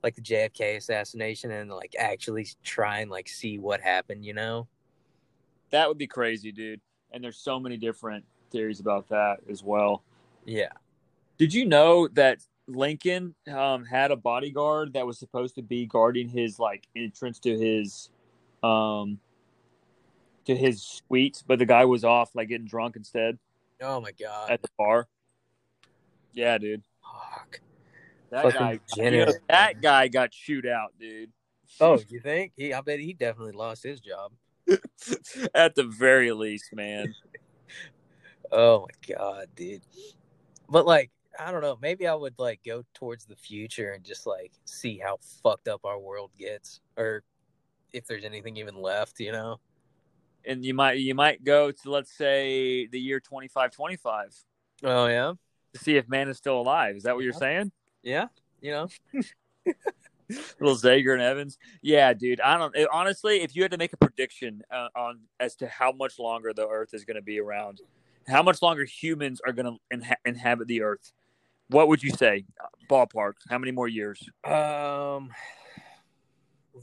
like 0.03 0.15
the 0.15 0.23
JFK 0.23 0.77
assassination 0.77 1.51
and 1.51 1.71
like 1.71 1.95
actually 1.99 2.47
try 2.63 3.01
and 3.01 3.11
like 3.11 3.29
see 3.29 3.59
what 3.59 3.81
happened, 3.81 4.25
you 4.25 4.35
know? 4.35 4.69
That 5.71 5.89
would 5.89 5.99
be 5.99 6.07
crazy, 6.07 6.53
dude. 6.53 6.81
And 7.13 7.25
there's 7.25 7.39
so 7.39 7.59
many 7.59 7.77
different 7.77 8.25
theories 8.51 8.81
about 8.81 9.09
that 9.09 9.39
as 9.51 9.63
well. 9.63 10.03
Yeah. 10.45 10.73
Did 11.39 11.53
you 11.53 11.65
know 11.67 12.09
that 12.09 12.39
Lincoln 12.69 13.35
um, 13.53 13.85
had 13.85 14.11
a 14.11 14.17
bodyguard 14.17 14.95
that 14.95 15.07
was 15.07 15.19
supposed 15.19 15.55
to 15.57 15.63
be 15.63 15.87
guarding 15.87 16.29
his 16.29 16.59
like 16.59 16.87
entrance 16.97 17.39
to 17.41 17.57
his 17.57 18.11
um 18.63 19.19
to 20.47 20.57
his 20.57 20.83
suite, 20.83 21.43
but 21.47 21.59
the 21.59 21.67
guy 21.67 21.85
was 21.85 22.05
off 22.05 22.35
like 22.35 22.49
getting 22.49 22.67
drunk 22.67 22.97
instead 22.97 23.39
Oh 23.83 24.01
my 24.01 24.13
god. 24.13 24.51
at 24.51 24.63
the 24.63 24.69
bar? 24.79 25.09
Yeah, 26.33 26.59
dude. 26.59 26.83
Fuck. 27.03 27.61
That 28.31 28.43
Fucking 28.43 28.61
guy, 28.61 28.81
you 28.97 29.11
know, 29.11 29.33
that 29.49 29.81
guy 29.81 30.09
got 30.09 30.33
chewed 30.33 30.67
out, 30.67 30.93
dude. 30.99 31.31
Oh, 31.81 32.01
you 32.09 32.21
think? 32.21 32.53
He 32.57 32.73
I 32.73 32.81
bet 32.81 33.01
he 33.01 33.13
definitely 33.13 33.53
lost 33.53 33.83
his 33.83 34.01
job. 34.01 34.33
At 35.55 35.75
the 35.75 35.85
very 35.85 36.33
least, 36.33 36.75
man. 36.75 37.15
Oh 38.53 38.83
my 38.83 39.15
god, 39.17 39.49
dude. 39.57 39.83
But 40.69 40.87
like, 40.87 41.11
I 41.39 41.51
don't 41.51 41.61
know, 41.63 41.79
maybe 41.81 42.07
I 42.07 42.15
would 42.15 42.39
like 42.39 42.61
go 42.65 42.85
towards 42.95 43.27
the 43.27 43.37
future 43.37 43.93
and 43.93 44.05
just 44.05 44.27
like 44.27 44.53
see 44.65 44.99
how 44.99 45.19
fucked 45.43 45.69
up 45.69 45.85
our 45.85 45.99
world 45.99 46.31
gets 46.39 46.81
or 46.97 47.23
if 47.93 48.07
there's 48.07 48.25
anything 48.25 48.57
even 48.57 48.81
left, 48.81 49.21
you 49.21 49.33
know? 49.33 49.59
And 50.45 50.65
you 50.65 50.75
might 50.75 50.99
you 50.99 51.15
might 51.15 51.45
go 51.45 51.71
to 51.73 51.91
let's 51.91 52.13
say 52.17 52.87
the 52.87 53.01
year 53.01 53.21
twenty 53.21 53.49
five 53.49 53.71
twenty 53.73 53.97
five. 53.97 54.35
Oh 54.85 55.07
yeah. 55.07 55.33
to 55.75 55.81
see 55.81 55.97
if 55.97 56.09
man 56.09 56.29
is 56.29 56.37
still 56.37 56.61
alive. 56.61 56.97
Is 56.97 57.03
that 57.03 57.15
what 57.15 57.25
you're 57.25 57.33
saying? 57.33 57.73
Yeah, 58.03 58.27
you 58.61 58.71
know. 58.71 58.89
Little 60.61 60.77
Zager 60.77 61.13
and 61.13 61.23
Evans. 61.23 61.59
Yeah, 61.83 62.13
dude. 62.13 62.41
I 62.41 62.59
don't. 62.59 62.75
it- 62.77 62.89
honestly, 62.93 63.43
if 63.43 63.55
you 63.55 63.63
had 63.63 63.71
to 63.73 63.79
make 63.79 63.93
a 63.93 63.97
prediction 63.97 64.63
uh, 64.71 64.89
on 64.97 65.21
as 65.41 65.55
to 65.57 65.69
how 65.69 65.93
much 65.93 66.19
longer 66.19 66.53
the 66.53 66.67
Earth 66.67 66.95
is 66.95 67.05
going 67.05 67.17
to 67.17 67.23
be 67.23 67.41
around, 67.41 67.81
how 68.27 68.43
much 68.43 68.63
longer 68.63 68.85
humans 68.85 69.41
are 69.47 69.53
going 69.53 69.67
to 69.67 69.97
inha- 69.97 70.17
inhabit 70.25 70.67
the 70.69 70.83
Earth, 70.83 71.13
what 71.69 71.89
would 71.89 72.03
you 72.03 72.11
say? 72.11 72.45
Ballpark. 72.91 73.33
How 73.51 73.59
many 73.59 73.73
more 73.73 73.89
years? 73.89 74.21
Um 74.45 75.31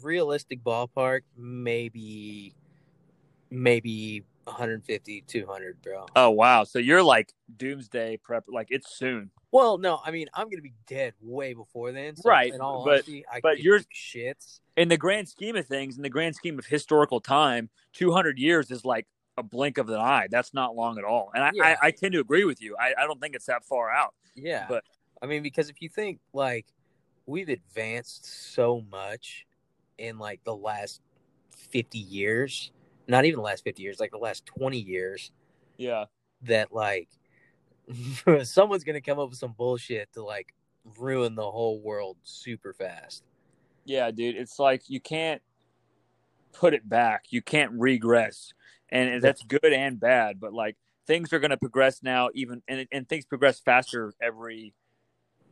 realistic 0.01 0.63
ballpark 0.63 1.21
maybe 1.37 2.55
maybe 3.51 4.23
150, 4.45 5.23
200, 5.27 5.81
bro. 5.81 6.05
Oh 6.17 6.31
wow! 6.31 6.63
So 6.65 6.77
you're 6.79 7.03
like 7.03 7.31
doomsday 7.55 8.17
prep, 8.17 8.43
like 8.49 8.67
it's 8.71 8.93
soon. 8.97 9.29
Well, 9.53 9.77
no, 9.77 9.99
I 10.03 10.11
mean 10.11 10.27
I'm 10.33 10.49
gonna 10.49 10.61
be 10.61 10.73
dead 10.87 11.13
way 11.21 11.53
before 11.53 11.91
then. 11.93 12.15
So 12.17 12.27
Right, 12.29 12.53
In 12.53 12.59
all 12.59 12.83
but- 12.83 12.93
honesty, 12.95 13.23
I 13.31 13.39
but 13.41 13.59
you're- 13.59 13.83
shits. 13.95 14.59
In 14.75 14.89
the 14.89 14.97
grand 14.97 15.29
scheme 15.29 15.55
of 15.55 15.67
things, 15.67 15.95
in 15.95 16.01
the 16.03 16.09
grand 16.09 16.35
scheme 16.35 16.57
of 16.59 16.65
historical 16.65 17.21
time, 17.21 17.69
200 17.93 18.37
years 18.39 18.71
is 18.71 18.83
like 18.83 19.05
a 19.37 19.43
blink 19.43 19.77
of 19.77 19.89
an 19.89 19.95
eye. 19.99 20.27
That's 20.29 20.53
not 20.53 20.75
long 20.75 20.97
at 20.97 21.03
all. 21.03 21.31
And 21.33 21.43
I, 21.43 21.51
Yeah. 21.53 21.75
I, 21.81 21.87
I 21.87 21.91
tend 21.91 22.13
to 22.13 22.19
agree 22.19 22.43
with 22.45 22.61
you. 22.61 22.75
I, 22.79 22.93
I 22.97 23.05
don't 23.07 23.19
think 23.19 23.35
it's 23.35 23.45
that 23.47 23.65
far 23.65 23.91
out. 23.91 24.13
Yeah. 24.35 24.65
But- 24.69 24.83
I 25.21 25.25
mean, 25.25 25.41
because 25.41 25.69
if 25.69 25.81
you 25.81 25.87
think 25.87 26.19
like 26.33 26.65
we've 27.25 27.47
advanced 27.47 28.25
so 28.53 28.83
much 28.91 29.45
in 29.97 30.19
like 30.19 30.43
the 30.43 30.53
last 30.55 30.99
50 31.69 31.97
years, 31.97 32.71
not 33.07 33.23
even 33.23 33.37
the 33.37 33.43
last 33.43 33.63
50 33.63 33.81
years, 33.81 33.99
like 34.01 34.11
the 34.11 34.17
last 34.17 34.45
20 34.45 34.77
years, 34.77 35.31
Yeah. 35.77 36.05
that 36.41 36.73
like 36.73 37.07
someone's 38.43 38.83
going 38.83 38.95
to 38.95 39.01
come 39.01 39.17
up 39.19 39.29
with 39.29 39.39
some 39.39 39.53
bullshit 39.57 40.11
to 40.13 40.23
like 40.23 40.53
ruin 40.99 41.35
the 41.35 41.49
whole 41.49 41.79
world 41.79 42.17
super 42.23 42.73
fast. 42.73 43.23
Yeah, 43.85 44.11
dude. 44.11 44.35
It's 44.35 44.59
like 44.59 44.89
you 44.89 44.99
can't 44.99 45.41
put 46.51 46.73
it 46.73 46.87
back. 46.87 47.25
You 47.29 47.41
can't 47.41 47.71
regress. 47.73 48.53
And 48.93 49.21
that's 49.21 49.41
good 49.43 49.73
and 49.73 49.99
bad, 49.99 50.39
but 50.39 50.53
like 50.53 50.77
things 51.07 51.33
are 51.33 51.39
going 51.39 51.51
to 51.51 51.57
progress 51.57 52.01
now 52.03 52.29
even 52.33 52.61
and 52.67 52.87
and 52.91 53.09
things 53.09 53.25
progress 53.25 53.59
faster 53.59 54.13
every 54.21 54.73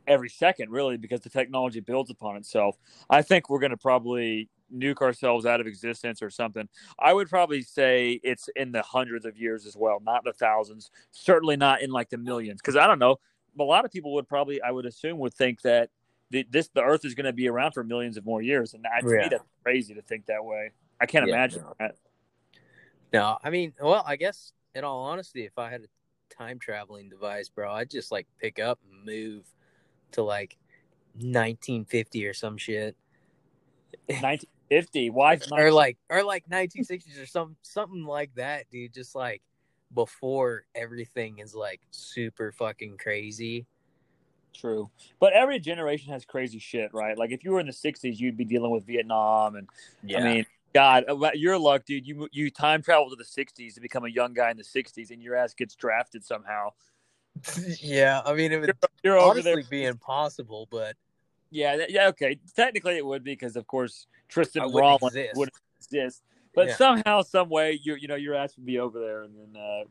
every 0.06 0.28
second 0.28 0.70
really 0.70 0.96
because 0.96 1.20
the 1.20 1.30
technology 1.30 1.80
builds 1.80 2.10
upon 2.10 2.36
itself. 2.36 2.76
I 3.10 3.22
think 3.22 3.50
we're 3.50 3.58
going 3.60 3.70
to 3.70 3.76
probably 3.76 4.48
nuke 4.74 5.02
ourselves 5.02 5.44
out 5.44 5.60
of 5.60 5.66
existence 5.66 6.22
or 6.22 6.30
something. 6.30 6.68
I 6.98 7.12
would 7.12 7.28
probably 7.28 7.62
say 7.62 8.18
it's 8.22 8.48
in 8.56 8.72
the 8.72 8.82
hundreds 8.82 9.26
of 9.26 9.36
years 9.36 9.66
as 9.66 9.76
well, 9.76 10.00
not 10.02 10.24
the 10.24 10.32
thousands. 10.32 10.90
Certainly 11.10 11.56
not 11.56 11.82
in 11.82 11.90
like 11.90 12.10
the 12.10 12.18
millions 12.18 12.60
cuz 12.62 12.76
I 12.76 12.86
don't 12.86 12.98
know. 12.98 13.18
A 13.58 13.62
lot 13.62 13.84
of 13.84 13.90
people 13.90 14.14
would 14.14 14.28
probably 14.28 14.62
I 14.62 14.70
would 14.70 14.86
assume 14.86 15.18
would 15.18 15.34
think 15.34 15.62
that 15.62 15.90
the, 16.30 16.46
this 16.48 16.68
the 16.68 16.82
earth 16.82 17.04
is 17.04 17.14
going 17.14 17.26
to 17.26 17.32
be 17.32 17.48
around 17.48 17.72
for 17.72 17.84
millions 17.84 18.16
of 18.16 18.24
more 18.24 18.40
years 18.40 18.72
and 18.72 18.84
to 18.84 18.90
Yeah. 19.10 19.22
me 19.22 19.28
that's 19.28 19.44
crazy 19.62 19.94
to 19.94 20.02
think 20.02 20.26
that 20.26 20.44
way. 20.44 20.70
I 21.00 21.06
can't 21.06 21.26
Yeah, 21.26 21.34
imagine 21.34 21.62
no. 21.62 21.74
that. 21.78 21.96
No, 23.12 23.38
I 23.42 23.50
mean, 23.50 23.74
well, 23.80 24.02
I 24.06 24.16
guess 24.16 24.52
in 24.74 24.84
all 24.84 25.02
honesty, 25.02 25.44
if 25.44 25.58
I 25.58 25.70
had 25.70 25.82
a 25.82 26.34
time 26.34 26.58
traveling 26.58 27.08
device, 27.08 27.48
bro, 27.48 27.70
I'd 27.70 27.90
just 27.90 28.10
like 28.10 28.26
pick 28.40 28.58
up 28.58 28.78
and 28.90 29.04
move 29.04 29.44
to 30.12 30.22
like 30.22 30.56
1950 31.14 32.26
or 32.26 32.34
some 32.34 32.56
shit. 32.56 32.96
1950. 34.06 35.10
Why? 35.10 35.38
or 35.52 35.70
like 35.70 35.98
or 36.08 36.24
like 36.24 36.48
1960s 36.48 37.22
or 37.22 37.26
some 37.26 37.56
something 37.62 38.04
like 38.04 38.34
that, 38.36 38.70
dude. 38.70 38.94
Just 38.94 39.14
like 39.14 39.42
before 39.94 40.64
everything 40.74 41.38
is 41.38 41.54
like 41.54 41.80
super 41.90 42.52
fucking 42.52 42.96
crazy. 42.96 43.66
True. 44.54 44.90
But 45.18 45.32
every 45.32 45.58
generation 45.58 46.12
has 46.12 46.24
crazy 46.24 46.58
shit, 46.58 46.92
right? 46.92 47.16
Like 47.16 47.30
if 47.30 47.44
you 47.44 47.52
were 47.52 47.60
in 47.60 47.66
the 47.66 47.72
60s, 47.72 48.18
you'd 48.18 48.36
be 48.36 48.44
dealing 48.44 48.70
with 48.70 48.86
Vietnam 48.86 49.56
and 49.56 49.68
I 50.14 50.20
mean, 50.20 50.46
God, 50.74 51.04
uh, 51.08 51.30
your 51.34 51.58
luck, 51.58 51.84
dude. 51.84 52.06
You 52.06 52.28
you 52.32 52.50
time 52.50 52.82
travel 52.82 53.10
to 53.10 53.16
the 53.16 53.24
60s 53.24 53.74
to 53.74 53.80
become 53.80 54.04
a 54.04 54.08
young 54.08 54.32
guy 54.32 54.50
in 54.50 54.56
the 54.56 54.64
60s 54.64 55.10
and 55.10 55.22
your 55.22 55.36
ass 55.36 55.54
gets 55.54 55.74
drafted 55.74 56.24
somehow. 56.24 56.70
yeah. 57.80 58.22
I 58.24 58.34
mean, 58.34 58.52
it 58.52 58.60
would 58.60 58.74
You're 59.02 59.18
over 59.18 59.30
honestly 59.32 59.54
there. 59.54 59.64
be 59.70 59.84
impossible, 59.84 60.68
but 60.70 60.96
Yeah, 61.50 61.84
yeah, 61.88 62.08
okay. 62.08 62.38
Technically 62.56 62.96
it 62.96 63.04
would 63.04 63.24
be 63.24 63.32
because 63.32 63.56
of 63.56 63.66
course 63.66 64.06
Tristan 64.28 64.70
Rollins 64.72 65.02
exist. 65.14 65.36
wouldn't 65.36 65.56
exist. 65.78 66.22
But 66.54 66.68
Yeah. 66.68 66.76
somehow, 66.76 67.22
some 67.22 67.48
way, 67.48 67.80
you 67.82 67.96
you 67.96 68.08
know, 68.08 68.14
your 68.14 68.34
ass 68.34 68.56
would 68.56 68.66
be 68.66 68.78
over 68.78 68.98
there 68.98 69.22
and 69.22 69.34
then 69.36 69.60
uh 69.60 69.84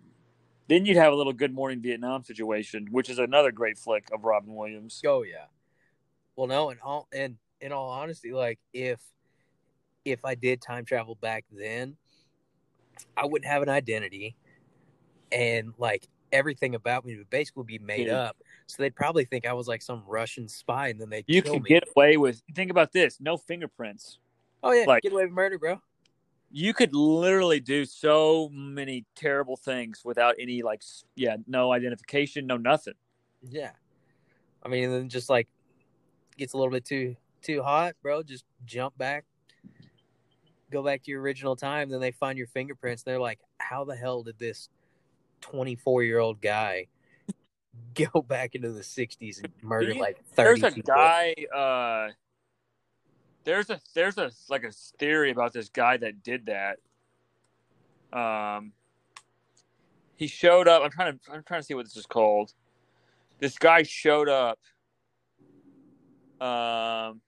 then 0.67 0.85
you'd 0.85 0.95
have 0.97 1.11
a 1.11 1.15
little 1.15 1.33
Good 1.33 1.53
Morning 1.53 1.81
Vietnam 1.81 2.23
situation, 2.23 2.87
which 2.91 3.09
is 3.09 3.19
another 3.19 3.51
great 3.51 3.77
flick 3.77 4.07
of 4.13 4.23
Robin 4.23 4.55
Williams. 4.55 5.01
oh 5.05 5.23
yeah. 5.23 5.45
Well, 6.35 6.47
no, 6.47 6.69
in 6.69 6.77
all 6.81 7.07
and 7.13 7.37
in 7.59 7.71
all 7.71 7.89
honesty, 7.89 8.31
like 8.31 8.57
if 8.73 8.99
if 10.05 10.25
I 10.25 10.35
did 10.35 10.61
time 10.61 10.85
travel 10.85 11.15
back 11.15 11.45
then, 11.51 11.95
I 13.15 13.25
wouldn't 13.25 13.49
have 13.49 13.61
an 13.61 13.69
identity, 13.69 14.35
and 15.31 15.73
like 15.77 16.07
everything 16.31 16.75
about 16.75 17.05
me 17.05 17.17
would 17.17 17.29
basically 17.29 17.63
be 17.63 17.79
made 17.79 18.09
up. 18.09 18.37
So 18.67 18.81
they'd 18.81 18.95
probably 18.95 19.25
think 19.25 19.45
I 19.45 19.53
was 19.53 19.67
like 19.67 19.81
some 19.81 20.03
Russian 20.07 20.47
spy, 20.47 20.87
and 20.89 20.99
then 20.99 21.09
they'd 21.09 21.25
You 21.27 21.41
could 21.41 21.65
get 21.65 21.83
away 21.95 22.17
with 22.17 22.41
think 22.55 22.71
about 22.71 22.91
this, 22.91 23.19
no 23.19 23.37
fingerprints. 23.37 24.19
oh 24.63 24.71
yeah, 24.71 24.85
like- 24.87 25.03
get 25.03 25.11
away 25.11 25.25
with 25.25 25.33
murder, 25.33 25.57
bro. 25.59 25.81
you 26.51 26.73
could 26.73 26.93
literally 26.93 27.59
do 27.59 27.85
so 27.85 28.49
many 28.51 29.05
terrible 29.15 29.55
things 29.55 30.01
without 30.03 30.35
any 30.37 30.61
like 30.61 30.83
yeah 31.15 31.37
no 31.47 31.71
identification 31.71 32.45
no 32.45 32.57
nothing 32.57 32.93
Yeah. 33.41 33.71
I 34.63 34.67
mean, 34.69 34.91
then 34.91 35.09
just 35.09 35.29
like 35.29 35.47
gets 36.37 36.53
a 36.53 36.57
little 36.57 36.71
bit 36.71 36.85
too 36.85 37.15
too 37.41 37.63
hot, 37.63 37.95
bro. 38.03 38.21
Just 38.21 38.45
jump 38.65 38.95
back, 38.97 39.25
go 40.71 40.83
back 40.83 41.03
to 41.03 41.11
your 41.11 41.21
original 41.21 41.55
time. 41.55 41.89
Then 41.89 41.99
they 41.99 42.11
find 42.11 42.37
your 42.37 42.47
fingerprints. 42.47 43.03
They're 43.03 43.19
like, 43.19 43.39
how 43.59 43.83
the 43.83 43.95
hell 43.95 44.23
did 44.23 44.39
this 44.39 44.69
twenty 45.41 45.75
four 45.75 46.03
year 46.03 46.19
old 46.19 46.41
guy 46.41 46.87
go 47.93 48.21
back 48.21 48.55
into 48.55 48.71
the 48.71 48.81
'60s 48.81 49.39
and 49.43 49.49
murder 49.61 49.93
you- 49.93 49.99
like 49.99 50.17
thirty 50.35 50.61
there's 50.61 50.73
a 50.73 50.75
people? 50.75 50.93
guy 50.95 51.33
uh 51.55 52.09
there's 53.43 53.69
a 53.71 53.79
there's 53.95 54.17
a 54.17 54.31
like 54.49 54.63
a 54.63 54.71
theory 54.99 55.31
about 55.31 55.51
this 55.53 55.69
guy 55.69 55.97
that 55.97 56.21
did 56.21 56.45
that 56.45 56.77
um 58.17 58.71
he 60.15 60.27
showed 60.27 60.67
up 60.67 60.83
i'm 60.83 60.91
trying 60.91 61.17
to 61.17 61.31
i'm 61.31 61.41
trying 61.43 61.59
to 61.61 61.65
see 61.65 61.73
what 61.73 61.85
this 61.85 61.97
is 61.97 62.05
called 62.05 62.53
this 63.39 63.57
guy 63.57 63.81
showed 63.81 64.29
up 64.29 64.59
um 66.39 67.19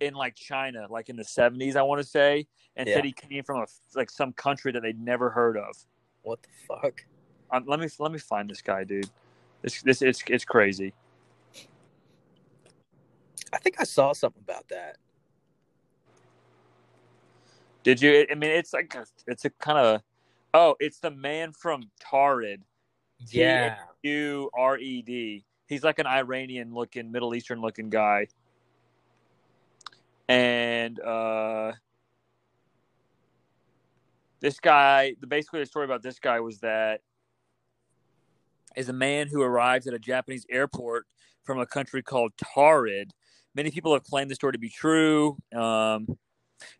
in 0.00 0.14
like 0.14 0.34
china 0.34 0.86
like 0.90 1.08
in 1.08 1.16
the 1.16 1.22
70s 1.24 1.76
i 1.76 1.82
want 1.82 2.00
to 2.00 2.06
say 2.06 2.46
and 2.76 2.86
Yeah. 2.88 2.96
said 2.96 3.04
he 3.04 3.12
came 3.12 3.42
from 3.44 3.62
a 3.62 3.66
like 3.94 4.10
some 4.10 4.32
country 4.32 4.72
that 4.72 4.82
they'd 4.82 5.00
never 5.00 5.30
heard 5.30 5.56
of 5.56 5.74
What 6.22 6.42
the 6.42 6.48
fuck? 6.68 7.04
Um, 7.50 7.64
let 7.66 7.78
me 7.78 7.88
let 8.00 8.10
me 8.10 8.18
find 8.18 8.50
this 8.50 8.60
guy, 8.60 8.82
dude. 8.82 9.08
This 9.62 9.80
this 9.82 10.02
it's 10.02 10.22
it's 10.28 10.44
crazy. 10.44 10.92
I 13.52 13.58
think 13.58 13.76
I 13.80 13.84
saw 13.84 14.12
something 14.12 14.42
about 14.42 14.68
that. 14.68 14.96
Did 17.84 18.02
you? 18.02 18.26
I 18.28 18.34
mean, 18.34 18.50
it's 18.50 18.72
like 18.72 18.92
a, 18.96 19.06
it's 19.28 19.44
a 19.44 19.50
kind 19.50 19.78
of 19.78 20.02
oh, 20.52 20.74
it's 20.80 20.98
the 20.98 21.12
man 21.12 21.52
from 21.52 21.84
Tared, 22.00 22.62
Yeah. 23.30 23.76
U 24.02 24.50
R 24.52 24.76
E 24.78 25.02
D. 25.02 25.44
He's 25.68 25.84
like 25.84 26.00
an 26.00 26.06
Iranian 26.06 26.74
looking, 26.74 27.12
Middle 27.12 27.34
Eastern 27.34 27.60
looking 27.60 27.88
guy, 27.88 28.26
and 30.28 30.98
uh, 31.00 31.72
this 34.40 34.60
guy. 34.60 35.14
The 35.20 35.26
basically 35.26 35.60
the 35.60 35.66
story 35.66 35.84
about 35.84 36.02
this 36.02 36.18
guy 36.18 36.40
was 36.40 36.60
that 36.60 37.00
is 38.76 38.88
a 38.88 38.92
man 38.92 39.28
who 39.28 39.42
arrives 39.42 39.86
at 39.86 39.94
a 39.94 39.98
Japanese 39.98 40.46
airport 40.50 41.06
from 41.44 41.58
a 41.58 41.66
country 41.66 42.02
called 42.02 42.32
Taured. 42.36 43.10
Many 43.54 43.70
people 43.70 43.92
have 43.94 44.04
claimed 44.04 44.30
the 44.30 44.34
story 44.34 44.52
to 44.52 44.58
be 44.58 44.68
true. 44.68 45.38
Um, 45.54 46.06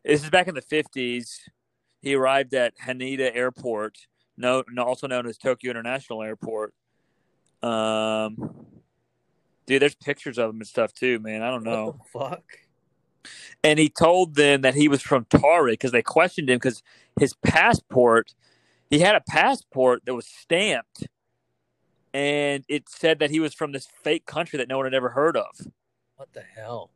this 0.04 0.22
is 0.22 0.30
back 0.30 0.48
in 0.48 0.54
the 0.54 0.62
50s. 0.62 1.38
He 2.02 2.14
arrived 2.14 2.54
at 2.54 2.74
Haneda 2.78 3.34
Airport, 3.34 3.96
also 4.44 5.06
known 5.06 5.26
as 5.26 5.38
Tokyo 5.38 5.70
International 5.70 6.22
Airport. 6.22 6.74
Um, 7.62 8.36
dude, 9.66 9.82
there's 9.82 9.94
pictures 9.94 10.38
of 10.38 10.50
him 10.50 10.56
and 10.56 10.66
stuff 10.66 10.92
too, 10.92 11.18
man. 11.20 11.42
I 11.42 11.50
don't 11.50 11.64
know. 11.64 11.86
What 11.86 11.98
the 11.98 12.18
fuck? 12.18 12.65
And 13.62 13.78
he 13.78 13.88
told 13.88 14.34
them 14.34 14.62
that 14.62 14.74
he 14.74 14.88
was 14.88 15.02
from 15.02 15.24
Taured 15.26 15.72
because 15.72 15.92
they 15.92 16.02
questioned 16.02 16.50
him 16.50 16.56
because 16.56 16.82
his 17.18 17.34
passport, 17.34 18.34
he 18.90 19.00
had 19.00 19.14
a 19.14 19.20
passport 19.20 20.02
that 20.04 20.14
was 20.14 20.26
stamped, 20.26 21.08
and 22.14 22.64
it 22.68 22.88
said 22.88 23.18
that 23.18 23.30
he 23.30 23.40
was 23.40 23.54
from 23.54 23.72
this 23.72 23.88
fake 24.02 24.26
country 24.26 24.56
that 24.58 24.68
no 24.68 24.76
one 24.76 24.86
had 24.86 24.94
ever 24.94 25.10
heard 25.10 25.36
of. 25.36 25.60
What 26.16 26.32
the 26.32 26.42
hell? 26.42 26.90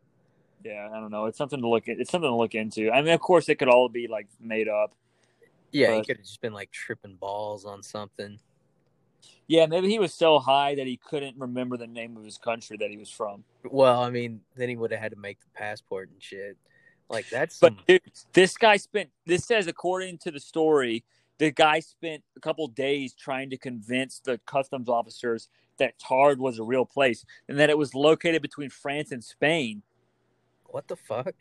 Yeah, 0.64 0.88
I 0.92 1.00
don't 1.00 1.10
know. 1.10 1.26
It's 1.26 1.38
something 1.38 1.60
to 1.60 1.68
look 1.68 1.88
at. 1.88 1.98
It's 1.98 2.10
something 2.10 2.30
to 2.30 2.36
look 2.36 2.54
into. 2.54 2.90
I 2.90 3.02
mean, 3.02 3.12
of 3.12 3.20
course, 3.20 3.48
it 3.48 3.56
could 3.56 3.68
all 3.68 3.88
be 3.88 4.08
like 4.08 4.28
made 4.40 4.68
up. 4.68 4.94
Yeah, 5.72 5.96
he 5.96 6.04
could 6.04 6.16
have 6.16 6.26
just 6.26 6.40
been 6.40 6.52
like 6.52 6.70
tripping 6.70 7.14
balls 7.14 7.64
on 7.64 7.82
something. 7.82 8.38
Yeah, 9.50 9.66
maybe 9.66 9.88
he 9.88 9.98
was 9.98 10.14
so 10.14 10.38
high 10.38 10.76
that 10.76 10.86
he 10.86 10.96
couldn't 10.96 11.34
remember 11.36 11.76
the 11.76 11.88
name 11.88 12.16
of 12.16 12.22
his 12.22 12.38
country 12.38 12.76
that 12.76 12.88
he 12.88 12.96
was 12.96 13.10
from. 13.10 13.42
Well, 13.68 14.00
I 14.00 14.08
mean, 14.08 14.42
then 14.54 14.68
he 14.68 14.76
would 14.76 14.92
have 14.92 15.00
had 15.00 15.10
to 15.10 15.18
make 15.18 15.40
the 15.40 15.48
passport 15.56 16.08
and 16.08 16.22
shit. 16.22 16.56
Like 17.08 17.28
that's 17.30 17.58
But 17.58 17.74
dude, 17.84 18.00
this 18.32 18.56
guy 18.56 18.76
spent. 18.76 19.10
This 19.26 19.44
says, 19.44 19.66
according 19.66 20.18
to 20.18 20.30
the 20.30 20.38
story, 20.38 21.02
the 21.38 21.50
guy 21.50 21.80
spent 21.80 22.22
a 22.36 22.40
couple 22.40 22.68
days 22.68 23.12
trying 23.12 23.50
to 23.50 23.56
convince 23.56 24.20
the 24.20 24.38
customs 24.46 24.88
officers 24.88 25.48
that 25.78 25.98
Taured 25.98 26.38
was 26.38 26.60
a 26.60 26.62
real 26.62 26.86
place 26.86 27.24
and 27.48 27.58
that 27.58 27.70
it 27.70 27.76
was 27.76 27.92
located 27.92 28.42
between 28.42 28.70
France 28.70 29.10
and 29.10 29.24
Spain. 29.24 29.82
what 30.66 30.86
the 30.86 30.94
fuck? 30.94 31.34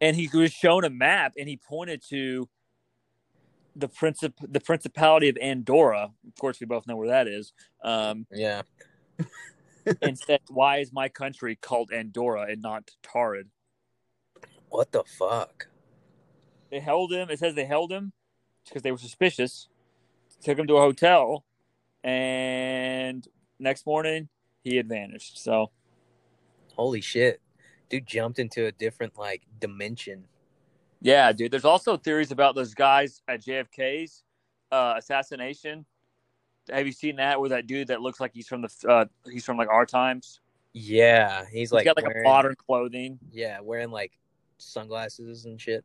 And 0.00 0.14
he 0.14 0.30
was 0.32 0.52
shown 0.52 0.84
a 0.84 0.90
map, 0.90 1.32
and 1.36 1.48
he 1.48 1.56
pointed 1.56 2.04
to 2.10 2.48
the 3.76 3.88
princip 3.88 4.32
the 4.40 4.60
Principality 4.60 5.28
of 5.28 5.36
Andorra. 5.36 6.10
Of 6.26 6.34
course, 6.40 6.58
we 6.60 6.66
both 6.66 6.86
know 6.86 6.96
where 6.96 7.08
that 7.08 7.28
is. 7.28 7.52
Um, 7.82 8.26
Yeah. 8.32 8.62
and 10.02 10.18
said, 10.18 10.40
"Why 10.48 10.78
is 10.78 10.92
my 10.92 11.08
country 11.08 11.56
called 11.56 11.92
Andorra 11.92 12.46
and 12.50 12.62
not 12.62 12.90
Taured?" 13.02 13.48
What 14.68 14.92
the 14.92 15.04
fuck? 15.04 15.68
They 16.70 16.80
held 16.80 17.12
him. 17.12 17.30
It 17.30 17.38
says 17.38 17.54
they 17.54 17.66
held 17.66 17.92
him 17.92 18.12
because 18.64 18.82
they 18.82 18.90
were 18.90 18.98
suspicious. 18.98 19.68
Took 20.42 20.58
him 20.58 20.66
to 20.66 20.76
a 20.76 20.80
hotel, 20.80 21.44
and 22.02 23.26
next 23.58 23.86
morning 23.86 24.28
he 24.62 24.76
had 24.76 24.88
vanished. 24.88 25.42
So 25.42 25.70
Holy 26.74 27.00
shit. 27.00 27.40
Dude 27.88 28.06
jumped 28.06 28.38
into 28.38 28.66
a 28.66 28.72
different 28.72 29.16
like 29.18 29.42
dimension. 29.60 30.24
Yeah, 31.00 31.32
dude. 31.32 31.50
There's 31.52 31.64
also 31.64 31.96
theories 31.96 32.32
about 32.32 32.54
those 32.54 32.74
guys 32.74 33.22
at 33.28 33.42
JFK's 33.42 34.24
uh, 34.72 34.94
assassination. 34.96 35.84
Have 36.70 36.86
you 36.86 36.92
seen 36.92 37.16
that? 37.16 37.40
With 37.40 37.50
that 37.52 37.66
dude 37.66 37.88
that 37.88 38.00
looks 38.00 38.20
like 38.20 38.32
he's 38.34 38.48
from 38.48 38.62
the 38.62 38.70
uh, 38.88 39.04
he's 39.30 39.44
from 39.44 39.56
like 39.56 39.68
our 39.68 39.86
times. 39.86 40.40
Yeah, 40.72 41.44
he's 41.50 41.72
He's 41.72 41.72
like 41.72 41.84
got 41.84 41.96
like 41.96 42.06
wearing, 42.06 42.26
a 42.26 42.28
modern 42.28 42.54
clothing. 42.56 43.18
Yeah, 43.30 43.60
wearing 43.60 43.90
like 43.90 44.18
sunglasses 44.58 45.44
and 45.44 45.60
shit, 45.60 45.84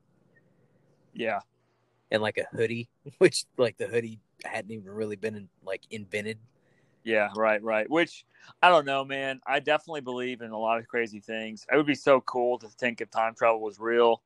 Yeah, 1.13 1.39
and 2.11 2.21
like 2.21 2.37
a 2.37 2.45
hoodie, 2.55 2.89
which 3.19 3.45
like 3.57 3.77
the 3.77 3.87
hoodie 3.87 4.19
hadn't 4.43 4.71
even 4.71 4.89
really 4.91 5.15
been 5.15 5.49
like 5.63 5.81
invented. 5.91 6.39
yeah, 7.03 7.29
right, 7.35 7.61
right. 7.63 7.89
Which 7.89 8.25
I 8.61 8.69
don't 8.69 8.85
know, 8.85 9.05
man. 9.05 9.39
I 9.45 9.59
definitely 9.59 10.01
believe 10.01 10.41
in 10.41 10.51
a 10.51 10.57
lot 10.57 10.79
of 10.79 10.87
crazy 10.87 11.19
things. 11.19 11.65
It 11.71 11.75
would 11.75 11.85
be 11.85 11.95
so 11.95 12.21
cool 12.21 12.57
to 12.59 12.67
think 12.67 13.01
if 13.01 13.09
time 13.11 13.33
travel 13.35 13.61
was 13.61 13.79
real, 13.79 14.21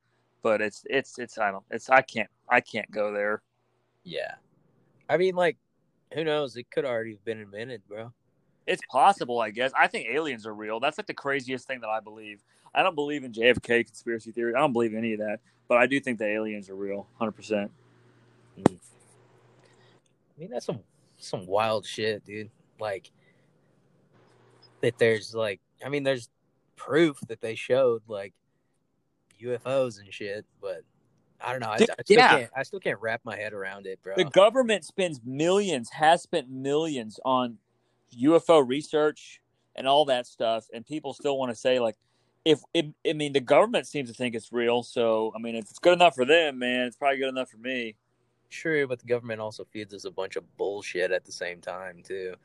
but 0.45 0.61
it's 0.61 0.83
it's 0.87 1.17
it's 1.17 1.39
I 1.39 1.49
don't 1.49 1.63
it's 1.71 1.89
I 1.89 2.03
can't 2.03 2.29
I 2.47 2.61
can't 2.61 2.89
go 2.91 3.11
there. 3.11 3.41
Yeah, 4.03 4.35
I 5.09 5.17
mean, 5.17 5.35
like, 5.35 5.57
who 6.13 6.23
knows? 6.23 6.55
It 6.55 6.69
could 6.69 6.85
already 6.85 7.13
have 7.13 7.25
been 7.25 7.39
invented, 7.39 7.81
bro. 7.87 8.13
It's 8.67 8.83
possible, 8.91 9.41
I 9.41 9.49
guess. 9.49 9.71
I 9.75 9.87
think 9.87 10.07
aliens 10.07 10.45
are 10.45 10.53
real. 10.53 10.79
That's 10.79 10.99
like 10.99 11.07
the 11.07 11.15
craziest 11.15 11.65
thing 11.65 11.81
that 11.81 11.89
I 11.89 11.99
believe. 11.99 12.43
I 12.75 12.83
don't 12.83 12.93
believe 12.93 13.23
in 13.23 13.31
JFK 13.31 13.87
conspiracy 13.87 14.31
theory. 14.31 14.53
I 14.53 14.59
don't 14.59 14.71
believe 14.71 14.93
any 14.93 15.13
of 15.13 15.19
that, 15.19 15.39
but 15.67 15.79
I 15.79 15.87
do 15.87 15.99
think 15.99 16.19
the 16.19 16.27
aliens 16.27 16.69
are 16.69 16.75
real, 16.75 17.07
hundred 17.17 17.31
percent. 17.31 17.71
I 18.67 18.77
mean, 20.37 20.51
that's 20.51 20.67
some 20.67 20.81
some 21.17 21.47
wild 21.47 21.87
shit, 21.87 22.23
dude. 22.23 22.51
Like 22.79 23.09
that. 24.81 24.99
There's 24.99 25.33
like, 25.33 25.59
I 25.83 25.89
mean, 25.89 26.03
there's 26.03 26.29
proof 26.75 27.17
that 27.29 27.41
they 27.41 27.55
showed 27.55 28.03
like 28.07 28.35
UFOs 29.41 29.99
and 29.99 30.13
shit, 30.13 30.45
but 30.61 30.81
I 31.41 31.51
don't 31.51 31.61
know. 31.61 31.67
I, 31.69 31.75
I 31.75 31.77
still 31.79 31.95
Yeah. 32.07 32.29
can't. 32.29 32.51
I 32.55 32.63
still 32.63 32.79
can't 32.79 32.99
wrap 33.01 33.21
my 33.23 33.35
head 33.35 33.53
around 33.53 33.85
it, 33.87 34.01
bro. 34.01 34.15
The 34.15 34.25
government 34.25 34.85
spends 34.85 35.19
millions, 35.25 35.89
has 35.91 36.21
spent 36.21 36.49
millions 36.49 37.19
on 37.25 37.57
UFO 38.19 38.67
research 38.67 39.41
and 39.75 39.87
all 39.87 40.05
that 40.05 40.25
stuff, 40.25 40.65
and 40.73 40.85
people 40.85 41.13
still 41.13 41.37
want 41.37 41.51
to 41.51 41.55
say 41.55 41.79
like, 41.79 41.95
if 42.45 42.61
it, 42.73 42.87
I 43.07 43.13
mean, 43.13 43.33
the 43.33 43.39
government 43.41 43.87
seems 43.87 44.09
to 44.09 44.15
think 44.15 44.35
it's 44.35 44.51
real. 44.53 44.83
So 44.83 45.33
I 45.35 45.39
mean, 45.39 45.55
if 45.55 45.65
it's 45.69 45.79
good 45.79 45.93
enough 45.93 46.15
for 46.15 46.25
them, 46.25 46.59
man, 46.59 46.81
it's 46.87 46.95
probably 46.95 47.17
good 47.17 47.29
enough 47.29 47.49
for 47.49 47.57
me. 47.57 47.95
True, 48.49 48.87
but 48.87 48.99
the 48.99 49.05
government 49.07 49.41
also 49.41 49.65
feeds 49.65 49.93
us 49.93 50.05
a 50.05 50.11
bunch 50.11 50.35
of 50.35 50.43
bullshit 50.55 51.11
at 51.11 51.25
the 51.25 51.31
same 51.31 51.59
time 51.59 52.01
too. 52.03 52.35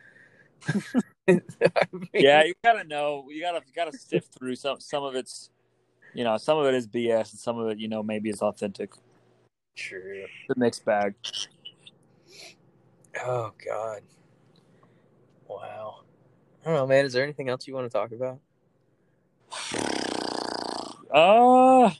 I 1.28 1.40
mean, 1.92 2.08
Yeah, 2.14 2.42
you 2.44 2.54
gotta 2.64 2.84
know. 2.84 3.26
You 3.30 3.40
gotta 3.40 3.60
you 3.66 3.72
gotta 3.74 3.96
sift 3.96 4.34
through 4.34 4.56
some 4.56 4.80
some 4.80 5.04
of 5.04 5.14
it's, 5.14 5.50
you 6.14 6.24
know, 6.24 6.36
some 6.36 6.58
of 6.58 6.66
it 6.66 6.74
is 6.74 6.86
BS, 6.86 7.32
and 7.32 7.40
some 7.40 7.58
of 7.58 7.68
it, 7.68 7.78
you 7.78 7.88
know, 7.88 8.02
maybe 8.02 8.30
is 8.30 8.42
authentic. 8.42 8.92
true. 9.76 10.24
The 10.48 10.54
mixed 10.56 10.84
bag. 10.84 11.14
Oh 13.24 13.52
God. 13.66 14.02
Wow. 15.48 16.02
I 16.62 16.66
don't 16.66 16.74
know, 16.74 16.86
man. 16.86 17.04
Is 17.04 17.12
there 17.12 17.24
anything 17.24 17.48
else 17.48 17.66
you 17.66 17.74
want 17.74 17.90
to 17.90 17.98
talk 17.98 18.12
about? 18.12 18.38
Uh 21.12 21.90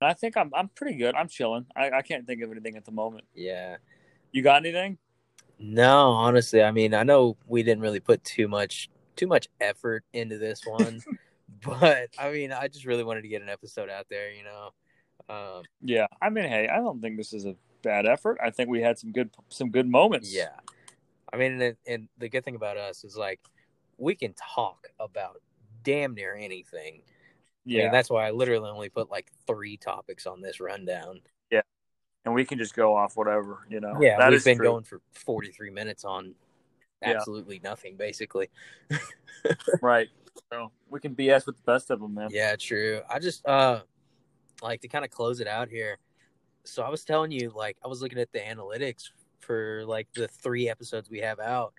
I 0.00 0.12
think 0.14 0.36
I'm 0.36 0.50
I'm 0.54 0.68
pretty 0.68 0.96
good. 0.96 1.14
I'm 1.14 1.28
chilling. 1.28 1.66
I, 1.76 1.90
I 1.90 2.02
can't 2.02 2.26
think 2.26 2.42
of 2.42 2.50
anything 2.50 2.76
at 2.76 2.84
the 2.84 2.92
moment. 2.92 3.24
Yeah. 3.34 3.76
You 4.32 4.42
got 4.42 4.56
anything? 4.56 4.98
No, 5.58 6.10
honestly, 6.10 6.62
I 6.62 6.72
mean, 6.72 6.94
I 6.94 7.04
know 7.04 7.36
we 7.46 7.62
didn't 7.62 7.82
really 7.82 8.00
put 8.00 8.24
too 8.24 8.48
much 8.48 8.90
too 9.16 9.26
much 9.26 9.48
effort 9.60 10.04
into 10.12 10.38
this 10.38 10.62
one, 10.66 11.00
but 11.64 12.08
I 12.18 12.30
mean, 12.30 12.52
I 12.52 12.68
just 12.68 12.84
really 12.86 13.04
wanted 13.04 13.22
to 13.22 13.28
get 13.28 13.42
an 13.42 13.48
episode 13.48 13.88
out 13.90 14.06
there, 14.08 14.32
you 14.32 14.44
know. 14.44 14.70
Um, 15.28 15.62
Yeah. 15.80 16.06
I 16.20 16.30
mean, 16.30 16.44
hey, 16.48 16.68
I 16.68 16.76
don't 16.76 17.00
think 17.00 17.16
this 17.16 17.32
is 17.32 17.46
a 17.46 17.56
bad 17.82 18.06
effort. 18.06 18.38
I 18.42 18.50
think 18.50 18.68
we 18.68 18.80
had 18.80 18.98
some 18.98 19.12
good 19.12 19.30
some 19.48 19.70
good 19.70 19.88
moments. 19.88 20.32
yeah. 20.34 20.50
I 21.32 21.36
mean, 21.36 21.60
and, 21.60 21.76
and 21.86 22.08
the 22.18 22.28
good 22.28 22.44
thing 22.44 22.54
about 22.56 22.76
us 22.76 23.04
is 23.04 23.16
like 23.16 23.40
we 23.98 24.14
can 24.14 24.34
talk 24.34 24.88
about 25.00 25.40
damn 25.82 26.14
near 26.14 26.34
anything. 26.34 27.02
I 27.02 27.68
mean, 27.68 27.76
Yeah. 27.76 27.90
that's 27.90 28.10
why 28.10 28.26
I 28.26 28.30
literally 28.30 28.68
only 28.70 28.88
put 28.88 29.10
like 29.10 29.30
three 29.46 29.76
topics 29.76 30.26
on 30.26 30.40
this 30.40 30.60
rundown. 30.60 31.20
Yeah, 31.50 31.62
and 32.24 32.34
we 32.34 32.44
can 32.44 32.58
just 32.58 32.74
go 32.74 32.94
off 32.94 33.16
whatever, 33.16 33.60
you 33.68 33.80
know. 33.80 33.98
Yeah, 34.00 34.18
That 34.18 34.30
we've 34.30 34.44
been 34.44 34.56
true. 34.58 34.66
going 34.66 34.84
for 34.84 35.00
43 35.12 35.70
minutes 35.70 36.04
on 36.04 36.34
Yeah. 37.02 37.10
absolutely 37.12 37.60
nothing, 37.64 37.96
basically. 37.96 38.48
right. 39.82 40.08
So 40.52 40.72
we 40.88 41.00
can 41.00 41.14
BS 41.14 41.46
with 41.46 41.56
the 41.56 41.62
best 41.62 41.90
of 41.90 42.00
them, 42.00 42.14
man. 42.14 42.28
Yeah, 42.30 42.56
true. 42.56 43.00
I 43.08 43.18
just 43.18 43.46
uh 43.46 43.82
like 44.62 44.80
to 44.82 44.88
kind 44.88 45.04
of 45.04 45.10
close 45.10 45.40
it 45.40 45.46
out 45.46 45.68
here. 45.68 45.98
So 46.64 46.82
I 46.82 46.88
was 46.88 47.04
telling 47.04 47.30
you, 47.30 47.52
like, 47.54 47.76
I 47.84 47.88
was 47.88 48.00
looking 48.00 48.18
at 48.18 48.32
the 48.32 48.38
analytics 48.38 49.10
for 49.40 49.84
like 49.86 50.08
the 50.14 50.28
three 50.28 50.68
episodes 50.68 51.10
we 51.10 51.20
have 51.20 51.38
out, 51.38 51.74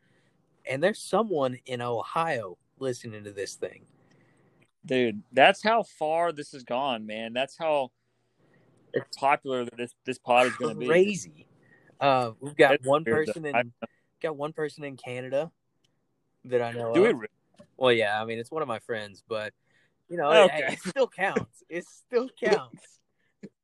and 0.70 0.84
there's 0.84 1.00
someone 1.00 1.58
in 1.66 1.82
Ohio 1.82 2.58
listening 2.80 3.24
to 3.24 3.32
this 3.32 3.56
thing. 3.56 3.86
Dude, 4.86 5.24
that's 5.32 5.64
how 5.64 5.82
far 5.82 6.32
this 6.32 6.52
has 6.52 6.64
gone, 6.64 7.08
man. 7.08 7.34
That's 7.34 7.58
how 7.58 7.92
it's 8.94 9.18
popular 9.18 9.66
that 9.66 9.78
this 9.78 9.94
this 10.06 10.20
pod 10.20 10.48
is 10.48 10.56
going 10.56 10.76
to 10.76 10.80
be. 10.80 10.88
Crazy. 10.88 11.48
Uh, 12.00 12.32
we've 12.40 12.56
got 12.56 12.76
It's 12.76 12.88
one 12.88 13.04
person 13.04 13.44
though. 13.44 13.50
in 13.50 13.74
got 14.22 14.36
one 14.36 14.54
person 14.54 14.84
in 14.84 14.98
Canada 14.98 15.52
that 16.46 16.62
I 16.62 16.72
know. 16.72 16.94
Do 16.94 17.02
we? 17.02 17.10
of. 17.10 17.20
re- 17.20 17.28
Well, 17.78 17.92
yeah, 17.92 18.22
I 18.22 18.26
mean 18.26 18.40
it's 18.40 18.52
one 18.52 18.62
of 18.62 18.68
my 18.68 18.80
friends, 18.80 19.24
but 19.28 19.54
you 20.10 20.18
know, 20.18 20.32
Okay. 20.32 20.66
it, 20.68 20.74
it 20.74 20.80
still 20.80 21.08
counts. 21.08 21.64
It 21.70 21.86
still 21.88 22.30
counts. 22.44 23.00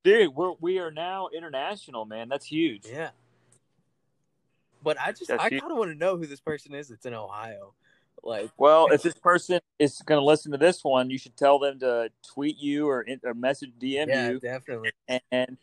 Dude, 0.04 0.36
we're 0.36 0.54
we 0.60 0.80
are 0.80 0.92
now 0.92 1.30
international, 1.36 2.06
man. 2.06 2.30
That's 2.30 2.46
huge. 2.46 2.86
yeah. 2.88 3.10
But 4.84 5.00
I 5.00 5.12
just 5.12 5.28
That's 5.28 5.44
I 5.44 5.50
kind 5.50 5.72
of 5.72 5.78
want 5.78 5.92
to 5.92 5.98
know 5.98 6.18
who 6.18 6.26
this 6.26 6.40
person 6.40 6.74
is 6.74 6.88
that's 6.88 7.06
in 7.06 7.14
Ohio. 7.14 7.74
Like, 8.24 8.50
Well, 8.58 8.88
if 8.92 9.02
this 9.02 9.14
person 9.14 9.60
is 9.80 10.00
going 10.06 10.20
to 10.20 10.26
listen 10.26 10.52
to 10.52 10.58
this 10.58 10.84
one, 10.84 11.10
you 11.10 11.18
should 11.18 11.36
tell 11.36 11.60
them 11.60 11.80
to 11.80 12.10
tweet 12.34 12.58
you 12.58 12.88
or, 12.88 13.06
or 13.24 13.34
message 13.34 13.72
DM 13.80 14.08
yeah, 14.08 14.30
you, 14.30 14.40
definitely. 14.40 14.92
and 15.32 15.58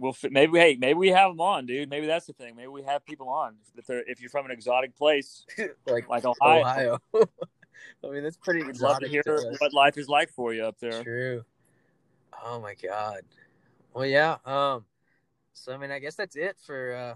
we'll 0.00 0.16
maybe 0.30 0.58
hey 0.58 0.76
maybe 0.80 0.94
we 0.94 1.08
have 1.08 1.30
them 1.30 1.40
on, 1.40 1.66
dude. 1.66 1.90
Maybe 1.90 2.06
that's 2.06 2.26
the 2.26 2.32
thing. 2.32 2.56
Maybe 2.56 2.68
we 2.68 2.82
have 2.82 3.04
people 3.04 3.28
on 3.28 3.56
if 3.76 3.86
they're 3.86 4.02
if 4.06 4.20
you're 4.20 4.30
from 4.30 4.46
an 4.46 4.50
exotic 4.50 4.96
place 4.96 5.44
like 5.86 6.08
like 6.08 6.24
Ohio. 6.24 6.60
Ohio. 6.60 6.98
I 8.04 8.08
mean, 8.08 8.22
that's 8.22 8.36
pretty 8.36 8.62
We'd 8.62 8.80
love 8.80 8.98
to 9.00 9.08
hear 9.08 9.22
to 9.22 9.54
what 9.58 9.72
life 9.72 9.98
is 9.98 10.08
like 10.08 10.30
for 10.30 10.52
you 10.52 10.64
up 10.64 10.78
there. 10.80 11.02
True. 11.02 11.44
Oh 12.42 12.60
my 12.60 12.74
god. 12.74 13.20
Well, 13.94 14.06
yeah. 14.06 14.36
Um. 14.44 14.84
So 15.52 15.72
I 15.72 15.76
mean, 15.76 15.90
I 15.90 15.98
guess 15.98 16.16
that's 16.16 16.36
it 16.36 16.56
for 16.64 16.94
uh 16.94 17.14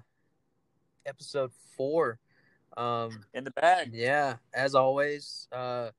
episode 1.06 1.52
four. 1.76 2.18
Um. 2.76 3.24
In 3.32 3.44
the 3.44 3.50
bag. 3.50 3.90
Yeah. 3.94 4.36
As 4.52 4.74
always, 4.74 5.48
uh, 5.52 5.90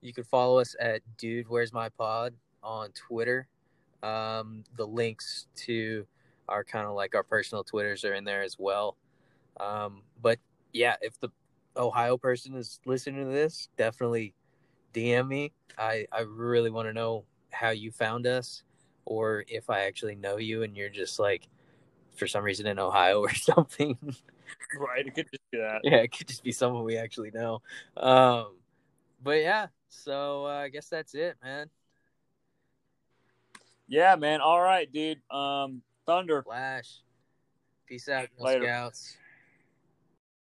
you 0.00 0.12
can 0.12 0.24
follow 0.24 0.58
us 0.58 0.74
at 0.80 1.02
Dude 1.18 1.48
Where's 1.48 1.72
My 1.72 1.90
Pod 1.90 2.34
on 2.62 2.88
Twitter. 2.92 3.48
Um. 4.02 4.64
The 4.76 4.86
links 4.86 5.46
to 5.66 6.06
our 6.52 6.64
kind 6.64 6.86
of 6.86 6.94
like 6.94 7.14
our 7.14 7.22
personal 7.22 7.64
Twitters 7.64 8.04
are 8.04 8.14
in 8.14 8.24
there 8.24 8.42
as 8.42 8.56
well. 8.58 8.96
Um. 9.58 10.02
But 10.20 10.38
yeah, 10.72 10.96
if 11.00 11.18
the 11.20 11.30
Ohio 11.76 12.16
person 12.16 12.54
is 12.54 12.80
listening 12.86 13.24
to 13.24 13.32
this, 13.32 13.68
definitely 13.76 14.34
DM 14.94 15.28
me. 15.28 15.52
I 15.78 16.06
I 16.12 16.20
really 16.20 16.70
want 16.70 16.88
to 16.88 16.92
know 16.92 17.24
how 17.50 17.70
you 17.70 17.90
found 17.90 18.26
us, 18.26 18.62
or 19.04 19.44
if 19.48 19.70
I 19.70 19.84
actually 19.84 20.14
know 20.14 20.36
you 20.36 20.62
and 20.62 20.76
you're 20.76 20.88
just 20.88 21.18
like 21.18 21.48
for 22.16 22.26
some 22.26 22.44
reason 22.44 22.66
in 22.66 22.78
Ohio 22.78 23.20
or 23.22 23.34
something. 23.34 23.96
Right. 24.78 25.06
It 25.06 25.14
could 25.14 25.30
just 25.30 25.42
be 25.50 25.58
that. 25.58 25.80
yeah, 25.82 25.96
it 25.96 26.16
could 26.16 26.28
just 26.28 26.42
be 26.42 26.52
someone 26.52 26.84
we 26.84 26.96
actually 26.96 27.30
know. 27.30 27.62
Um, 27.96 28.56
but 29.22 29.40
yeah, 29.40 29.68
so 29.88 30.46
uh, 30.46 30.50
I 30.50 30.68
guess 30.68 30.88
that's 30.88 31.14
it, 31.14 31.36
man. 31.42 31.70
Yeah, 33.88 34.16
man. 34.16 34.40
All 34.40 34.60
right, 34.60 34.90
dude. 34.90 35.20
Um, 35.30 35.82
Thunder. 36.16 36.42
Flash. 36.42 37.00
Peace 37.86 38.08
out, 38.08 38.28
Girl 38.36 38.46
Later. 38.46 38.64
Scouts. 38.64 39.16